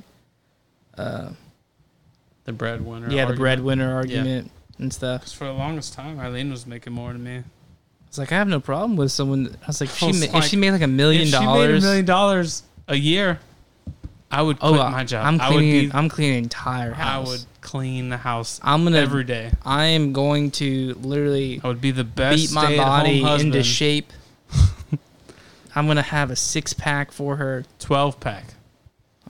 uh, 0.99 1.31
the 2.45 2.53
breadwinner. 2.53 3.11
yeah, 3.11 3.25
the 3.27 3.35
breadwinner 3.35 3.95
argument 3.95 4.51
and 4.79 4.93
stuff. 4.93 5.23
'Cause 5.23 5.33
for 5.33 5.45
the 5.45 5.53
longest 5.53 5.93
time, 5.95 6.19
Eileen 6.21 6.51
was 6.51 6.67
making 6.67 6.93
more 6.93 7.13
than 7.13 7.23
me. 7.25 7.43
It's 8.09 8.19
like 8.19 8.31
I 8.33 8.37
have 8.37 8.49
no 8.49 8.61
problem 8.61 8.97
with 8.97 9.11
someone. 9.13 9.57
I 9.63 9.67
was 9.67 9.81
like, 9.81 9.91
if 9.91 9.97
I 9.97 9.99
she, 9.99 10.07
was 10.07 10.33
ma- 10.33 10.39
if 10.39 10.45
she 10.45 10.57
made 10.57 10.71
like 10.73 10.83
a 10.83 10.87
million 10.87 11.31
dollars, 11.31 11.67
she 11.67 11.73
made 11.73 11.79
a 11.79 11.81
million 11.81 12.05
dollars 12.05 12.63
a 12.87 12.95
year, 12.97 13.41
I 14.31 14.43
would 14.43 14.59
Oh, 14.61 14.71
quit 14.71 14.81
I- 14.83 14.91
my 14.91 15.05
job. 15.05 15.27
I'm 15.27 15.41
I 15.41 15.49
would 15.49 15.55
cleaning. 15.57 15.89
be. 15.91 15.95
I'm 15.95 16.09
cleaning 16.09 16.33
the 16.35 16.39
entire 16.45 16.95
I 16.97 17.19
would 17.19 17.45
clean 17.61 18.11
the 18.11 18.17
house 18.19 18.61
I'm 18.63 18.85
gonna. 18.85 18.99
every 18.99 19.25
day. 19.25 19.51
I 19.65 19.87
am 19.87 20.13
going 20.13 20.51
to 20.53 20.95
literally 21.03 21.61
I 21.65 21.69
would 21.69 21.81
be 21.81 21.91
the 21.93 22.05
best 22.05 22.37
beat 22.37 22.53
my 22.53 22.77
body 22.77 23.23
into 23.23 23.63
shape. 23.65 24.13
I'm 25.75 25.87
gonna 25.89 26.03
have 26.03 26.31
a 26.31 26.37
six 26.37 26.73
pack 26.73 27.11
for 27.11 27.37
her. 27.37 27.65
Twelve 27.81 28.21
pack. 28.21 28.54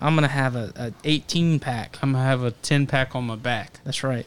I'm 0.05 0.15
gonna 0.15 0.29
have 0.29 0.55
a, 0.55 0.71
a 0.77 0.93
18 1.05 1.61
pack. 1.61 1.99
I'm 2.03 2.13
gonna 2.13 2.23
have 2.23 2.43
a 2.43 2.51
ten 2.51 2.87
pack 2.87 3.17
on 3.17 3.25
my 3.25 3.37
back. 3.37 3.81
That's 3.85 4.05
right. 4.05 4.27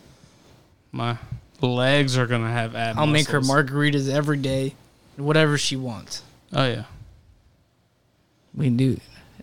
My 0.92 1.20
legs 1.62 2.18
are 2.18 2.26
gonna 2.26 2.52
have 2.52 2.76
ab. 2.76 2.98
I'll 2.98 3.06
make 3.06 3.28
her 3.28 3.40
muscles. 3.40 3.70
margaritas 3.70 4.12
every 4.12 4.38
day, 4.38 4.74
whatever 5.18 5.56
she 5.56 5.76
wants. 5.76 6.24
Oh 6.52 6.66
yeah. 6.66 6.86
We 8.56 8.66
can 8.66 8.78
do 8.78 9.00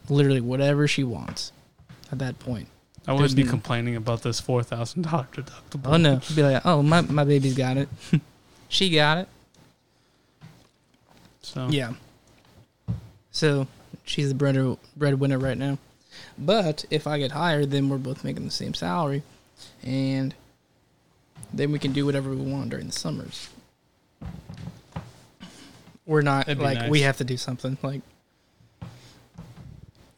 literally 0.09 0.41
whatever 0.41 0.89
she 0.89 1.05
wants. 1.05 1.53
At 2.11 2.19
that 2.19 2.41
point. 2.41 2.67
I 3.07 3.13
wouldn't 3.13 3.21
There's 3.21 3.35
be 3.37 3.43
n- 3.43 3.49
complaining 3.49 3.95
about 3.95 4.23
this 4.23 4.41
four 4.41 4.65
thousand 4.65 5.03
dollar 5.03 5.29
deductible. 5.33 5.87
Oh 5.87 5.97
no, 5.99 6.21
be 6.35 6.43
like, 6.43 6.67
oh 6.67 6.83
my 6.83 7.03
my 7.03 7.23
baby's 7.23 7.57
got 7.57 7.77
it. 7.77 7.89
she 8.69 8.91
got 8.91 9.19
it. 9.19 9.29
So 11.43 11.69
Yeah. 11.69 11.93
So 13.31 13.69
she's 14.05 14.31
the 14.31 14.35
bread 14.35 14.57
breadwinner 14.97 15.39
right 15.39 15.57
now. 15.57 15.79
But 16.39 16.85
if 16.91 17.07
I 17.07 17.19
get 17.19 17.33
hired, 17.33 17.71
then 17.71 17.89
we're 17.89 17.99
both 17.99 18.25
making 18.25 18.45
the 18.45 18.51
same 18.51 18.75
salary, 18.75 19.23
and 19.83 20.35
then 21.53 21.73
we 21.73 21.79
can 21.79 21.93
do 21.93 22.07
whatever 22.07 22.31
we 22.31 22.37
want 22.37 22.71
during 22.71 22.87
the 22.87 22.93
summers. 22.93 23.49
We're 26.07 26.23
not 26.23 26.49
like 26.59 26.91
we 26.91 27.01
have 27.01 27.17
to 27.19 27.25
do 27.25 27.37
something 27.37 27.79
like 27.83 28.03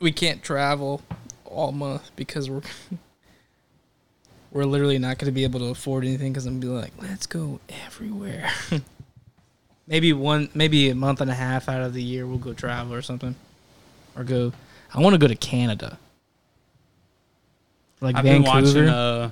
we 0.00 0.12
can't 0.12 0.42
travel 0.42 1.02
all 1.44 1.72
month 1.72 2.10
because 2.16 2.50
we're 2.50 2.62
we're 4.50 4.64
literally 4.64 4.98
not 4.98 5.18
going 5.18 5.26
to 5.26 5.32
be 5.32 5.44
able 5.44 5.60
to 5.60 5.66
afford 5.66 6.04
anything 6.04 6.32
because 6.32 6.46
I'm 6.46 6.60
gonna 6.60 6.72
be 6.72 6.80
like, 6.80 6.92
let's 7.00 7.26
go 7.26 7.60
everywhere. 7.84 8.50
maybe 9.86 10.12
one, 10.12 10.48
maybe 10.54 10.90
a 10.90 10.94
month 10.94 11.20
and 11.20 11.30
a 11.30 11.34
half 11.34 11.68
out 11.68 11.82
of 11.82 11.94
the 11.94 12.02
year 12.02 12.26
we'll 12.26 12.38
go 12.38 12.52
travel 12.52 12.94
or 12.94 13.02
something, 13.02 13.34
or 14.16 14.24
go. 14.24 14.52
I 14.96 15.00
want 15.00 15.12
to 15.14 15.18
go 15.18 15.28
to 15.28 15.34
Canada, 15.36 15.98
like 18.00 18.16
I've 18.16 18.24
Vancouver. 18.24 18.62
been 18.62 18.64
watching 18.64 18.88
uh, 18.88 19.30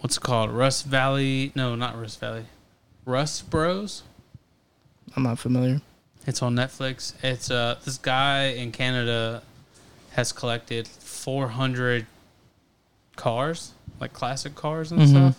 what's 0.00 0.16
it 0.16 0.20
called? 0.20 0.50
Rust 0.50 0.86
Valley? 0.86 1.50
No, 1.56 1.74
not 1.74 1.98
Rust 2.00 2.20
Valley. 2.20 2.44
Rust 3.04 3.50
Bros. 3.50 4.02
I'm 5.16 5.24
not 5.24 5.38
familiar. 5.38 5.80
It's 6.26 6.42
on 6.42 6.54
Netflix. 6.54 7.14
It's 7.24 7.50
uh 7.50 7.76
this 7.84 7.98
guy 7.98 8.44
in 8.48 8.70
Canada 8.72 9.42
has 10.12 10.32
collected 10.32 10.86
400 10.86 12.06
cars, 13.16 13.72
like 14.00 14.12
classic 14.12 14.54
cars 14.54 14.92
and 14.92 15.00
Mhm. 15.00 15.08
stuff, 15.08 15.36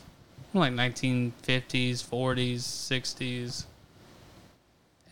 like 0.54 0.74
1950s, 0.74 2.02
40s, 2.04 2.64
60s. 2.66 3.66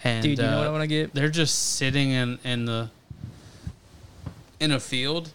And 0.03 0.23
Dude, 0.23 0.37
you 0.37 0.43
know 0.43 0.53
uh, 0.53 0.57
what 0.59 0.67
I 0.67 0.71
want 0.71 0.81
to 0.83 0.87
get? 0.87 1.13
they're 1.13 1.29
just 1.29 1.75
sitting 1.75 2.11
in 2.11 2.39
in 2.43 2.65
the 2.65 2.89
in 4.59 4.71
a 4.71 4.79
field 4.79 5.31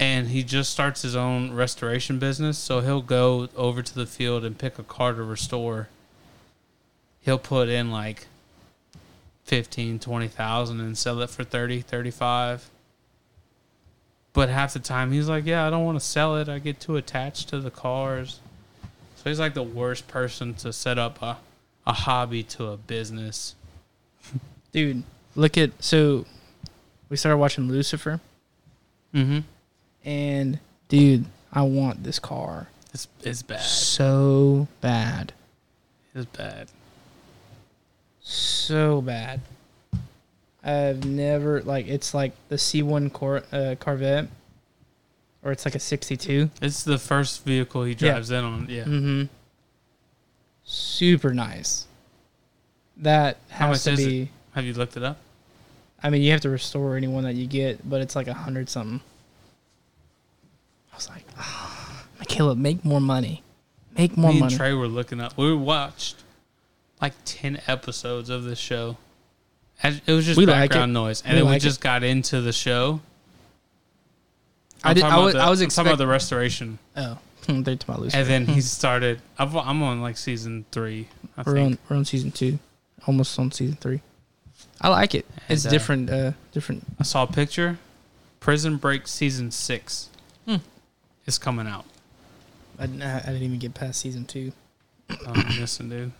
and 0.00 0.28
he 0.28 0.42
just 0.42 0.70
starts 0.70 1.02
his 1.02 1.16
own 1.16 1.52
restoration 1.52 2.18
business. 2.18 2.56
So 2.58 2.80
he'll 2.80 3.02
go 3.02 3.48
over 3.56 3.82
to 3.82 3.94
the 3.94 4.06
field 4.06 4.44
and 4.44 4.56
pick 4.56 4.78
a 4.78 4.84
car 4.84 5.12
to 5.12 5.22
restore. 5.22 5.88
He'll 7.20 7.38
put 7.38 7.68
in 7.68 7.90
like 7.90 8.26
15 9.44 9.98
20,000 9.98 10.80
and 10.80 10.98
sell 10.98 11.22
it 11.22 11.30
for 11.30 11.42
30 11.42 11.80
35 11.80 12.68
but 14.34 14.50
half 14.50 14.74
the 14.74 14.78
time 14.78 15.10
he's 15.10 15.26
like 15.26 15.46
yeah 15.46 15.66
I 15.66 15.70
don't 15.70 15.84
want 15.84 15.98
to 15.98 16.04
sell 16.04 16.36
it. 16.36 16.48
I 16.48 16.58
get 16.58 16.80
too 16.80 16.96
attached 16.96 17.48
to 17.50 17.60
the 17.60 17.70
cars. 17.70 18.40
So 19.16 19.30
he's 19.30 19.40
like 19.40 19.54
the 19.54 19.62
worst 19.62 20.06
person 20.08 20.54
to 20.54 20.72
set 20.72 20.98
up 20.98 21.22
a 21.22 21.38
a 21.86 21.92
hobby 21.92 22.42
to 22.42 22.66
a 22.66 22.76
business 22.76 23.54
Dude, 24.72 25.02
look 25.34 25.56
at 25.58 25.82
so 25.82 26.26
we 27.08 27.16
started 27.16 27.38
watching 27.38 27.68
Lucifer, 27.68 28.20
Mm-hmm. 29.14 29.38
and 30.04 30.58
dude, 30.88 31.24
I 31.52 31.62
want 31.62 32.02
this 32.04 32.18
car 32.18 32.68
It's 32.92 33.08
it's 33.22 33.42
bad. 33.42 33.60
so 33.62 34.68
bad, 34.80 35.32
It's 36.14 36.26
bad. 36.26 36.68
so 38.20 39.00
bad. 39.00 39.40
I've 40.62 41.04
never 41.06 41.62
like 41.62 41.86
it's 41.88 42.12
like 42.12 42.32
the 42.48 42.56
C1 42.56 43.12
Cor- 43.12 43.44
uh, 43.52 43.76
Corvette, 43.80 44.28
or 45.42 45.52
it's 45.52 45.64
like 45.64 45.74
a 45.74 45.78
62. 45.80 46.50
It's 46.60 46.82
the 46.82 46.98
first 46.98 47.44
vehicle 47.44 47.84
he 47.84 47.92
Yeah. 47.92 48.10
drives 48.12 48.30
in 48.30 48.44
on. 48.44 48.66
Yeah. 48.68 48.84
Mm-hmm. 48.84 49.24
Super 50.64 51.32
nice. 51.32 51.86
That 52.98 53.36
How 53.48 53.68
has 53.68 53.84
to 53.84 53.96
be. 53.96 54.30
Have 54.54 54.64
you 54.64 54.74
looked 54.74 54.96
it 54.96 55.02
up? 55.02 55.18
I 56.02 56.10
mean, 56.10 56.22
you 56.22 56.30
have 56.32 56.40
to 56.42 56.50
restore 56.50 56.96
anyone 56.96 57.24
that 57.24 57.34
you 57.34 57.46
get, 57.46 57.88
but 57.88 58.00
it's 58.00 58.14
like 58.16 58.28
a 58.28 58.34
hundred 58.34 58.68
something. 58.68 59.00
I 60.92 60.96
was 60.96 61.08
like, 61.08 61.24
oh, 61.38 62.04
Michaela, 62.18 62.56
make 62.56 62.84
more 62.84 63.00
money, 63.00 63.42
make 63.96 64.16
more 64.16 64.32
Me 64.32 64.40
money. 64.40 64.52
and 64.52 64.58
Trey 64.60 64.72
were 64.74 64.88
looking 64.88 65.20
up. 65.20 65.36
We 65.36 65.54
watched 65.54 66.16
like 67.00 67.12
ten 67.24 67.60
episodes 67.66 68.30
of 68.30 68.44
this 68.44 68.58
show. 68.58 68.96
And 69.82 70.00
It 70.06 70.12
was 70.12 70.26
just 70.26 70.36
We 70.36 70.44
background 70.46 70.90
it. 70.90 70.94
noise, 70.94 71.22
and 71.22 71.34
We 71.34 71.38
then 71.38 71.46
we 71.46 71.52
like 71.52 71.62
just 71.62 71.80
got 71.80 72.02
into 72.02 72.40
the 72.40 72.52
show. 72.52 73.00
I 74.82 74.90
I'm 74.90 74.94
did- 74.94 75.04
I 75.04 75.18
was- 75.18 75.34
the- 75.34 75.40
I 75.40 75.50
was 75.50 75.60
I'm 75.60 75.68
talking 75.68 75.88
about 75.90 75.98
the 75.98 76.06
restoration, 76.08 76.78
oh, 76.96 77.18
they're 77.46 77.76
talking 77.76 77.78
about 77.86 78.00
Lucifer. 78.00 78.18
and 78.18 78.28
then 78.28 78.46
he 78.46 78.60
started. 78.60 79.20
I've, 79.38 79.54
I'm 79.56 79.82
on 79.84 80.00
like 80.02 80.16
season 80.16 80.64
three. 80.72 81.06
I 81.36 81.42
we're 81.46 81.54
think. 81.54 81.66
on 81.72 81.78
we're 81.88 81.96
on 81.96 82.04
season 82.04 82.32
two, 82.32 82.58
almost 83.08 83.36
on 83.38 83.50
season 83.50 83.76
three. 83.80 84.00
I 84.80 84.88
like 84.88 85.14
it. 85.16 85.26
It's 85.48 85.64
And, 85.64 85.68
uh, 85.68 85.72
different. 85.72 86.10
Uh, 86.10 86.32
different. 86.52 86.84
I 87.00 87.02
saw 87.02 87.24
a 87.24 87.26
picture. 87.26 87.78
Prison 88.38 88.76
Break 88.76 89.08
season 89.08 89.50
six 89.50 90.08
Hmm. 90.46 90.56
is 91.26 91.38
coming 91.38 91.66
out. 91.66 91.84
I, 92.78 92.86
didn't- 92.86 93.02
I 93.02 93.20
didn't 93.20 93.42
even 93.42 93.58
get 93.58 93.74
past 93.74 93.98
season 94.00 94.24
two. 94.24 94.52
Oh, 95.10 95.16
I'm 95.34 95.48
missing, 95.60 95.88
dude. 95.88 96.12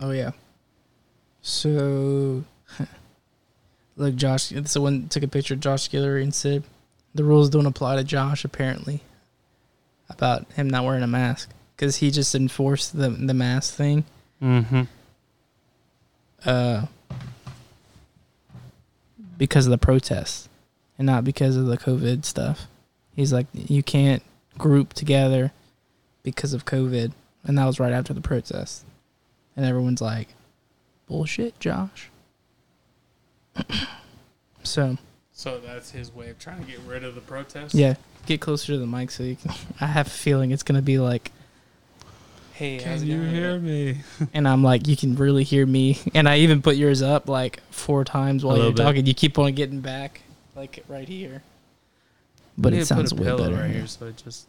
Oh 0.00 0.10
yeah. 0.10 0.32
So, 1.42 2.44
look, 3.96 4.16
Josh. 4.16 4.52
Someone 4.64 5.08
took 5.08 5.22
a 5.22 5.28
picture 5.28 5.54
of 5.54 5.60
Josh 5.60 5.88
Guillory 5.88 6.22
and 6.22 6.34
said 6.34 6.64
the 7.14 7.24
rules 7.24 7.48
don't 7.50 7.66
apply 7.66 7.96
to 7.96 8.04
Josh. 8.04 8.44
Apparently, 8.44 9.00
about 10.10 10.50
him 10.52 10.68
not 10.68 10.84
wearing 10.84 11.02
a 11.02 11.06
mask 11.06 11.50
because 11.76 11.96
he 11.96 12.10
just 12.10 12.34
enforced 12.34 12.96
the 12.96 13.08
the 13.10 13.34
mask 13.34 13.74
thing. 13.74 14.04
Mm-hmm. 14.42 14.82
Uh, 16.44 16.86
because 19.38 19.66
of 19.66 19.70
the 19.70 19.78
protests 19.78 20.48
and 20.98 21.06
not 21.06 21.24
because 21.24 21.56
of 21.56 21.66
the 21.66 21.78
COVID 21.78 22.24
stuff. 22.24 22.66
He's 23.14 23.32
like, 23.32 23.46
you 23.52 23.82
can't 23.82 24.22
group 24.58 24.92
together 24.92 25.52
because 26.22 26.52
of 26.52 26.64
COVID, 26.64 27.12
and 27.44 27.58
that 27.58 27.66
was 27.66 27.78
right 27.78 27.92
after 27.92 28.12
the 28.12 28.20
protest, 28.20 28.84
and 29.56 29.64
everyone's 29.64 30.00
like, 30.00 30.28
bullshit, 31.06 31.58
Josh. 31.60 32.10
so 34.62 34.98
So 35.32 35.58
that's 35.60 35.90
his 35.90 36.12
way 36.14 36.30
of 36.30 36.38
trying 36.38 36.64
to 36.64 36.70
get 36.70 36.80
rid 36.86 37.04
of 37.04 37.14
the 37.14 37.20
protest. 37.20 37.74
yeah, 37.74 37.94
get 38.26 38.40
closer 38.40 38.72
to 38.72 38.78
the 38.78 38.86
mic 38.86 39.10
so 39.10 39.22
you 39.22 39.36
can. 39.36 39.52
I 39.80 39.86
have 39.86 40.06
a 40.08 40.10
feeling 40.10 40.50
it's 40.50 40.62
gonna 40.62 40.82
be 40.82 40.98
like, 40.98 41.30
hey, 42.54 42.78
Can 42.78 43.04
you 43.06 43.16
going?" 43.18 43.30
hear 43.34 43.58
me? 43.58 43.98
And 44.32 44.48
I'm 44.48 44.62
like, 44.62 44.88
you 44.88 44.96
can 44.96 45.14
really 45.16 45.44
hear 45.44 45.64
me, 45.66 45.98
and 46.14 46.28
I 46.28 46.38
even 46.38 46.62
put 46.62 46.76
yours 46.76 47.02
up 47.02 47.28
like 47.28 47.60
four 47.70 48.04
times 48.04 48.44
while 48.44 48.56
you're 48.58 48.72
bit. 48.72 48.82
talking. 48.82 49.06
You 49.06 49.14
keep 49.14 49.38
on 49.38 49.52
getting 49.54 49.80
back, 49.80 50.22
like 50.56 50.82
right 50.88 51.06
here. 51.08 51.42
But 52.56 52.72
We 52.72 52.78
it 52.78 52.80
need 52.80 52.86
to 52.86 52.94
put 52.94 53.08
sounds 53.08 53.12
a 53.12 53.16
way 53.16 53.24
pillow 53.24 53.38
better 53.44 53.54
right 53.56 53.66
here. 53.70 53.78
here, 53.80 53.86
so 53.86 54.06
it 54.06 54.16
just 54.24 54.46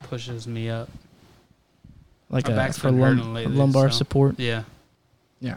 pushes 0.00 0.46
me 0.46 0.68
up. 0.70 0.88
Like 2.30 2.46
My 2.46 2.52
a, 2.52 2.56
back's 2.56 2.78
for 2.78 2.90
lum- 2.90 3.32
lately, 3.34 3.54
lumbar 3.54 3.90
so- 3.90 3.98
support. 3.98 4.38
Yeah, 4.38 4.64
Yeah, 5.40 5.56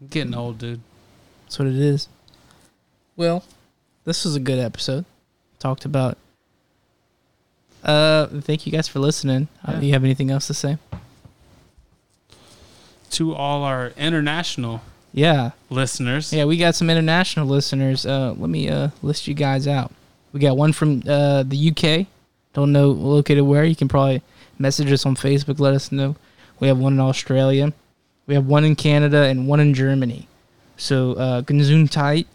I'm 0.00 0.06
getting 0.08 0.34
old, 0.34 0.58
dude. 0.58 0.80
that's 1.44 1.58
what 1.58 1.68
it 1.68 1.76
is. 1.76 2.08
Well, 3.16 3.44
this 4.04 4.24
was 4.24 4.36
a 4.36 4.40
good 4.40 4.58
episode. 4.58 5.04
Talked 5.58 5.84
about. 5.84 6.16
Uh, 7.88 8.26
thank 8.42 8.66
you 8.66 8.72
guys 8.72 8.86
for 8.86 8.98
listening. 8.98 9.48
Uh, 9.64 9.80
do 9.80 9.86
you 9.86 9.92
have 9.94 10.04
anything 10.04 10.30
else 10.30 10.46
to 10.48 10.54
say? 10.54 10.76
To 13.10 13.34
all 13.34 13.62
our 13.64 13.92
international 13.96 14.82
Yeah, 15.14 15.52
listeners, 15.70 16.30
yeah, 16.30 16.44
we 16.44 16.58
got 16.58 16.74
some 16.74 16.90
international 16.90 17.46
listeners. 17.46 18.04
Uh, 18.04 18.34
let 18.36 18.50
me 18.50 18.68
uh 18.68 18.90
list 19.00 19.26
you 19.26 19.32
guys 19.32 19.66
out. 19.66 19.90
We 20.34 20.40
got 20.40 20.56
one 20.58 20.74
from 20.74 21.02
uh 21.08 21.44
the 21.44 21.70
UK. 21.70 22.06
Don't 22.52 22.72
know 22.72 22.90
located 22.90 23.44
where. 23.44 23.64
You 23.64 23.74
can 23.74 23.88
probably 23.88 24.20
message 24.58 24.92
us 24.92 25.06
on 25.06 25.14
Facebook. 25.16 25.58
Let 25.58 25.72
us 25.72 25.90
know. 25.90 26.16
We 26.60 26.68
have 26.68 26.78
one 26.78 26.92
in 26.92 27.00
Australia. 27.00 27.72
We 28.26 28.34
have 28.34 28.46
one 28.46 28.64
in 28.64 28.76
Canada 28.76 29.22
and 29.24 29.48
one 29.48 29.60
in 29.60 29.72
Germany. 29.72 30.28
So 30.76 31.14
uh, 31.14 31.42
Tight, 31.88 32.26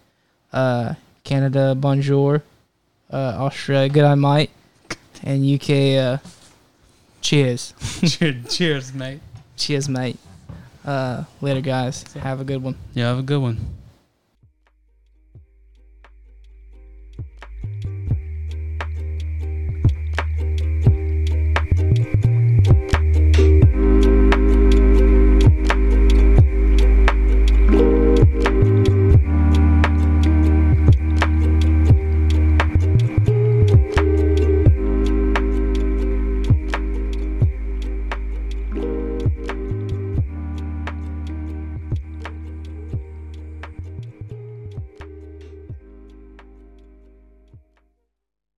uh, 0.52 0.96
Canada, 1.24 1.76
bonjour, 1.76 2.42
uh, 3.12 3.16
Australia, 3.16 3.90
good 3.90 4.04
I 4.04 4.16
might, 4.16 4.50
and 5.24 5.44
UK, 5.46 5.70
uh, 5.98 6.18
cheers, 7.22 7.74
cheers, 8.06 8.56
cheers, 8.56 8.94
mate. 8.94 9.20
cheers, 9.58 9.88
mate. 9.90 10.18
Uh, 10.86 11.24
later, 11.42 11.62
guys. 11.62 12.04
Have 12.14 12.42
a 12.42 12.44
good 12.44 12.62
one. 12.62 12.76
Yeah, 12.94 13.08
have 13.10 13.20
a 13.20 13.24
good 13.24 13.42
one. 13.42 13.58